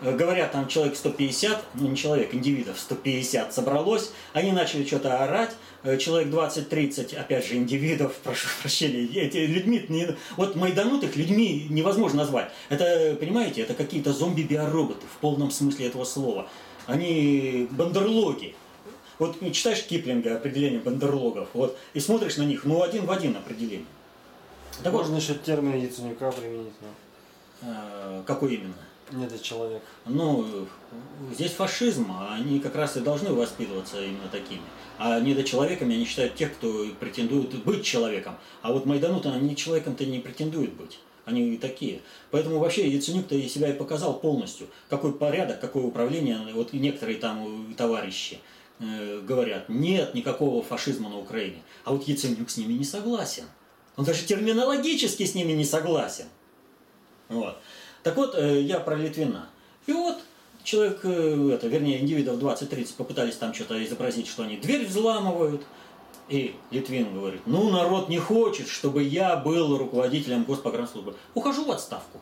э, 0.00 0.16
говорят, 0.16 0.52
там 0.52 0.68
человек 0.68 0.96
150, 0.96 1.60
ну 1.74 1.88
не 1.88 1.96
человек, 1.96 2.32
индивидов 2.34 2.78
150 2.78 3.52
собралось, 3.52 4.12
они 4.32 4.52
начали 4.52 4.86
что-то 4.86 5.24
орать, 5.24 5.56
э, 5.82 5.96
человек 5.96 6.28
20-30, 6.28 7.16
опять 7.16 7.44
же, 7.44 7.56
индивидов, 7.56 8.14
прошу 8.22 8.46
прощения, 8.62 9.08
эти 9.20 9.38
людьми, 9.38 9.84
не, 9.88 10.16
вот 10.36 10.54
майданутых 10.54 11.16
людьми 11.16 11.66
невозможно 11.68 12.18
назвать. 12.18 12.52
Это, 12.68 13.16
понимаете, 13.18 13.62
это 13.62 13.74
какие-то 13.74 14.12
зомби-биороботы 14.12 15.04
в 15.12 15.18
полном 15.20 15.50
смысле 15.50 15.88
этого 15.88 16.04
слова. 16.04 16.48
Они 16.86 17.66
бандерлоги, 17.72 18.54
вот 19.18 19.38
читаешь 19.52 19.84
Киплинга, 19.84 20.36
определение 20.36 20.80
бандерлогов, 20.80 21.48
вот, 21.54 21.78
и 21.94 22.00
смотришь 22.00 22.36
на 22.36 22.42
них, 22.42 22.64
ну, 22.64 22.82
один 22.82 23.06
в 23.06 23.10
один 23.10 23.36
определение. 23.36 23.86
Так 24.82 24.92
Можно 24.92 25.14
вот, 25.14 25.22
еще 25.22 25.34
термин 25.34 25.80
Яценюка 25.80 26.30
применить. 26.30 26.72
Э, 27.62 28.22
какой 28.26 28.54
именно? 28.54 28.74
Не 29.10 29.26
для 29.26 29.38
человека. 29.38 29.84
Ну, 30.06 30.66
здесь 31.34 31.52
фашизм, 31.52 32.12
а 32.12 32.34
они 32.34 32.60
как 32.60 32.76
раз 32.76 32.96
и 32.96 33.00
должны 33.00 33.32
воспитываться 33.32 34.02
именно 34.02 34.28
такими. 34.30 34.60
А 34.98 35.18
недочеловеками 35.20 35.94
они 35.94 36.04
считают 36.04 36.34
тех, 36.34 36.52
кто 36.54 36.86
претендует 37.00 37.54
быть 37.64 37.84
человеком. 37.84 38.36
А 38.62 38.72
вот 38.72 38.84
Майданут, 38.84 39.26
они 39.26 39.56
человеком-то 39.56 40.04
не 40.04 40.18
претендуют 40.18 40.74
быть. 40.74 40.98
Они 41.24 41.54
и 41.54 41.58
такие. 41.58 42.00
Поэтому 42.30 42.58
вообще 42.58 42.88
Яценюк-то 42.88 43.34
и 43.34 43.48
себя 43.48 43.70
и 43.70 43.74
показал 43.74 44.18
полностью. 44.18 44.66
Какой 44.88 45.12
порядок, 45.12 45.60
какое 45.60 45.84
управление, 45.84 46.38
вот 46.54 46.72
некоторые 46.72 47.18
там 47.18 47.74
товарищи. 47.76 48.40
Э, 48.80 49.20
говорят, 49.26 49.68
нет 49.68 50.14
никакого 50.14 50.62
фашизма 50.62 51.08
на 51.08 51.18
Украине. 51.18 51.62
А 51.84 51.92
вот 51.92 52.06
Яценюк 52.06 52.48
с 52.48 52.56
ними 52.56 52.74
не 52.74 52.84
согласен. 52.84 53.44
Он 53.96 54.04
даже 54.04 54.24
терминологически 54.24 55.24
с 55.24 55.34
ними 55.34 55.52
не 55.52 55.64
согласен. 55.64 56.26
Вот. 57.28 57.58
Так 58.04 58.16
вот, 58.16 58.36
э, 58.36 58.62
я 58.62 58.78
про 58.78 58.94
Литвина. 58.94 59.48
И 59.86 59.92
вот 59.92 60.18
человек, 60.62 61.00
э, 61.02 61.50
это, 61.54 61.66
вернее, 61.66 62.00
индивидов 62.00 62.38
20-30 62.38 62.94
попытались 62.96 63.34
там 63.34 63.52
что-то 63.52 63.84
изобразить, 63.84 64.28
что 64.28 64.44
они 64.44 64.56
дверь 64.56 64.86
взламывают. 64.86 65.62
И 66.28 66.54
Литвин 66.70 67.14
говорит, 67.14 67.40
ну 67.46 67.70
народ 67.70 68.08
не 68.08 68.18
хочет, 68.18 68.68
чтобы 68.68 69.02
я 69.02 69.34
был 69.34 69.76
руководителем 69.76 70.44
госпогранслужбы. 70.44 71.16
Ухожу 71.34 71.64
в 71.64 71.70
отставку. 71.72 72.20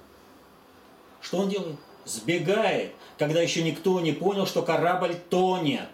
Что 1.20 1.38
он 1.38 1.48
делает? 1.48 1.76
Сбегает, 2.04 2.92
когда 3.18 3.42
еще 3.42 3.62
никто 3.62 4.00
не 4.00 4.12
понял, 4.12 4.46
что 4.46 4.62
корабль 4.62 5.16
тонет. 5.28 5.88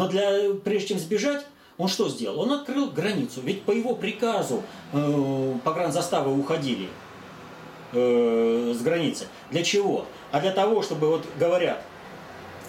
Но 0.00 0.08
для, 0.08 0.54
прежде 0.64 0.88
чем 0.88 0.98
сбежать, 0.98 1.44
он 1.76 1.88
что 1.88 2.08
сделал? 2.08 2.40
Он 2.40 2.52
открыл 2.52 2.90
границу. 2.90 3.42
Ведь 3.44 3.64
по 3.64 3.70
его 3.70 3.94
приказу 3.94 4.62
э, 4.94 5.54
погранзаставы 5.62 6.34
уходили 6.34 6.88
э, 7.92 8.74
с 8.74 8.80
границы. 8.80 9.26
Для 9.50 9.62
чего? 9.62 10.06
А 10.32 10.40
для 10.40 10.52
того, 10.52 10.80
чтобы, 10.80 11.08
вот 11.08 11.26
говорят, 11.38 11.82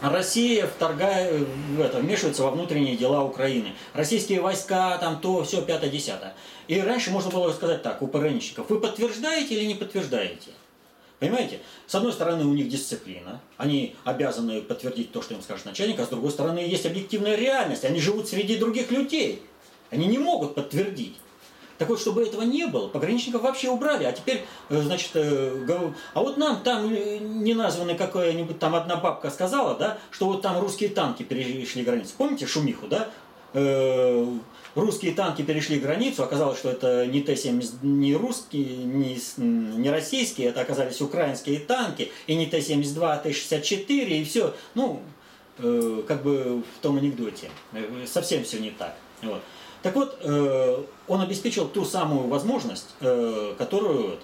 Россия 0.01 0.67
вторгает, 0.67 1.47
это, 1.79 1.99
вмешивается 1.99 2.43
во 2.43 2.51
внутренние 2.51 2.97
дела 2.97 3.23
Украины. 3.23 3.75
Российские 3.93 4.41
войска, 4.41 4.97
там 4.97 5.21
то, 5.21 5.45
все, 5.45 5.61
пятое-десятое. 5.61 6.33
И 6.67 6.81
раньше 6.81 7.11
можно 7.11 7.31
было 7.31 7.53
сказать 7.53 7.81
так, 7.81 8.01
у 8.01 8.07
пограничников, 8.07 8.69
вы 8.69 8.77
подтверждаете 8.81 9.55
или 9.55 9.67
не 9.67 9.75
подтверждаете? 9.75 10.49
Понимаете? 11.21 11.59
С 11.85 11.93
одной 11.93 12.13
стороны, 12.13 12.45
у 12.45 12.53
них 12.55 12.67
дисциплина, 12.67 13.39
они 13.57 13.95
обязаны 14.05 14.59
подтвердить 14.63 15.11
то, 15.11 15.21
что 15.21 15.35
им 15.35 15.43
скажет 15.43 15.67
начальник, 15.67 15.99
а 15.99 16.05
с 16.05 16.09
другой 16.09 16.31
стороны, 16.31 16.57
есть 16.57 16.87
объективная 16.87 17.35
реальность, 17.35 17.85
они 17.85 17.99
живут 17.99 18.27
среди 18.27 18.57
других 18.57 18.89
людей, 18.89 19.43
они 19.91 20.07
не 20.07 20.17
могут 20.17 20.55
подтвердить. 20.55 21.15
Так 21.77 21.89
вот, 21.89 22.01
чтобы 22.01 22.23
этого 22.23 22.41
не 22.41 22.65
было, 22.65 22.87
пограничников 22.87 23.43
вообще 23.43 23.69
убрали, 23.69 24.03
а 24.05 24.11
теперь, 24.13 24.43
э, 24.69 24.81
значит, 24.81 25.11
э, 25.13 25.91
а 26.15 26.21
вот 26.21 26.37
нам 26.37 26.63
там 26.63 26.91
э, 26.91 27.19
не 27.19 27.53
названы 27.53 27.93
какая-нибудь, 27.93 28.57
там 28.57 28.73
одна 28.73 28.95
бабка 28.95 29.29
сказала, 29.29 29.75
да, 29.75 29.99
что 30.09 30.25
вот 30.25 30.41
там 30.41 30.59
русские 30.59 30.89
танки 30.89 31.21
перешли 31.21 31.83
границу. 31.83 32.13
Помните 32.17 32.47
шумиху, 32.47 32.87
да? 32.87 33.09
Русские 34.75 35.13
танки 35.13 35.41
перешли 35.41 35.79
границу, 35.79 36.23
оказалось, 36.23 36.57
что 36.59 36.69
это 36.69 37.05
не 37.07 37.21
Т-70, 37.21 37.83
не 37.83 38.15
русские, 38.15 38.77
не, 38.77 39.19
не 39.37 39.89
российские, 39.89 40.49
это 40.49 40.61
оказались 40.61 41.01
украинские 41.01 41.59
танки, 41.59 42.11
и 42.27 42.35
не 42.35 42.45
Т-72, 42.45 43.11
а 43.11 43.17
Т-64, 43.17 43.87
и 43.87 44.23
все, 44.23 44.53
ну, 44.75 45.01
э, 45.57 46.03
как 46.07 46.23
бы 46.23 46.63
в 46.77 46.81
том 46.81 46.97
анекдоте, 46.97 47.49
э, 47.73 48.05
совсем 48.07 48.43
все 48.43 48.59
не 48.59 48.71
так. 48.71 48.95
Вот. 49.21 49.41
Так 49.81 49.95
вот, 49.95 50.17
э, 50.21 50.83
он 51.07 51.21
обеспечил 51.21 51.67
ту 51.67 51.85
самую 51.85 52.27
возможность, 52.27 52.89
э, 53.01 53.55
которую 53.57 54.19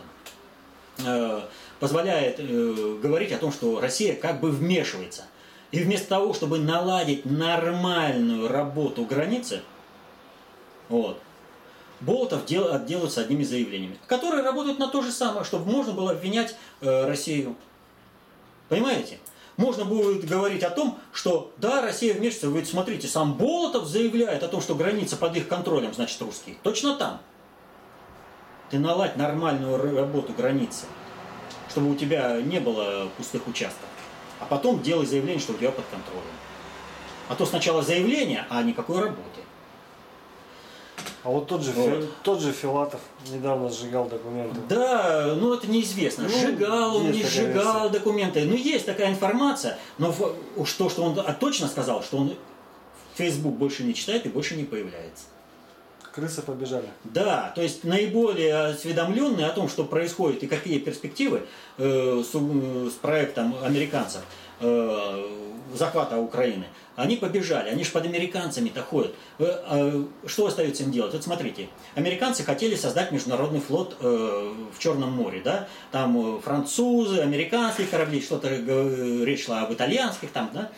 э, 1.04 1.42
позволяет 1.80 2.36
э, 2.40 3.00
говорить 3.02 3.32
о 3.32 3.38
том, 3.38 3.52
что 3.52 3.80
Россия 3.80 4.16
как 4.16 4.40
бы 4.40 4.52
вмешивается. 4.52 5.26
И 5.72 5.80
вместо 5.80 6.08
того, 6.08 6.34
чтобы 6.34 6.60
наладить 6.60 7.26
нормальную 7.26 8.48
работу 8.48 9.04
границы, 9.04 9.62
вот. 10.90 11.20
Болотов 12.00 12.46
дел, 12.46 12.72
отделаются 12.72 13.22
одними 13.22 13.44
заявлениями, 13.44 13.98
которые 14.08 14.44
работают 14.44 14.78
на 14.78 14.88
то 14.88 15.02
же 15.02 15.12
самое, 15.12 15.44
чтобы 15.44 15.72
можно 15.72 15.94
было 15.94 16.12
обвинять 16.12 16.56
э, 16.82 17.06
Россию. 17.06 17.56
Понимаете? 18.70 19.20
Можно 19.58 19.86
будет 19.86 20.24
говорить 20.26 20.62
о 20.62 20.70
том, 20.70 21.00
что 21.12 21.52
да, 21.58 21.82
Россия 21.82 22.14
вмешивается, 22.14 22.50
вы 22.50 22.64
смотрите, 22.64 23.08
сам 23.08 23.34
Болотов 23.34 23.88
заявляет 23.88 24.44
о 24.44 24.48
том, 24.48 24.62
что 24.62 24.76
граница 24.76 25.18
под 25.18 25.36
их 25.36 25.48
контролем, 25.48 25.94
значит, 25.96 26.22
русские. 26.22 26.58
Точно 26.62 26.96
там. 26.96 27.20
Ты 28.70 28.78
наладь 28.78 29.16
нормальную 29.16 29.78
работу 29.96 30.34
границы, 30.34 30.86
чтобы 31.70 31.90
у 31.90 31.96
тебя 31.96 32.40
не 32.42 32.60
было 32.60 33.10
пустых 33.18 33.48
участков. 33.48 33.90
А 34.40 34.46
потом 34.46 34.84
делай 34.84 35.08
заявление, 35.08 35.42
что 35.42 35.54
у 35.54 35.58
тебя 35.58 35.72
под 35.72 35.86
контролем. 35.86 36.22
А 37.28 37.36
то 37.36 37.46
сначала 37.48 37.82
заявление, 37.82 38.46
а 38.50 38.62
никакой 38.62 39.02
работы. 39.02 39.42
А 41.24 41.30
вот 41.30 41.48
тот 41.48 41.62
же, 41.62 41.72
вот. 41.72 42.22
тот 42.24 42.42
же 42.42 42.52
Филатов 42.52 43.02
недавно 43.32 43.70
сжигал 43.70 44.06
документы. 44.06 44.60
Да, 44.70 45.36
ну 45.36 45.54
это 45.54 45.70
неизвестно. 45.70 46.24
Ну, 46.24 46.30
сжигал 46.30 46.98
он, 46.98 47.12
не 47.12 47.24
сжигал 47.24 47.84
версия. 47.84 48.00
документы. 48.00 48.46
Ну 48.46 48.56
есть 48.56 48.86
такая 48.86 49.10
информация, 49.10 49.78
но 49.98 50.14
уж 50.56 50.72
то, 50.74 50.90
что 50.90 51.04
он 51.04 51.20
точно 51.40 51.68
сказал, 51.68 52.04
что 52.04 52.18
он 52.18 52.34
Facebook 53.16 53.56
больше 53.56 53.84
не 53.84 53.94
читает 53.94 54.26
и 54.26 54.30
больше 54.30 54.56
не 54.56 54.64
появляется. 54.64 55.26
Крысы 56.14 56.42
побежали. 56.42 56.88
Да, 57.04 57.52
то 57.54 57.62
есть 57.62 57.84
наиболее 57.84 58.70
осведомленные 58.70 59.46
о 59.46 59.52
том, 59.52 59.70
что 59.70 59.84
происходит 59.84 60.44
и 60.44 60.48
какие 60.48 60.80
перспективы 60.80 61.46
э, 61.78 62.24
с, 62.24 62.32
с 62.32 62.96
проектом 62.96 63.56
американцев 63.64 64.22
э, 64.60 65.28
захвата 65.76 66.18
Украины– 66.18 66.66
они 66.98 67.16
побежали, 67.16 67.70
они 67.70 67.84
же 67.84 67.92
под 67.92 68.06
американцами-то 68.06 68.82
ходят. 68.82 69.14
А, 69.38 70.08
что 70.26 70.48
остается 70.48 70.82
им 70.82 70.92
делать? 70.92 71.14
Вот 71.14 71.24
смотрите, 71.24 71.70
американцы 71.94 72.44
хотели 72.44 72.76
создать 72.76 73.12
международный 73.12 73.60
флот 73.60 73.98
э, 74.00 74.54
в 74.76 74.80
Черном 74.80 75.12
море, 75.12 75.42
да? 75.46 75.68
Там 75.92 76.38
э, 76.38 76.42
французы, 76.42 77.20
американские 77.20 77.86
корабли, 77.86 78.20
что-то 78.20 78.48
э, 78.50 79.24
речь 79.24 79.46
шла 79.46 79.62
об 79.62 79.72
итальянских 79.72 80.32
там, 80.32 80.50
да? 80.52 80.72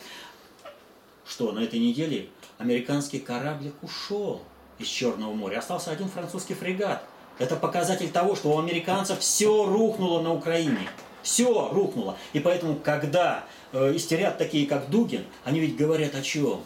Что, 1.26 1.52
на 1.52 1.60
этой 1.60 1.78
неделе 1.78 2.28
американский 2.58 3.18
кораблик 3.18 3.72
ушел 3.80 4.42
из 4.78 4.88
Черного 4.88 5.32
моря. 5.32 5.60
Остался 5.60 5.90
один 5.90 6.08
французский 6.08 6.52
фрегат. 6.52 7.02
Это 7.38 7.56
показатель 7.56 8.10
того, 8.10 8.36
что 8.36 8.50
у 8.50 8.58
американцев 8.58 9.20
все 9.20 9.64
рухнуло 9.64 10.20
на 10.20 10.34
Украине. 10.34 10.86
Все 11.22 11.70
рухнуло. 11.72 12.16
И 12.32 12.40
поэтому, 12.40 12.76
когда 12.76 13.44
э, 13.72 13.94
истерят 13.96 14.38
такие, 14.38 14.66
как 14.66 14.90
Дугин, 14.90 15.24
они 15.44 15.60
ведь 15.60 15.76
говорят 15.76 16.14
о 16.14 16.22
чем? 16.22 16.60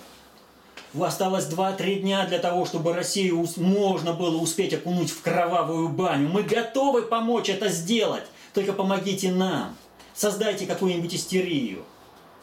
Осталось 0.98 1.46
2-3 1.46 2.00
дня 2.00 2.24
для 2.26 2.38
того, 2.38 2.66
чтобы 2.66 2.92
Россию 2.92 3.46
можно 3.56 4.12
было 4.12 4.36
успеть 4.36 4.72
окунуть 4.72 5.10
в 5.10 5.22
кровавую 5.22 5.88
баню. 5.88 6.28
Мы 6.28 6.44
готовы 6.44 7.02
помочь 7.02 7.48
это 7.48 7.68
сделать. 7.68 8.24
Только 8.52 8.72
помогите 8.72 9.32
нам. 9.32 9.76
Создайте 10.14 10.66
какую-нибудь 10.66 11.12
истерию. 11.12 11.84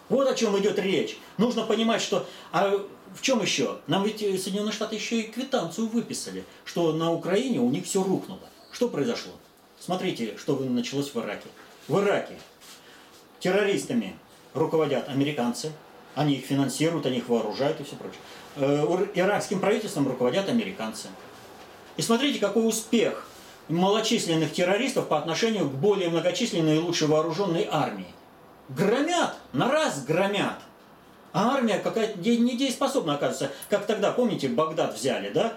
Вот 0.10 0.28
о 0.28 0.36
чем 0.36 0.60
идет 0.60 0.78
речь. 0.78 1.18
Нужно 1.38 1.64
понимать, 1.64 2.02
что... 2.02 2.28
А 2.52 2.86
в 3.16 3.22
чем 3.22 3.42
еще? 3.42 3.78
Нам 3.88 4.04
ведь 4.04 4.20
Соединенные 4.20 4.74
Штаты 4.74 4.96
еще 4.96 5.22
и 5.22 5.32
квитанцию 5.32 5.88
выписали, 5.88 6.44
что 6.66 6.92
на 6.92 7.14
Украине 7.14 7.60
у 7.60 7.70
них 7.70 7.86
все 7.86 8.04
рухнуло. 8.04 8.42
Что 8.74 8.90
произошло? 8.90 9.32
Смотрите, 9.80 10.36
что 10.38 10.58
началось 10.58 11.14
в 11.14 11.18
Ираке. 11.18 11.48
В 11.92 12.00
Ираке 12.00 12.36
террористами 13.42 14.16
руководят 14.54 15.10
американцы, 15.10 15.74
они 16.16 16.36
их 16.36 16.46
финансируют, 16.46 17.06
они 17.06 17.18
их 17.18 17.28
вооружают 17.28 17.82
и 17.82 17.84
все 17.84 17.98
прочее. 17.98 18.22
Э, 18.56 19.08
иракским 19.14 19.60
правительством 19.60 20.08
руководят 20.08 20.48
американцы. 20.48 21.10
И 21.98 22.02
смотрите, 22.02 22.40
какой 22.40 22.66
успех 22.66 23.28
малочисленных 23.68 24.54
террористов 24.54 25.10
по 25.10 25.18
отношению 25.18 25.68
к 25.68 25.74
более 25.74 26.10
многочисленной 26.10 26.78
и 26.78 26.80
лучше 26.80 27.08
вооруженной 27.08 27.68
армии. 27.70 28.08
Громят, 28.70 29.36
на 29.52 29.70
раз 29.70 30.06
громят. 30.06 30.60
А 31.34 31.56
армия 31.56 31.80
какая-то 31.80 32.18
недееспособна 32.20 33.16
оказывается. 33.16 33.52
Как 33.68 33.86
тогда, 33.86 34.12
помните, 34.12 34.48
Багдад 34.48 34.96
взяли, 34.96 35.30
да? 35.30 35.56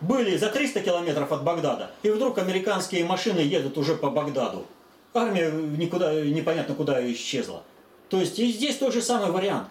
Были 0.00 0.36
за 0.36 0.48
300 0.48 0.80
километров 0.80 1.30
от 1.30 1.44
Багдада, 1.44 1.92
и 2.02 2.10
вдруг 2.10 2.38
американские 2.38 3.04
машины 3.04 3.38
едут 3.38 3.78
уже 3.78 3.94
по 3.94 4.10
Багдаду. 4.10 4.66
Армия 5.14 5.50
никуда, 5.50 6.14
непонятно 6.24 6.74
куда 6.74 7.12
исчезла. 7.12 7.62
То 8.08 8.18
есть 8.18 8.38
и 8.38 8.50
здесь 8.50 8.76
тот 8.76 8.92
же 8.92 9.02
самый 9.02 9.30
вариант. 9.30 9.68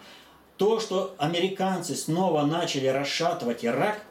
То, 0.56 0.78
что 0.78 1.14
американцы 1.18 1.96
снова 1.96 2.42
начали 2.46 2.86
расшатывать 2.86 3.64
Ирак, 3.64 4.02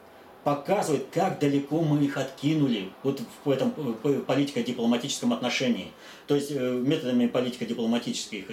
показывает, 0.43 1.05
как 1.13 1.39
далеко 1.39 1.81
мы 1.81 2.03
их 2.03 2.17
откинули 2.17 2.91
вот 3.03 3.21
в 3.45 3.49
этом 3.49 3.71
политико-дипломатическом 3.71 5.33
отношении. 5.33 5.91
То 6.27 6.35
есть 6.35 6.51
э, 6.51 6.55
методами 6.55 7.27
политико-дипломатических 7.27 8.45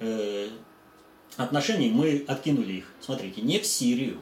э, 0.00 0.48
отношений 1.36 1.90
мы 1.90 2.24
откинули 2.28 2.74
их. 2.74 2.92
Смотрите, 3.00 3.42
не 3.42 3.58
в 3.58 3.66
Сирию, 3.66 4.18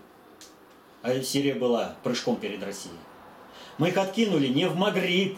а 1.02 1.20
Сирия 1.20 1.54
была 1.54 1.96
прыжком 2.02 2.36
перед 2.36 2.62
Россией. 2.62 2.94
Мы 3.78 3.88
их 3.88 3.98
откинули 3.98 4.48
не 4.48 4.66
в 4.68 4.76
Магриб. 4.76 5.36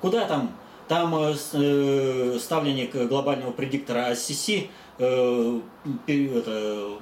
Куда 0.00 0.26
там? 0.26 0.54
Там 0.90 1.14
э, 1.14 1.36
э 1.52 2.38
ставленник 2.40 2.96
глобального 2.96 3.52
предиктора 3.52 4.06
Ассиси, 4.06 4.70
э, 4.98 5.60
это, 6.08 6.98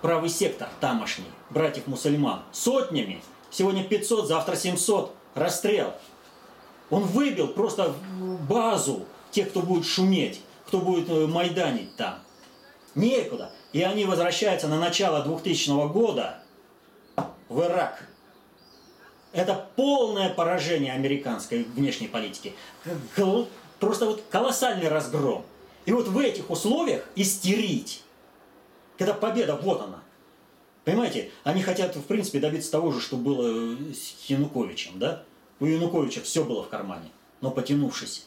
правый 0.00 0.30
сектор 0.30 0.70
тамошний, 0.80 1.26
братьев-мусульман, 1.50 2.44
сотнями, 2.50 3.20
сегодня 3.50 3.84
500, 3.84 4.26
завтра 4.26 4.56
700, 4.56 5.14
расстрел. 5.34 5.92
Он 6.88 7.02
выбил 7.02 7.48
просто 7.48 7.94
базу 8.48 9.04
тех, 9.30 9.50
кто 9.50 9.60
будет 9.60 9.84
шуметь, 9.84 10.40
кто 10.66 10.78
будет 10.78 11.10
э, 11.10 11.26
майданить 11.26 11.94
там. 11.96 12.20
Некуда. 12.94 13.50
И 13.74 13.82
они 13.82 14.06
возвращаются 14.06 14.66
на 14.66 14.80
начало 14.80 15.22
2000 15.22 15.88
года 15.88 16.38
в 17.50 17.60
Ирак. 17.60 18.08
Это 19.34 19.68
полное 19.74 20.32
поражение 20.32 20.92
американской 20.92 21.64
внешней 21.64 22.06
политики. 22.06 22.54
Просто 23.80 24.06
вот 24.06 24.22
колоссальный 24.30 24.88
разгром. 24.88 25.44
И 25.86 25.92
вот 25.92 26.06
в 26.06 26.18
этих 26.18 26.48
условиях 26.50 27.06
истерить, 27.16 28.02
когда 28.96 29.12
победа, 29.12 29.56
вот 29.56 29.82
она. 29.82 30.02
Понимаете, 30.84 31.30
они 31.42 31.62
хотят, 31.62 31.96
в 31.96 32.02
принципе, 32.04 32.38
добиться 32.38 32.70
того 32.70 32.92
же, 32.92 33.00
что 33.00 33.16
было 33.16 33.76
с 33.92 34.30
Януковичем, 34.30 34.98
да? 34.98 35.24
У 35.58 35.66
Януковича 35.66 36.20
все 36.20 36.44
было 36.44 36.62
в 36.62 36.68
кармане. 36.68 37.10
Но 37.40 37.50
потянувшись 37.50 38.26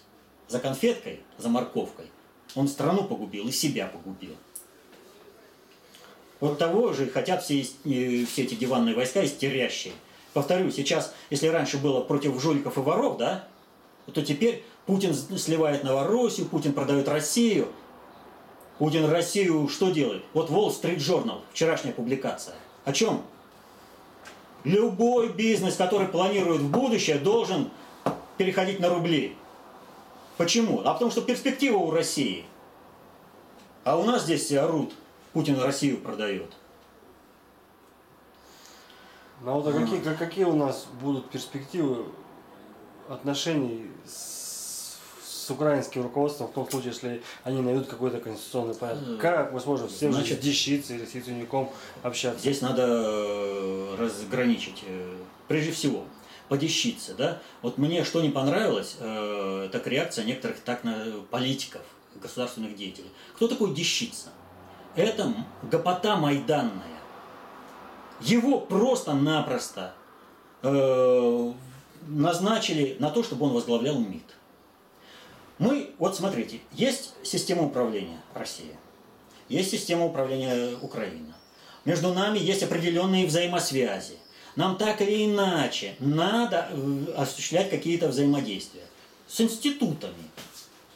за 0.49 0.59
конфеткой, 0.59 1.21
за 1.37 1.49
морковкой, 1.49 2.07
он 2.53 2.67
страну 2.67 3.05
погубил 3.05 3.47
и 3.47 3.51
себя 3.51 3.87
погубил. 3.87 4.35
Вот 6.39 6.59
того 6.59 6.93
же 6.93 7.07
хотят 7.07 7.43
все, 7.43 7.61
э, 7.61 8.25
все 8.25 8.43
эти 8.43 8.55
диванные 8.55 8.93
войска 8.93 9.23
истерящие. 9.23 9.93
Повторю, 10.37 10.69
сейчас, 10.69 11.15
если 11.31 11.47
раньше 11.47 11.79
было 11.79 11.99
против 12.01 12.39
жуликов 12.39 12.77
и 12.77 12.81
воров, 12.81 13.17
да, 13.17 13.47
то 14.13 14.21
теперь 14.21 14.63
Путин 14.85 15.15
сливает 15.15 15.83
Новороссию, 15.83 16.45
Путин 16.45 16.73
продает 16.73 17.07
Россию. 17.07 17.69
Путин 18.77 19.09
Россию 19.09 19.67
что 19.67 19.89
делает? 19.89 20.21
Вот 20.35 20.51
Wall 20.51 20.69
Street 20.69 20.97
Journal, 20.97 21.39
вчерашняя 21.51 21.91
публикация. 21.91 22.53
О 22.85 22.93
чем? 22.93 23.23
Любой 24.63 25.29
бизнес, 25.29 25.75
который 25.75 26.07
планирует 26.07 26.61
в 26.61 26.69
будущее, 26.69 27.17
должен 27.17 27.71
переходить 28.37 28.79
на 28.79 28.89
рубли. 28.89 29.35
Почему? 30.37 30.81
А 30.85 30.93
потому 30.93 31.09
что 31.09 31.23
перспектива 31.23 31.77
у 31.77 31.89
России. 31.89 32.45
А 33.83 33.97
у 33.97 34.03
нас 34.03 34.25
здесь 34.25 34.51
орут– 34.51 34.93
Путин 35.33 35.59
Россию 35.59 35.97
продает. 35.97 36.53
Ну 39.41 39.53
вот 39.53 39.67
а 39.67 39.73
какие, 39.73 39.99
какие 39.99 40.45
у 40.45 40.55
нас 40.55 40.87
будут 41.01 41.29
перспективы 41.29 42.05
отношений 43.07 43.91
с, 44.05 44.97
с 45.23 45.49
украинским 45.51 46.03
руководством 46.03 46.47
в 46.47 46.53
том 46.53 46.69
случае, 46.69 46.91
если 46.91 47.23
они 47.43 47.61
найдут 47.61 47.87
какой-то 47.87 48.19
конституционный 48.19 48.73
порядок? 48.73 49.19
Как 49.19 49.53
с 49.59 49.97
тем 49.97 50.11
Значит, 50.11 50.37
же 50.37 50.43
Дещицей 50.43 50.97
или 50.97 51.05
с 51.05 51.13
Яценюком 51.13 51.69
общаться? 52.03 52.39
Здесь 52.39 52.61
надо 52.61 52.83
э, 52.87 53.95
разграничить. 53.99 54.83
Э, 54.87 55.15
прежде 55.47 55.71
всего, 55.71 56.05
по 56.49 56.57
Дещице, 56.57 57.13
да? 57.15 57.41
Вот 57.61 57.77
мне 57.77 58.03
что 58.03 58.21
не 58.21 58.29
понравилось, 58.29 58.97
э, 58.99 59.69
так 59.71 59.85
реакция 59.87 60.25
некоторых 60.25 60.59
так 60.61 60.83
на 60.83 61.05
политиков, 61.29 61.81
государственных 62.15 62.75
деятелей. 62.75 63.11
Кто 63.35 63.47
такой 63.47 63.73
Дещица? 63.73 64.29
это 64.95 65.31
гопота 65.63 66.17
майданная. 66.17 66.96
Его 68.21 68.59
просто-напросто 68.59 69.93
э, 70.63 71.53
назначили 72.07 72.97
на 72.99 73.09
то, 73.09 73.23
чтобы 73.23 73.45
он 73.45 73.53
возглавлял 73.53 73.99
МИД. 73.99 74.23
Мы, 75.59 75.91
вот 75.97 76.15
смотрите, 76.15 76.59
есть 76.71 77.13
система 77.23 77.63
управления 77.63 78.21
России, 78.33 78.75
есть 79.49 79.71
система 79.71 80.05
управления 80.05 80.75
Украины. 80.81 81.33
Между 81.85 82.13
нами 82.13 82.37
есть 82.37 82.63
определенные 82.63 83.25
взаимосвязи. 83.25 84.17
Нам 84.55 84.77
так 84.77 85.01
или 85.01 85.25
иначе 85.25 85.95
надо 85.99 86.67
э, 86.69 87.05
осуществлять 87.15 87.69
какие-то 87.69 88.07
взаимодействия 88.07 88.83
с 89.27 89.39
институтами. 89.41 90.31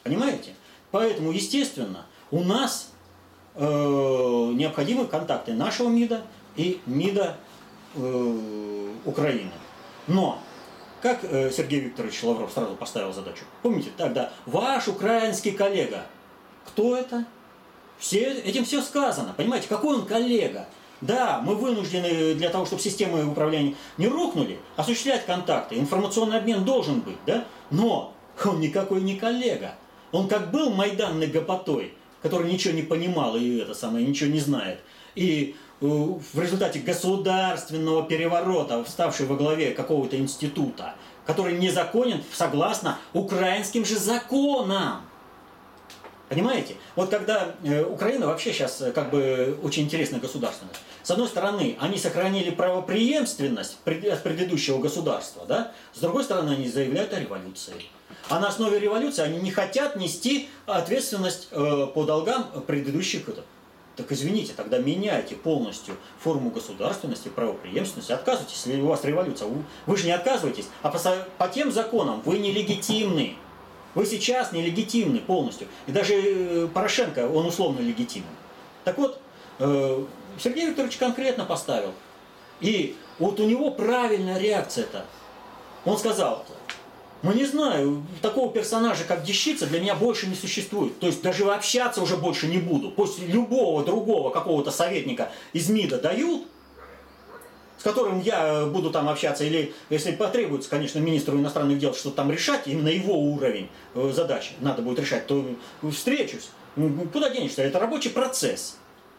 Понимаете? 0.02 0.54
Поэтому, 0.90 1.32
естественно, 1.32 2.06
у 2.30 2.40
нас 2.40 2.90
э, 3.54 3.62
необходимы 3.62 5.06
контакты 5.06 5.54
нашего 5.54 5.88
МИДа 5.88 6.22
и 6.56 6.80
МИДа 6.86 7.36
э, 7.94 8.90
Украины. 9.04 9.52
Но, 10.06 10.38
как 11.00 11.24
э, 11.24 11.50
Сергей 11.50 11.80
Викторович 11.80 12.22
Лавров 12.22 12.52
сразу 12.52 12.74
поставил 12.76 13.12
задачу, 13.12 13.44
помните 13.62 13.90
тогда, 13.96 14.32
ваш 14.46 14.88
украинский 14.88 15.52
коллега, 15.52 16.06
кто 16.66 16.96
это? 16.96 17.24
Все, 17.98 18.32
этим 18.32 18.64
все 18.64 18.82
сказано, 18.82 19.32
понимаете, 19.36 19.68
какой 19.68 19.96
он 19.96 20.06
коллега? 20.06 20.66
Да, 21.00 21.40
мы 21.44 21.56
вынуждены 21.56 22.34
для 22.34 22.48
того, 22.48 22.64
чтобы 22.64 22.80
системы 22.80 23.24
управления 23.24 23.74
не 23.98 24.06
рухнули, 24.06 24.58
осуществлять 24.76 25.26
контакты. 25.26 25.76
Информационный 25.76 26.38
обмен 26.38 26.64
должен 26.64 27.00
быть, 27.00 27.16
да? 27.26 27.44
Но 27.70 28.14
он 28.44 28.60
никакой 28.60 29.00
не 29.00 29.16
коллега. 29.16 29.74
Он 30.12 30.28
как 30.28 30.52
был 30.52 30.70
майданной 30.70 31.26
гопотой, 31.26 31.94
который 32.22 32.52
ничего 32.52 32.74
не 32.74 32.82
понимал 32.82 33.36
и 33.36 33.58
это 33.58 33.74
самое, 33.74 34.06
ничего 34.06 34.30
не 34.30 34.38
знает. 34.38 34.80
И 35.16 35.56
в 35.82 36.40
результате 36.40 36.78
государственного 36.78 38.04
переворота, 38.04 38.84
вставший 38.84 39.26
во 39.26 39.36
главе 39.36 39.72
какого-то 39.72 40.16
института, 40.16 40.94
который 41.26 41.58
незаконен 41.58 42.22
согласно 42.32 42.98
украинским 43.12 43.84
же 43.84 43.96
законам. 43.98 45.02
Понимаете? 46.28 46.76
Вот 46.96 47.10
когда 47.10 47.54
э, 47.62 47.84
Украина 47.84 48.26
вообще 48.26 48.54
сейчас 48.54 48.80
э, 48.80 48.92
как 48.92 49.10
бы 49.10 49.58
очень 49.62 49.82
интересная 49.82 50.18
государственность. 50.18 50.80
С 51.02 51.10
одной 51.10 51.28
стороны, 51.28 51.76
они 51.78 51.98
сохранили 51.98 52.48
правопреемственность 52.48 53.76
от 53.84 54.22
предыдущего 54.22 54.78
государства, 54.78 55.44
да? 55.46 55.72
С 55.92 55.98
другой 55.98 56.24
стороны, 56.24 56.52
они 56.52 56.68
заявляют 56.68 57.12
о 57.12 57.20
революции. 57.20 57.74
А 58.30 58.40
на 58.40 58.48
основе 58.48 58.78
революции 58.78 59.22
они 59.22 59.40
не 59.40 59.50
хотят 59.50 59.96
нести 59.96 60.48
ответственность 60.64 61.48
э, 61.50 61.86
по 61.94 62.04
долгам 62.04 62.46
предыдущих 62.66 63.26
Так 63.96 64.10
извините, 64.10 64.54
тогда 64.56 64.78
меняйте 64.78 65.34
полностью 65.34 65.96
форму 66.18 66.50
государственности, 66.50 67.28
правоприемственности, 67.28 68.12
отказывайтесь, 68.12 68.62
если 68.64 68.80
у 68.80 68.86
вас 68.86 69.04
революция. 69.04 69.48
Вы 69.86 69.96
же 69.96 70.06
не 70.06 70.12
отказываетесь, 70.12 70.68
а 70.80 70.88
по, 70.88 70.98
по 71.36 71.48
тем 71.48 71.70
законам 71.70 72.22
вы 72.24 72.38
нелегитимны. 72.38 73.36
Вы 73.94 74.06
сейчас 74.06 74.52
нелегитимны 74.52 75.18
полностью. 75.18 75.68
И 75.86 75.92
даже 75.92 76.14
э, 76.14 76.68
Порошенко, 76.72 77.28
он 77.28 77.44
условно 77.44 77.80
легитимен. 77.80 78.26
Так 78.84 78.96
вот, 78.96 79.20
э, 79.58 80.04
Сергей 80.38 80.68
Викторович 80.68 80.96
конкретно 80.96 81.44
поставил. 81.44 81.92
И 82.60 82.96
вот 83.18 83.38
у 83.40 83.44
него 83.44 83.70
правильная 83.70 84.38
реакция-то. 84.38 85.04
Он 85.84 85.98
сказал, 85.98 86.46
ну 87.22 87.32
не 87.32 87.44
знаю, 87.44 88.04
такого 88.20 88.52
персонажа, 88.52 89.04
как 89.04 89.22
Дещица, 89.22 89.66
для 89.66 89.80
меня 89.80 89.94
больше 89.94 90.26
не 90.26 90.34
существует. 90.34 90.98
То 90.98 91.06
есть 91.06 91.22
даже 91.22 91.44
общаться 91.52 92.02
уже 92.02 92.16
больше 92.16 92.48
не 92.48 92.58
буду. 92.58 92.90
После 92.90 93.26
любого 93.26 93.84
другого 93.84 94.30
какого-то 94.30 94.70
советника 94.70 95.30
из 95.52 95.68
МИДа 95.68 95.98
дают, 95.98 96.42
с 97.78 97.82
которым 97.84 98.20
я 98.20 98.66
буду 98.66 98.90
там 98.90 99.08
общаться, 99.08 99.44
или 99.44 99.72
если 99.88 100.12
потребуется, 100.12 100.68
конечно, 100.68 100.98
министру 100.98 101.38
иностранных 101.38 101.78
дел 101.78 101.94
что-то 101.94 102.16
там 102.16 102.30
решать, 102.30 102.66
именно 102.66 102.88
его 102.88 103.16
уровень 103.16 103.68
э, 103.94 104.12
задачи 104.14 104.52
надо 104.60 104.82
будет 104.82 104.98
решать, 104.98 105.26
то 105.26 105.44
встречусь. 105.90 106.50
Куда 107.12 107.30
денешься? 107.30 107.62
Это 107.62 107.78
рабочий 107.78 108.10
процесс. 108.10 108.78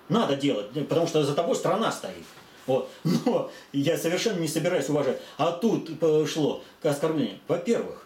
Надо 0.09 0.35
делать, 0.35 0.71
потому 0.89 1.07
что 1.07 1.23
за 1.23 1.33
тобой 1.33 1.55
страна 1.55 1.91
стоит. 1.91 2.25
Вот. 2.65 2.89
Но 3.03 3.51
я 3.71 3.97
совершенно 3.97 4.39
не 4.39 4.47
собираюсь 4.47 4.89
уважать. 4.89 5.21
А 5.37 5.51
тут 5.51 5.99
пошло 5.99 6.63
к 6.81 6.85
оскорблению. 6.85 7.39
Во-первых, 7.47 8.05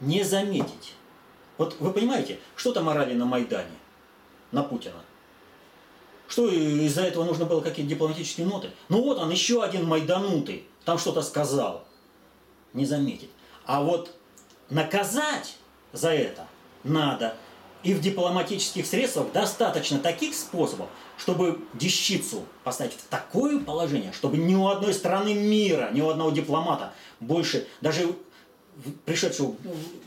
не 0.00 0.22
заметить. 0.22 0.94
Вот 1.56 1.76
вы 1.80 1.92
понимаете, 1.92 2.38
что 2.54 2.72
там 2.72 2.88
орали 2.88 3.14
на 3.14 3.24
Майдане, 3.24 3.76
на 4.52 4.62
Путина? 4.62 5.02
Что 6.28 6.48
из-за 6.48 7.02
этого 7.02 7.24
нужно 7.24 7.46
было 7.46 7.60
какие-то 7.60 7.90
дипломатические 7.90 8.46
ноты? 8.46 8.70
Ну 8.88 9.02
вот 9.02 9.18
он, 9.18 9.30
еще 9.30 9.62
один 9.62 9.86
майданутый, 9.86 10.66
там 10.84 10.98
что-то 10.98 11.22
сказал. 11.22 11.84
Не 12.74 12.84
заметить. 12.84 13.30
А 13.64 13.82
вот 13.82 14.14
наказать 14.68 15.56
за 15.92 16.12
это 16.12 16.46
надо. 16.84 17.34
И 17.82 17.94
в 17.94 18.00
дипломатических 18.00 18.86
средствах 18.86 19.32
достаточно 19.32 19.98
таких 19.98 20.34
способов, 20.34 20.88
чтобы 21.18 21.60
дещицу 21.74 22.44
поставить 22.64 22.94
в 22.94 23.02
такое 23.08 23.58
положение, 23.58 24.12
чтобы 24.12 24.36
ни 24.36 24.54
у 24.54 24.68
одной 24.68 24.94
страны 24.94 25.34
мира, 25.34 25.90
ни 25.92 26.00
у 26.00 26.08
одного 26.08 26.30
дипломата 26.30 26.94
больше, 27.20 27.66
даже 27.80 28.14
пришедшего 29.04 29.56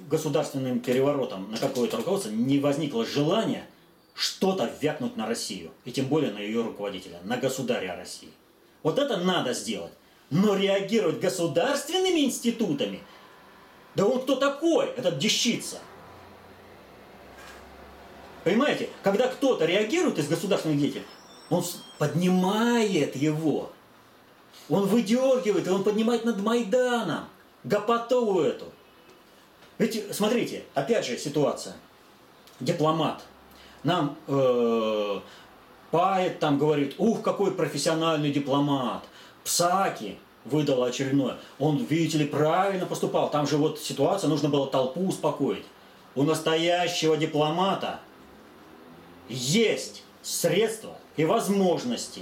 государственным 0.10 0.80
переворотом 0.80 1.52
на 1.52 1.58
какое-то 1.58 1.98
руководство, 1.98 2.30
не 2.30 2.60
возникло 2.60 3.06
желания 3.06 3.66
что-то 4.14 4.72
вякнуть 4.82 5.18
на 5.18 5.28
Россию, 5.28 5.72
и 5.84 5.92
тем 5.92 6.06
более 6.08 6.32
на 6.32 6.40
ее 6.40 6.64
руководителя, 6.64 7.20
на 7.24 7.38
государя 7.38 7.96
России. 7.96 8.30
Вот 8.82 8.98
это 8.98 9.18
надо 9.18 9.54
сделать. 9.54 9.92
Но 10.30 10.56
реагировать 10.56 11.20
государственными 11.20 12.22
институтами, 12.22 13.02
да 13.96 14.06
он 14.06 14.22
кто 14.22 14.38
такой, 14.38 14.88
этот 14.88 15.18
дещица– 15.18 15.80
Понимаете, 18.44 18.90
когда 19.04 19.28
кто-то 19.28 19.66
реагирует 19.66 20.18
из 20.18 20.28
государственных 20.28 20.80
деятелей, 20.80 21.06
он 21.50 21.64
поднимает 21.98 23.16
его, 23.16 23.72
он 24.70 24.88
выдергивает, 24.88 25.68
он 25.68 25.84
поднимает 25.84 26.26
над 26.26 26.42
Майданом 26.42 27.26
гопоту 27.64 28.42
эту. 28.42 28.66
Ведь, 29.78 30.16
смотрите, 30.16 30.64
опять 30.74 31.06
же 31.06 31.18
ситуация. 31.18 31.76
Дипломат. 32.60 33.24
Нам 33.84 34.16
э, 34.28 35.20
Пает 35.90 36.40
там 36.40 36.58
говорит, 36.58 36.96
ух, 37.00 37.22
какой 37.22 37.52
профессиональный 37.52 38.32
дипломат. 38.32 39.04
Псаки 39.44 40.18
выдала 40.46 40.88
очередное. 40.88 41.38
Он, 41.60 41.78
видите 41.84 42.20
ли, 42.20 42.26
правильно 42.26 42.86
поступал. 42.86 43.30
Там 43.30 43.48
же 43.48 43.58
вот 43.58 43.80
ситуация, 43.80 44.30
нужно 44.30 44.50
было 44.50 44.68
толпу 44.68 45.08
успокоить. 45.08 45.66
У 46.16 46.24
настоящего 46.24 47.18
дипломата– 47.18 48.00
есть 49.32 50.04
средства 50.22 50.98
и 51.18 51.26
возможности 51.26 52.22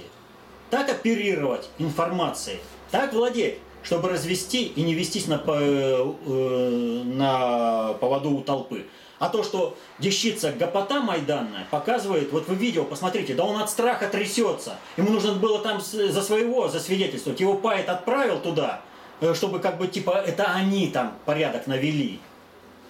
так 0.70 0.88
оперировать 0.88 1.68
информацией, 1.78 2.60
так 2.90 3.12
владеть, 3.12 3.58
чтобы 3.82 4.08
развести 4.08 4.66
и 4.66 4.82
не 4.82 4.94
вестись 4.94 5.26
на, 5.26 5.42
э, 5.46 7.02
на 7.04 7.94
поводу 7.94 8.30
у 8.30 8.40
толпы. 8.42 8.86
А 9.18 9.28
то, 9.28 9.42
что 9.42 9.76
дещица 9.98 10.52
гопота 10.52 11.02
майданная 11.02 11.66
показывает, 11.70 12.32
вот 12.32 12.48
вы 12.48 12.54
видео, 12.54 12.84
посмотрите, 12.84 13.34
да 13.34 13.44
он 13.44 13.60
от 13.60 13.68
страха 13.68 14.08
трясется. 14.08 14.76
Ему 14.96 15.10
нужно 15.10 15.34
было 15.34 15.58
там 15.58 15.80
за 15.80 16.22
своего 16.22 16.68
засвидетельствовать. 16.68 17.38
Его 17.40 17.54
Пайт 17.54 17.88
отправил 17.88 18.40
туда, 18.40 18.80
э, 19.20 19.34
чтобы 19.34 19.58
как 19.58 19.76
бы 19.78 19.88
типа 19.88 20.12
это 20.26 20.44
они 20.44 20.88
там 20.88 21.14
порядок 21.26 21.66
навели 21.66 22.20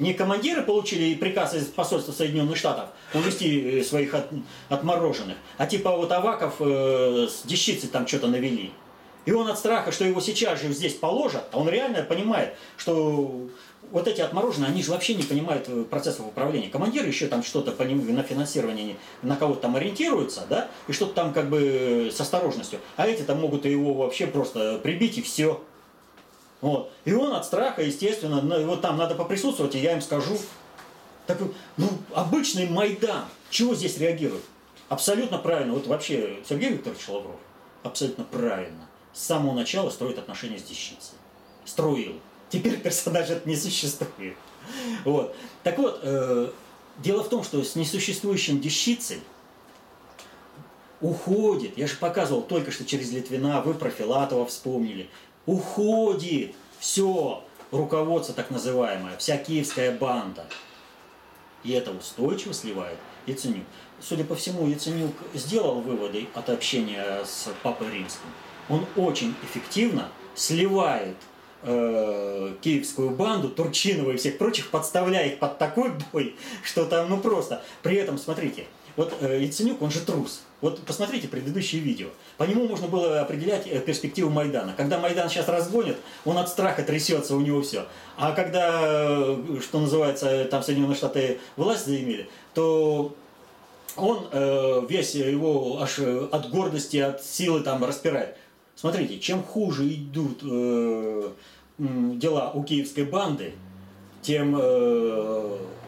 не 0.00 0.14
командиры 0.14 0.62
получили 0.62 1.14
приказ 1.14 1.54
из 1.54 1.66
посольства 1.66 2.12
Соединенных 2.12 2.56
Штатов 2.56 2.88
увести 3.14 3.80
э, 3.80 3.84
своих 3.84 4.14
от, 4.14 4.26
отмороженных, 4.68 5.36
а 5.58 5.66
типа 5.66 5.96
вот 5.96 6.10
Аваков 6.10 6.56
э, 6.60 7.28
с 7.30 7.46
дещицей 7.46 7.88
там 7.88 8.06
что-то 8.06 8.26
навели. 8.26 8.72
И 9.26 9.32
он 9.32 9.48
от 9.48 9.58
страха, 9.58 9.92
что 9.92 10.04
его 10.04 10.20
сейчас 10.20 10.60
же 10.60 10.72
здесь 10.72 10.94
положат, 10.94 11.44
а 11.52 11.58
он 11.58 11.68
реально 11.68 12.02
понимает, 12.02 12.54
что 12.78 13.48
вот 13.92 14.08
эти 14.08 14.20
отмороженные, 14.20 14.70
они 14.70 14.82
же 14.82 14.90
вообще 14.90 15.14
не 15.14 15.22
понимают 15.22 15.68
э, 15.68 15.84
процессов 15.84 16.26
управления. 16.26 16.70
Командиры 16.70 17.06
еще 17.06 17.26
там 17.26 17.42
что-то 17.42 17.72
на 17.72 18.22
финансирование 18.22 18.96
на 19.22 19.36
кого-то 19.36 19.60
там 19.60 19.76
ориентируются, 19.76 20.46
да, 20.48 20.68
и 20.88 20.92
что-то 20.92 21.14
там 21.14 21.32
как 21.32 21.50
бы 21.50 22.10
с 22.14 22.20
осторожностью. 22.20 22.80
А 22.96 23.06
эти 23.06 23.22
там 23.22 23.40
могут 23.40 23.66
его 23.66 23.94
вообще 23.94 24.26
просто 24.26 24.78
прибить 24.82 25.18
и 25.18 25.22
все. 25.22 25.60
Вот. 26.60 26.92
И 27.04 27.12
он 27.12 27.32
от 27.32 27.44
страха, 27.44 27.82
естественно, 27.82 28.40
вот 28.66 28.80
там 28.82 28.96
надо 28.96 29.14
поприсутствовать, 29.14 29.74
и 29.74 29.78
я 29.78 29.92
им 29.92 30.02
скажу. 30.02 30.36
Так, 31.26 31.38
ну, 31.76 31.88
обычный 32.12 32.68
Майдан, 32.68 33.24
чего 33.50 33.74
здесь 33.74 33.98
реагирует? 33.98 34.42
Абсолютно 34.88 35.38
правильно. 35.38 35.74
Вот 35.74 35.86
вообще 35.86 36.38
Сергей 36.48 36.70
Викторович 36.70 37.08
Лавров 37.08 37.36
абсолютно 37.82 38.24
правильно. 38.24 38.88
С 39.12 39.22
самого 39.22 39.54
начала 39.54 39.90
строит 39.90 40.18
отношения 40.18 40.58
с 40.58 40.62
дещицей. 40.62 41.18
Строил. 41.64 42.14
Теперь 42.48 42.78
персонаж 42.80 43.30
это 43.30 43.48
не 43.48 43.56
существует. 43.56 44.36
Вот. 45.04 45.34
Так 45.62 45.78
вот, 45.78 46.00
э, 46.02 46.50
дело 46.98 47.22
в 47.22 47.28
том, 47.28 47.44
что 47.44 47.62
с 47.62 47.76
несуществующим 47.76 48.60
дещицей 48.60 49.20
уходит, 51.00 51.78
я 51.78 51.86
же 51.86 51.96
показывал 51.96 52.42
только 52.42 52.70
что 52.70 52.84
через 52.84 53.10
Литвина, 53.12 53.62
вы 53.62 53.74
про 53.74 53.90
Филатова 53.90 54.46
вспомнили, 54.46 55.08
уходит 55.46 56.54
все 56.78 57.42
руководство 57.70 58.34
так 58.34 58.50
называемое, 58.50 59.16
вся 59.16 59.36
киевская 59.36 59.92
банда. 59.92 60.46
И 61.62 61.72
это 61.72 61.92
устойчиво 61.92 62.54
сливает 62.54 62.98
Яценюк. 63.26 63.64
Судя 64.00 64.24
по 64.24 64.34
всему, 64.34 64.66
Яценюк 64.66 65.14
сделал 65.34 65.80
выводы 65.80 66.26
от 66.34 66.48
общения 66.48 67.22
с 67.24 67.48
Папой 67.62 67.90
Римским. 67.92 68.28
Он 68.68 68.86
очень 68.96 69.34
эффективно 69.42 70.08
сливает 70.34 71.16
э, 71.62 72.54
киевскую 72.62 73.10
банду, 73.10 73.50
Турчинова 73.50 74.12
и 74.12 74.16
всех 74.16 74.38
прочих, 74.38 74.70
подставляя 74.70 75.28
их 75.28 75.38
под 75.38 75.58
такой 75.58 75.92
бой, 76.12 76.36
что 76.64 76.86
там, 76.86 77.10
ну 77.10 77.18
просто. 77.18 77.62
При 77.82 77.96
этом, 77.96 78.16
смотрите, 78.16 78.66
вот 79.00 79.14
э, 79.22 79.40
Яценюк, 79.44 79.80
он 79.80 79.90
же 79.90 80.00
трус. 80.00 80.42
Вот 80.60 80.80
посмотрите 80.80 81.26
предыдущие 81.26 81.80
видео. 81.80 82.08
По 82.36 82.44
нему 82.44 82.68
можно 82.68 82.86
было 82.86 83.22
определять 83.22 83.66
э, 83.66 83.80
перспективу 83.80 84.28
Майдана. 84.28 84.74
Когда 84.76 84.98
Майдан 84.98 85.30
сейчас 85.30 85.48
разгонит, 85.48 85.96
он 86.26 86.36
от 86.36 86.50
страха 86.50 86.82
трясется, 86.82 87.34
у 87.34 87.40
него 87.40 87.62
все. 87.62 87.86
А 88.18 88.32
когда, 88.32 88.78
э, 88.82 89.58
что 89.62 89.80
называется, 89.80 90.44
там 90.50 90.62
Соединенные 90.62 90.96
Штаты 90.96 91.40
власть 91.56 91.86
заимели, 91.86 92.28
то 92.52 93.16
он 93.96 94.28
весь 94.88 95.14
его 95.14 95.80
аж 95.80 95.98
от 95.98 96.50
гордости, 96.50 96.98
от 96.98 97.24
силы 97.24 97.60
там 97.60 97.82
распирает. 97.82 98.36
Смотрите, 98.76 99.18
чем 99.18 99.42
хуже 99.42 99.88
идут 99.88 100.42
дела 101.78 102.52
у 102.52 102.62
киевской 102.62 103.04
банды, 103.04 103.54
тем 104.22 104.54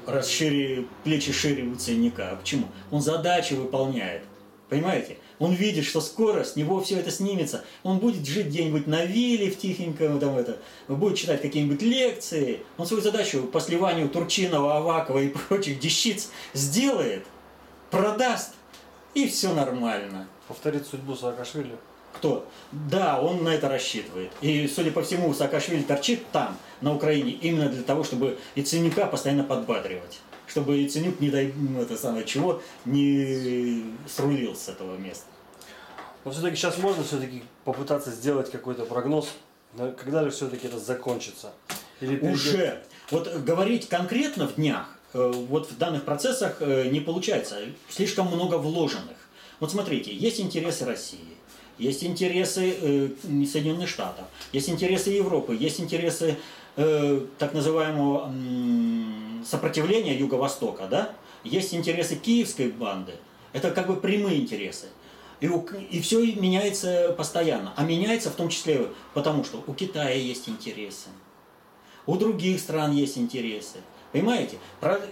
расшире, 0.07 0.87
плечи 1.05 1.33
шире 1.33 1.65
у 1.65 1.74
ценника. 1.77 2.31
А 2.31 2.37
почему? 2.37 2.66
Он 2.91 3.01
задачи 3.01 3.55
выполняет. 3.55 4.23
Понимаете? 4.69 5.19
Он 5.39 5.53
видит, 5.53 5.85
что 5.85 6.01
скоро 6.01 6.45
с 6.45 6.57
него 6.57 6.81
все 6.81 6.99
это 6.99 7.11
снимется. 7.11 7.65
Он 7.83 7.99
будет 7.99 8.27
жить 8.27 8.47
где-нибудь 8.47 8.87
на 8.87 9.05
вилле 9.05 9.51
в 9.51 9.59
тихеньком, 9.59 10.19
там 10.19 10.37
это, 10.37 10.59
будет 10.89 11.19
читать 11.19 11.43
какие-нибудь 11.43 11.83
лекции. 11.83 12.61
Он 12.79 12.87
свою 12.87 13.03
задачу 13.03 13.43
по 13.43 13.61
сливанию 13.61 14.09
Турчинова, 14.09 14.79
Авакова 14.79 15.19
и 15.19 15.29
прочих 15.49 15.79
дещиц 15.79 16.31
сделает, 16.55 17.27
продаст, 17.91 18.53
и 19.15 19.29
все 19.29 19.53
нормально. 19.53 20.27
Повторит 20.49 20.87
судьбу 20.87 21.16
Саакашвили? 21.16 21.77
Кто? 22.13 22.47
Да, 22.73 23.21
он 23.21 23.43
на 23.43 23.51
это 23.51 23.69
рассчитывает. 23.69 24.31
И, 24.41 24.69
судя 24.69 24.91
по 24.91 25.03
всему, 25.03 25.33
Саакашвили 25.35 25.83
торчит 25.83 26.25
там, 26.31 26.57
на 26.81 26.95
Украине, 26.95 27.33
именно 27.33 27.69
для 27.69 27.83
того, 27.83 28.05
чтобы 28.05 28.39
Яценюка 28.55 29.07
постоянно 29.07 29.45
подбадривать 29.45 30.21
чтобы 30.53 30.77
Яценюк, 30.77 31.19
не 31.19 31.31
дай 31.31 31.55
это 31.81 31.97
самое 31.97 32.27
чего, 32.27 32.61
не 32.85 33.85
срулил 34.07 34.55
с 34.55 34.69
этого 34.69 34.99
места. 34.99 35.25
Но 36.25 36.31
все-таки 36.31 36.57
сейчас 36.57 36.77
можно 36.77 37.03
все-таки 37.03 37.43
попытаться 37.65 38.11
сделать 38.11 38.51
какой-то 38.51 38.85
прогноз, 38.85 39.31
когда 39.77 40.23
же 40.23 40.31
все-таки 40.31 40.67
это 40.67 40.79
закончится? 40.79 41.53
Или 42.01 42.17
перейдет... 42.17 42.35
Уже. 42.35 42.83
Вот 43.11 43.35
говорить 43.39 43.89
конкретно 43.89 44.47
в 44.47 44.57
днях, 44.57 44.99
э, 45.15 45.33
вот 45.35 45.71
в 45.71 45.79
данных 45.79 46.05
процессах 46.05 46.57
э, 46.61 46.89
не 46.91 47.01
получается. 47.01 47.59
Слишком 47.89 48.27
много 48.27 48.57
вложенных. 48.57 49.17
Вот 49.59 49.71
смотрите, 49.71 50.15
есть 50.15 50.41
интересы 50.41 50.85
России, 50.85 51.37
есть 51.78 52.05
интересы 52.05 52.74
э, 52.81 53.09
Соединенных 53.47 53.89
Штатов, 53.89 54.24
есть 54.53 54.69
интересы 54.69 55.11
Европы, 55.11 55.55
есть 55.55 55.81
интересы 55.81 56.36
так 56.74 57.53
называемого 57.53 58.32
сопротивления 59.44 60.16
Юго-Востока, 60.16 60.86
да? 60.86 61.12
есть 61.44 61.74
интересы 61.74 62.16
киевской 62.16 62.70
банды. 62.70 63.12
Это 63.53 63.70
как 63.70 63.86
бы 63.86 63.97
прямые 63.97 64.40
интересы. 64.40 64.86
И, 65.40 65.49
у, 65.49 65.66
и 65.90 66.01
все 66.01 66.24
меняется 66.35 67.15
постоянно. 67.16 67.73
А 67.77 67.85
меняется 67.85 68.31
в 68.31 68.35
том 68.35 68.49
числе 68.49 68.89
потому, 69.12 69.44
что 69.44 69.62
у 69.66 69.74
Китая 69.74 70.15
есть 70.15 70.49
интересы, 70.49 71.09
у 72.07 72.16
других 72.16 72.61
стран 72.61 72.93
есть 72.93 73.19
интересы. 73.19 73.78
Понимаете? 74.12 74.59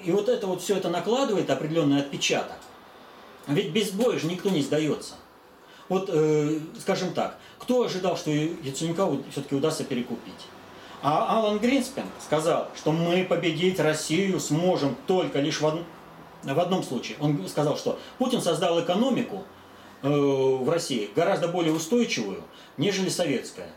И 0.04 0.12
вот 0.12 0.28
это 0.28 0.46
вот 0.46 0.62
все 0.62 0.76
это 0.76 0.88
накладывает 0.88 1.50
определенный 1.50 2.00
отпечаток. 2.00 2.58
Ведь 3.46 3.72
без 3.72 3.90
боя 3.90 4.18
же 4.18 4.26
никто 4.26 4.50
не 4.50 4.62
сдается. 4.62 5.14
Вот, 5.90 6.08
э, 6.10 6.58
скажем 6.80 7.12
так, 7.12 7.36
кто 7.58 7.82
ожидал, 7.82 8.16
что 8.16 8.30
Яценюка 8.30 9.06
все-таки 9.30 9.54
удастся 9.54 9.84
перекупить? 9.84 10.46
А 11.02 11.38
Алан 11.38 11.58
Гринспен 11.58 12.04
сказал, 12.24 12.68
что 12.74 12.92
мы 12.92 13.24
победить 13.24 13.78
Россию 13.78 14.40
сможем 14.40 14.96
только 15.06 15.40
лишь 15.40 15.60
в, 15.60 15.64
од... 15.66 15.82
в 16.42 16.58
одном 16.58 16.82
случае. 16.82 17.18
Он 17.20 17.46
сказал, 17.46 17.76
что 17.76 17.98
Путин 18.18 18.40
создал 18.40 18.82
экономику, 18.82 19.44
Э, 20.02 20.08
в 20.08 20.68
России 20.70 21.10
гораздо 21.14 21.48
более 21.48 21.74
устойчивую, 21.74 22.42
нежели 22.78 23.10
советская. 23.10 23.68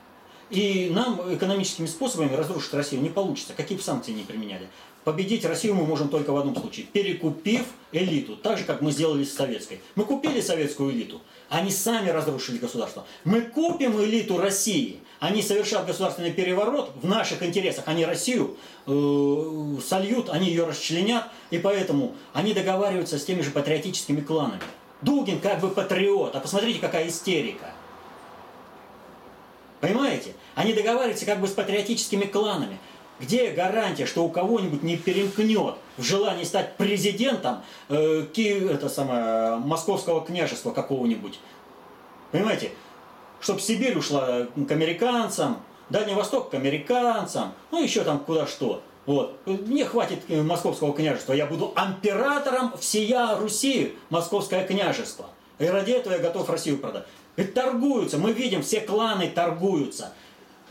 И 0.53 0.91
нам 0.91 1.19
экономическими 1.34 1.88
способами 1.88 2.31
разрушить 2.35 2.75
Россию 2.75 3.01
не 3.01 3.09
получится, 3.09 3.53
какие 3.57 3.75
бы 3.75 3.84
санкции 3.84 4.11
ни 4.11 4.21
применяли. 4.21 4.69
Победить 5.03 5.43
Россию 5.45 5.73
мы 5.73 5.85
можем 5.85 6.09
только 6.09 6.31
в 6.31 6.38
одном 6.38 6.55
случае, 6.55 6.85
перекупив 6.85 7.65
элиту, 7.91 8.38
так 8.38 8.59
же, 8.59 8.63
как 8.63 8.81
мы 8.81 8.91
сделали 8.91 9.23
с 9.23 9.34
советской. 9.34 9.81
Мы 9.95 10.05
купили 10.05 10.41
советскую 10.41 10.91
элиту, 10.91 11.21
они 11.49 11.71
сами 11.71 12.09
разрушили 12.09 12.59
государство. 12.59 13.03
Мы 13.23 13.41
купим 13.41 13.99
элиту 13.99 14.38
России, 14.38 14.99
они 15.19 15.41
совершат 15.41 15.88
государственный 15.88 16.31
переворот 16.31 16.91
в 17.01 17.07
наших 17.07 17.41
интересах, 17.41 17.85
они 17.88 18.05
Россию 18.05 18.55
э, 18.85 19.77
сольют, 19.84 20.30
они 20.30 20.49
ее 20.49 20.65
расчленят, 20.65 21.25
и 21.49 21.57
поэтому 21.57 22.13
они 22.31 22.53
договариваются 22.53 23.17
с 23.17 23.25
теми 23.25 23.41
же 23.41 23.49
патриотическими 23.49 24.21
кланами. 24.21 24.61
Дугин 25.01 25.39
как 25.39 25.59
бы 25.61 25.69
патриот, 25.69 26.35
а 26.35 26.39
посмотрите, 26.39 26.77
какая 26.80 27.09
истерика. 27.09 27.73
Понимаете? 29.84 30.31
Они 30.55 30.72
договариваются 30.72 31.26
как 31.26 31.41
бы 31.41 31.47
с 31.49 31.51
патриотическими 31.51 32.23
кланами. 32.23 32.80
Где 33.19 33.51
гарантия, 33.51 34.05
что 34.05 34.23
у 34.23 34.30
кого-нибудь 34.30 34.81
не 34.81 34.95
перемкнет 34.95 35.76
в 35.97 36.03
желании 36.03 36.45
стать 36.45 36.77
президентом 36.77 37.64
э, 37.89 38.26
Киев, 38.31 38.72
это 38.72 38.88
самое, 38.88 39.57
московского 39.57 40.23
княжества 40.23 40.72
какого-нибудь? 40.72 41.38
Понимаете? 42.31 42.72
Чтобы 43.41 43.60
Сибирь 43.60 43.97
ушла 43.97 44.47
к 44.55 44.72
американцам, 44.72 45.57
Дальний 45.89 46.14
Восток 46.14 46.51
к 46.51 46.53
американцам, 46.53 47.51
ну 47.72 47.84
еще 47.84 48.05
там 48.05 48.19
куда 48.19 48.47
что. 48.47 48.81
Вот. 49.05 49.38
Мне 49.45 49.84
хватит 49.84 50.19
э, 50.30 50.41
московского 50.41 50.93
княжества. 50.93 51.34
Я 51.34 51.45
буду 51.45 51.73
императором 51.76 52.72
всея 52.77 53.35
Руси, 53.35 53.95
московское 54.10 54.65
княжество. 54.65 55.26
И 55.60 55.65
ради 55.65 55.91
этого 55.91 56.14
я 56.14 56.19
готов 56.19 56.49
Россию 56.49 56.77
продать. 56.77 57.03
Торгуются. 57.35 58.18
Мы 58.18 58.31
видим, 58.34 58.61
все 58.61 58.81
кланы 58.81 59.30
торгуются. 59.30 60.14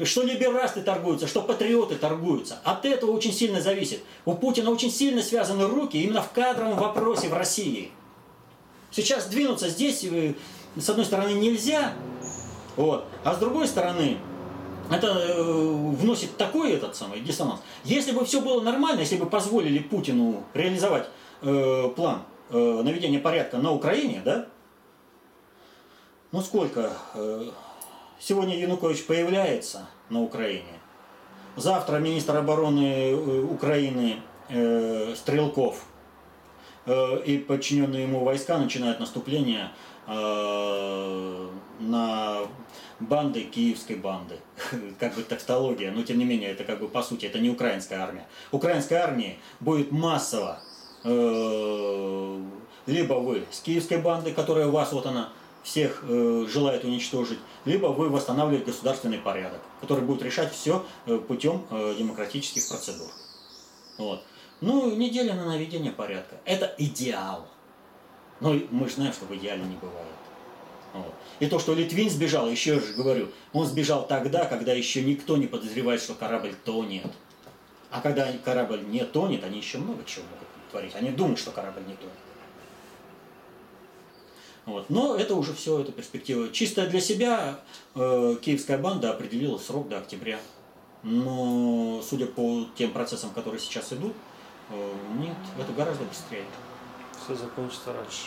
Что 0.02 0.22
либерасты 0.22 0.80
торгуются, 0.80 1.26
что 1.26 1.42
патриоты 1.42 1.96
торгуются. 1.96 2.58
От 2.64 2.84
этого 2.86 3.10
очень 3.10 3.32
сильно 3.32 3.60
зависит. 3.60 4.00
У 4.24 4.34
Путина 4.34 4.70
очень 4.70 4.90
сильно 4.90 5.22
связаны 5.22 5.66
руки 5.66 6.02
именно 6.02 6.22
в 6.22 6.32
кадровом 6.32 6.76
вопросе 6.76 7.28
в 7.28 7.34
России. 7.34 7.90
Сейчас 8.90 9.26
двинуться 9.26 9.68
здесь, 9.68 10.04
э, 10.04 10.34
с 10.76 10.88
одной 10.88 11.04
стороны, 11.04 11.32
нельзя, 11.32 11.92
вот, 12.76 13.04
а 13.24 13.34
с 13.34 13.38
другой 13.38 13.66
стороны, 13.68 14.18
это 14.90 15.08
э, 15.08 15.42
вносит 15.42 16.36
такой 16.36 16.72
этот 16.72 16.96
самый 16.96 17.20
диссонанс. 17.20 17.60
Если 17.84 18.12
бы 18.12 18.24
все 18.24 18.40
было 18.40 18.60
нормально, 18.60 19.00
если 19.00 19.16
бы 19.16 19.26
позволили 19.26 19.78
Путину 19.78 20.44
реализовать 20.54 21.08
э, 21.42 21.88
план 21.94 22.22
э, 22.50 22.82
наведения 22.82 23.18
порядка 23.18 23.58
на 23.58 23.72
Украине, 23.72 24.22
да? 24.24 24.46
Ну 26.32 26.40
сколько? 26.40 26.94
Э, 27.12 27.50
сегодня 28.18 28.58
Янукович 28.58 29.04
появляется 29.04 29.86
на 30.08 30.22
Украине. 30.22 30.80
Завтра 31.56 31.98
министр 31.98 32.38
обороны 32.38 33.10
э, 33.10 33.42
Украины 33.42 34.16
э, 34.48 35.14
Стрелков 35.14 35.84
и 36.84 37.44
подчиненные 37.46 38.02
ему 38.02 38.24
войска 38.24 38.58
начинают 38.58 38.98
наступление 38.98 39.70
на 41.78 42.38
банды 42.98 43.44
киевской 43.44 43.94
банды. 43.94 44.40
как 44.98 45.14
бы 45.14 45.22
тавтология, 45.22 45.92
но 45.92 46.02
тем 46.02 46.18
не 46.18 46.24
менее, 46.24 46.50
это 46.50 46.64
как 46.64 46.80
бы 46.80 46.88
по 46.88 47.04
сути, 47.04 47.26
это 47.26 47.38
не 47.38 47.50
украинская 47.50 48.00
армия. 48.00 48.26
Украинской 48.50 48.94
армии 48.94 49.38
будет 49.60 49.92
массово 49.92 50.58
либо 51.04 53.14
вы 53.14 53.44
с 53.52 53.60
киевской 53.60 53.98
банды, 53.98 54.32
которая 54.32 54.66
у 54.66 54.72
вас 54.72 54.90
вот 54.90 55.06
она 55.06 55.28
всех 55.62 56.02
э, 56.02 56.46
желает 56.48 56.84
уничтожить, 56.84 57.38
либо 57.64 57.86
вы 57.86 58.08
восстанавливаете 58.08 58.66
государственный 58.66 59.18
порядок, 59.18 59.60
который 59.80 60.04
будет 60.04 60.22
решать 60.22 60.52
все 60.52 60.84
э, 61.06 61.18
путем 61.18 61.64
демократических 61.70 62.68
процедур. 62.68 63.08
Вот. 63.98 64.22
Ну, 64.60 64.94
неделя 64.94 65.34
на 65.34 65.44
наведение 65.44 65.92
порядка. 65.92 66.36
Это 66.44 66.72
идеал. 66.78 67.48
Но 68.40 68.54
мы 68.70 68.88
же 68.88 68.94
знаем, 68.94 69.12
что 69.12 69.24
в 69.24 69.34
идеале 69.34 69.62
не 69.62 69.76
бывает. 69.76 70.06
Вот. 70.94 71.14
И 71.40 71.46
то, 71.46 71.58
что 71.58 71.74
Литвин 71.74 72.10
сбежал, 72.10 72.48
еще 72.48 72.74
раз 72.74 72.92
говорю, 72.92 73.28
он 73.52 73.66
сбежал 73.66 74.06
тогда, 74.06 74.44
когда 74.44 74.72
еще 74.72 75.02
никто 75.02 75.36
не 75.36 75.46
подозревает, 75.46 76.00
что 76.00 76.14
корабль 76.14 76.54
тонет. 76.64 77.10
А 77.90 78.00
когда 78.00 78.30
корабль 78.44 78.84
не 78.86 79.04
тонет, 79.04 79.44
они 79.44 79.58
еще 79.58 79.78
много 79.78 80.04
чего 80.04 80.24
могут 80.24 80.48
творить. 80.70 80.94
Они 80.94 81.10
думают, 81.10 81.38
что 81.38 81.50
корабль 81.50 81.82
не 81.86 81.94
тонет. 81.94 82.12
Вот. 84.64 84.90
Но 84.90 85.16
это 85.16 85.34
уже 85.34 85.54
все, 85.54 85.80
это 85.80 85.92
перспектива. 85.92 86.50
Чисто 86.52 86.86
для 86.86 87.00
себя 87.00 87.58
э, 87.94 88.36
киевская 88.40 88.78
банда 88.78 89.10
определила 89.10 89.58
срок 89.58 89.88
до 89.88 89.98
октября. 89.98 90.38
Но 91.02 92.00
судя 92.08 92.26
по 92.26 92.66
тем 92.76 92.92
процессам, 92.92 93.30
которые 93.30 93.60
сейчас 93.60 93.92
идут, 93.92 94.14
э, 94.70 94.92
нет, 95.18 95.36
это 95.58 95.72
гораздо 95.72 96.04
быстрее. 96.04 96.44
Все 97.24 97.34
закончится 97.34 97.92
раньше. 97.92 98.26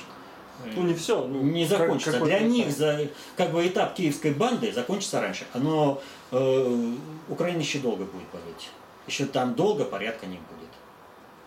Ну 0.76 0.84
не 0.84 0.94
все, 0.94 1.26
ну, 1.26 1.42
не 1.42 1.66
закончится. 1.66 2.20
Как, 2.20 2.24
Для 2.24 2.40
них 2.40 2.72
за, 2.72 3.10
как 3.36 3.52
бы 3.52 3.66
этап 3.68 3.94
киевской 3.94 4.32
банды 4.32 4.72
закончится 4.72 5.22
раньше. 5.22 5.46
Но 5.54 6.02
э, 6.32 6.94
Украина 7.30 7.60
еще 7.60 7.80
долго 7.80 8.06
будет 8.06 8.28
болеть. 8.32 8.70
Еще 9.08 9.26
там 9.26 9.54
долго 9.56 9.86
порядка 9.86 10.26
не 10.26 10.38
будет. 10.38 10.70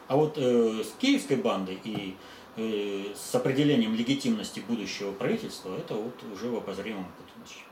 А 0.08 0.16
вот 0.16 0.34
э, 0.36 0.82
с 0.84 0.98
киевской 1.00 1.36
бандой 1.36 1.80
и 1.84 2.10
э, 2.10 2.37
с 2.58 3.34
определением 3.34 3.94
легитимности 3.94 4.60
будущего 4.60 5.12
правительства, 5.12 5.76
это 5.76 5.94
вот 5.94 6.14
уже 6.32 6.48
в 6.48 6.56
обозримом 6.56 7.06
будущем. 7.36 7.62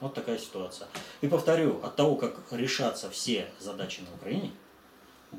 Вот 0.00 0.14
такая 0.14 0.38
ситуация. 0.38 0.88
И 1.20 1.28
повторю, 1.28 1.80
от 1.82 1.94
того, 1.96 2.16
как 2.16 2.40
решатся 2.50 3.10
все 3.10 3.50
задачи 3.60 4.00
на 4.00 4.14
Украине, 4.14 4.50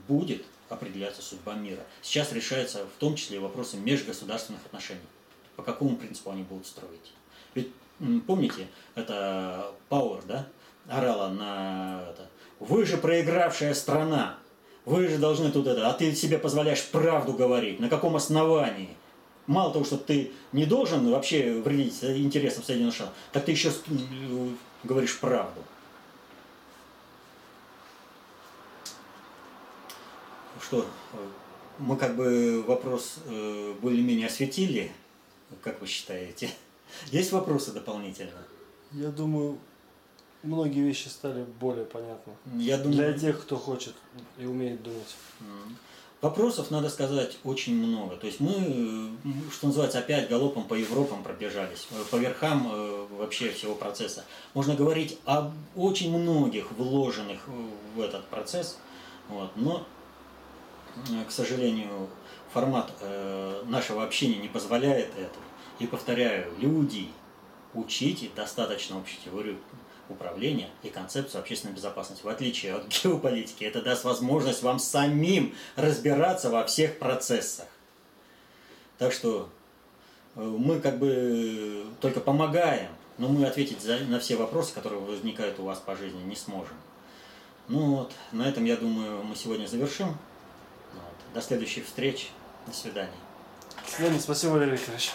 будет 0.08 0.46
определяться 0.70 1.22
судьба 1.22 1.56
мира. 1.56 1.82
Сейчас 2.02 2.32
решаются 2.32 2.86
в 2.86 3.00
том 3.00 3.16
числе 3.16 3.38
и 3.38 3.40
вопросы 3.40 3.78
межгосударственных 3.78 4.66
отношений. 4.66 5.02
По 5.56 5.64
какому 5.64 5.98
принципу 5.98 6.32
они 6.32 6.44
будут 6.44 6.66
строить. 6.66 7.14
Ведь 7.56 7.72
помните, 8.26 8.68
это 8.96 9.74
Пауэр, 9.90 10.24
да, 10.24 10.48
орала 10.88 11.30
на 11.30 12.06
это. 12.10 12.30
Вы 12.60 12.86
же 12.86 12.98
проигравшая 12.98 13.74
страна. 13.74 14.38
Вы 14.86 15.08
же 15.08 15.18
должны 15.18 15.52
тут 15.52 15.68
это, 15.68 15.90
а 15.90 15.94
ты 15.94 16.14
себе 16.16 16.38
позволяешь 16.38 16.84
правду 16.86 17.34
говорить. 17.34 17.80
На 17.80 17.90
каком 17.90 18.16
основании? 18.16 18.90
Мало 19.48 19.74
того, 19.74 19.86
что 19.86 19.98
ты 19.98 20.32
не 20.52 20.66
должен 20.66 21.10
вообще 21.12 21.62
вредить 21.62 22.04
интересам 22.04 22.64
Соединенных 22.64 22.96
Штатов, 22.96 23.14
так 23.32 23.46
ты 23.46 23.52
еще 23.52 23.70
э, 23.70 24.50
говоришь 24.84 25.20
правду. 25.20 25.62
что 30.72 30.86
э, 31.14 31.18
мы 31.80 31.98
как 31.98 32.16
бы 32.16 32.64
вопрос 32.64 33.18
э, 33.26 33.74
более-менее 33.82 34.28
осветили, 34.28 34.92
как 35.62 35.82
вы 35.82 35.88
считаете? 35.88 36.50
Есть 37.12 37.34
вопросы 37.34 37.74
дополнительно? 37.74 38.42
Я 38.94 39.10
думаю, 39.10 39.58
многие 40.44 40.82
вещи 40.82 41.08
стали 41.08 41.44
более 41.60 41.86
понятны. 41.86 42.34
Я 42.58 42.78
думаю... 42.78 42.98
Для 42.98 43.14
тех, 43.14 43.42
кто 43.42 43.58
хочет 43.58 43.94
и 44.38 44.46
умеет 44.46 44.82
думать. 44.82 45.16
Вопросов, 46.22 46.70
надо 46.70 46.90
сказать, 46.90 47.38
очень 47.44 47.76
много. 47.76 48.16
То 48.16 48.28
есть 48.28 48.40
мы, 48.40 49.10
что 49.52 49.68
называется, 49.68 49.98
опять 50.00 50.30
галопом 50.30 50.66
по 50.66 50.76
Европам 50.76 51.24
пробежались, 51.24 51.88
э, 51.90 51.96
по 52.12 52.18
верхам 52.18 52.70
э, 52.72 53.08
вообще 53.18 53.50
всего 53.50 53.74
процесса. 53.74 54.24
Можно 54.54 54.76
говорить 54.76 55.18
о 55.26 55.52
очень 55.76 56.16
многих 56.16 56.72
вложенных 56.74 57.40
в 57.96 58.02
этот 58.02 58.26
процесс, 58.28 58.78
вот, 59.30 59.50
но, 59.56 59.88
к 61.28 61.32
сожалению, 61.32 62.08
формат 62.54 62.92
нашего 63.66 64.04
общения 64.04 64.38
не 64.38 64.48
позволяет 64.48 65.10
этого. 65.18 65.44
И 65.80 65.88
повторяю, 65.88 66.54
люди, 66.60 67.08
учите 67.74 68.30
достаточно 68.36 69.00
общей 69.00 69.18
теорию 69.26 69.58
управления 70.12 70.70
и 70.84 70.90
концепцию 70.90 71.42
общественной 71.42 71.74
безопасности. 71.74 72.24
В 72.24 72.30
отличие 72.30 72.76
от 72.76 72.88
геополитики, 73.04 73.64
это 73.64 73.82
даст 73.82 74.04
возможность 74.04 74.64
вам 74.64 74.80
самим 74.80 75.56
разбираться 75.76 76.50
во 76.50 76.66
всех 76.66 77.00
процессах. 77.00 77.68
Так 78.98 79.14
что 79.14 79.50
э, 80.36 80.42
мы 80.42 80.80
как 80.80 81.00
бы 81.00 81.86
только 82.00 82.20
помогаем, 82.20 82.92
но 83.18 83.28
мы 83.28 83.46
ответить 83.46 83.82
за, 83.82 84.00
на 84.00 84.20
все 84.20 84.36
вопросы, 84.36 84.74
которые 84.74 85.02
возникают 85.02 85.60
у 85.60 85.64
вас 85.64 85.80
по 85.80 85.96
жизни, 85.96 86.22
не 86.24 86.36
сможем. 86.36 86.76
Ну 87.68 87.96
вот, 87.96 88.12
на 88.32 88.48
этом, 88.48 88.66
я 88.66 88.76
думаю, 88.76 89.24
мы 89.24 89.36
сегодня 89.36 89.66
завершим. 89.66 90.10
Вот. 90.10 91.34
До 91.34 91.42
следующих 91.42 91.86
встреч. 91.86 92.32
До 92.68 92.74
свидания. 92.74 93.12
До 93.86 93.92
свидания. 93.92 94.20
Спасибо, 94.20 94.52
Валерий 94.52 94.74
Викторович. 94.74 95.12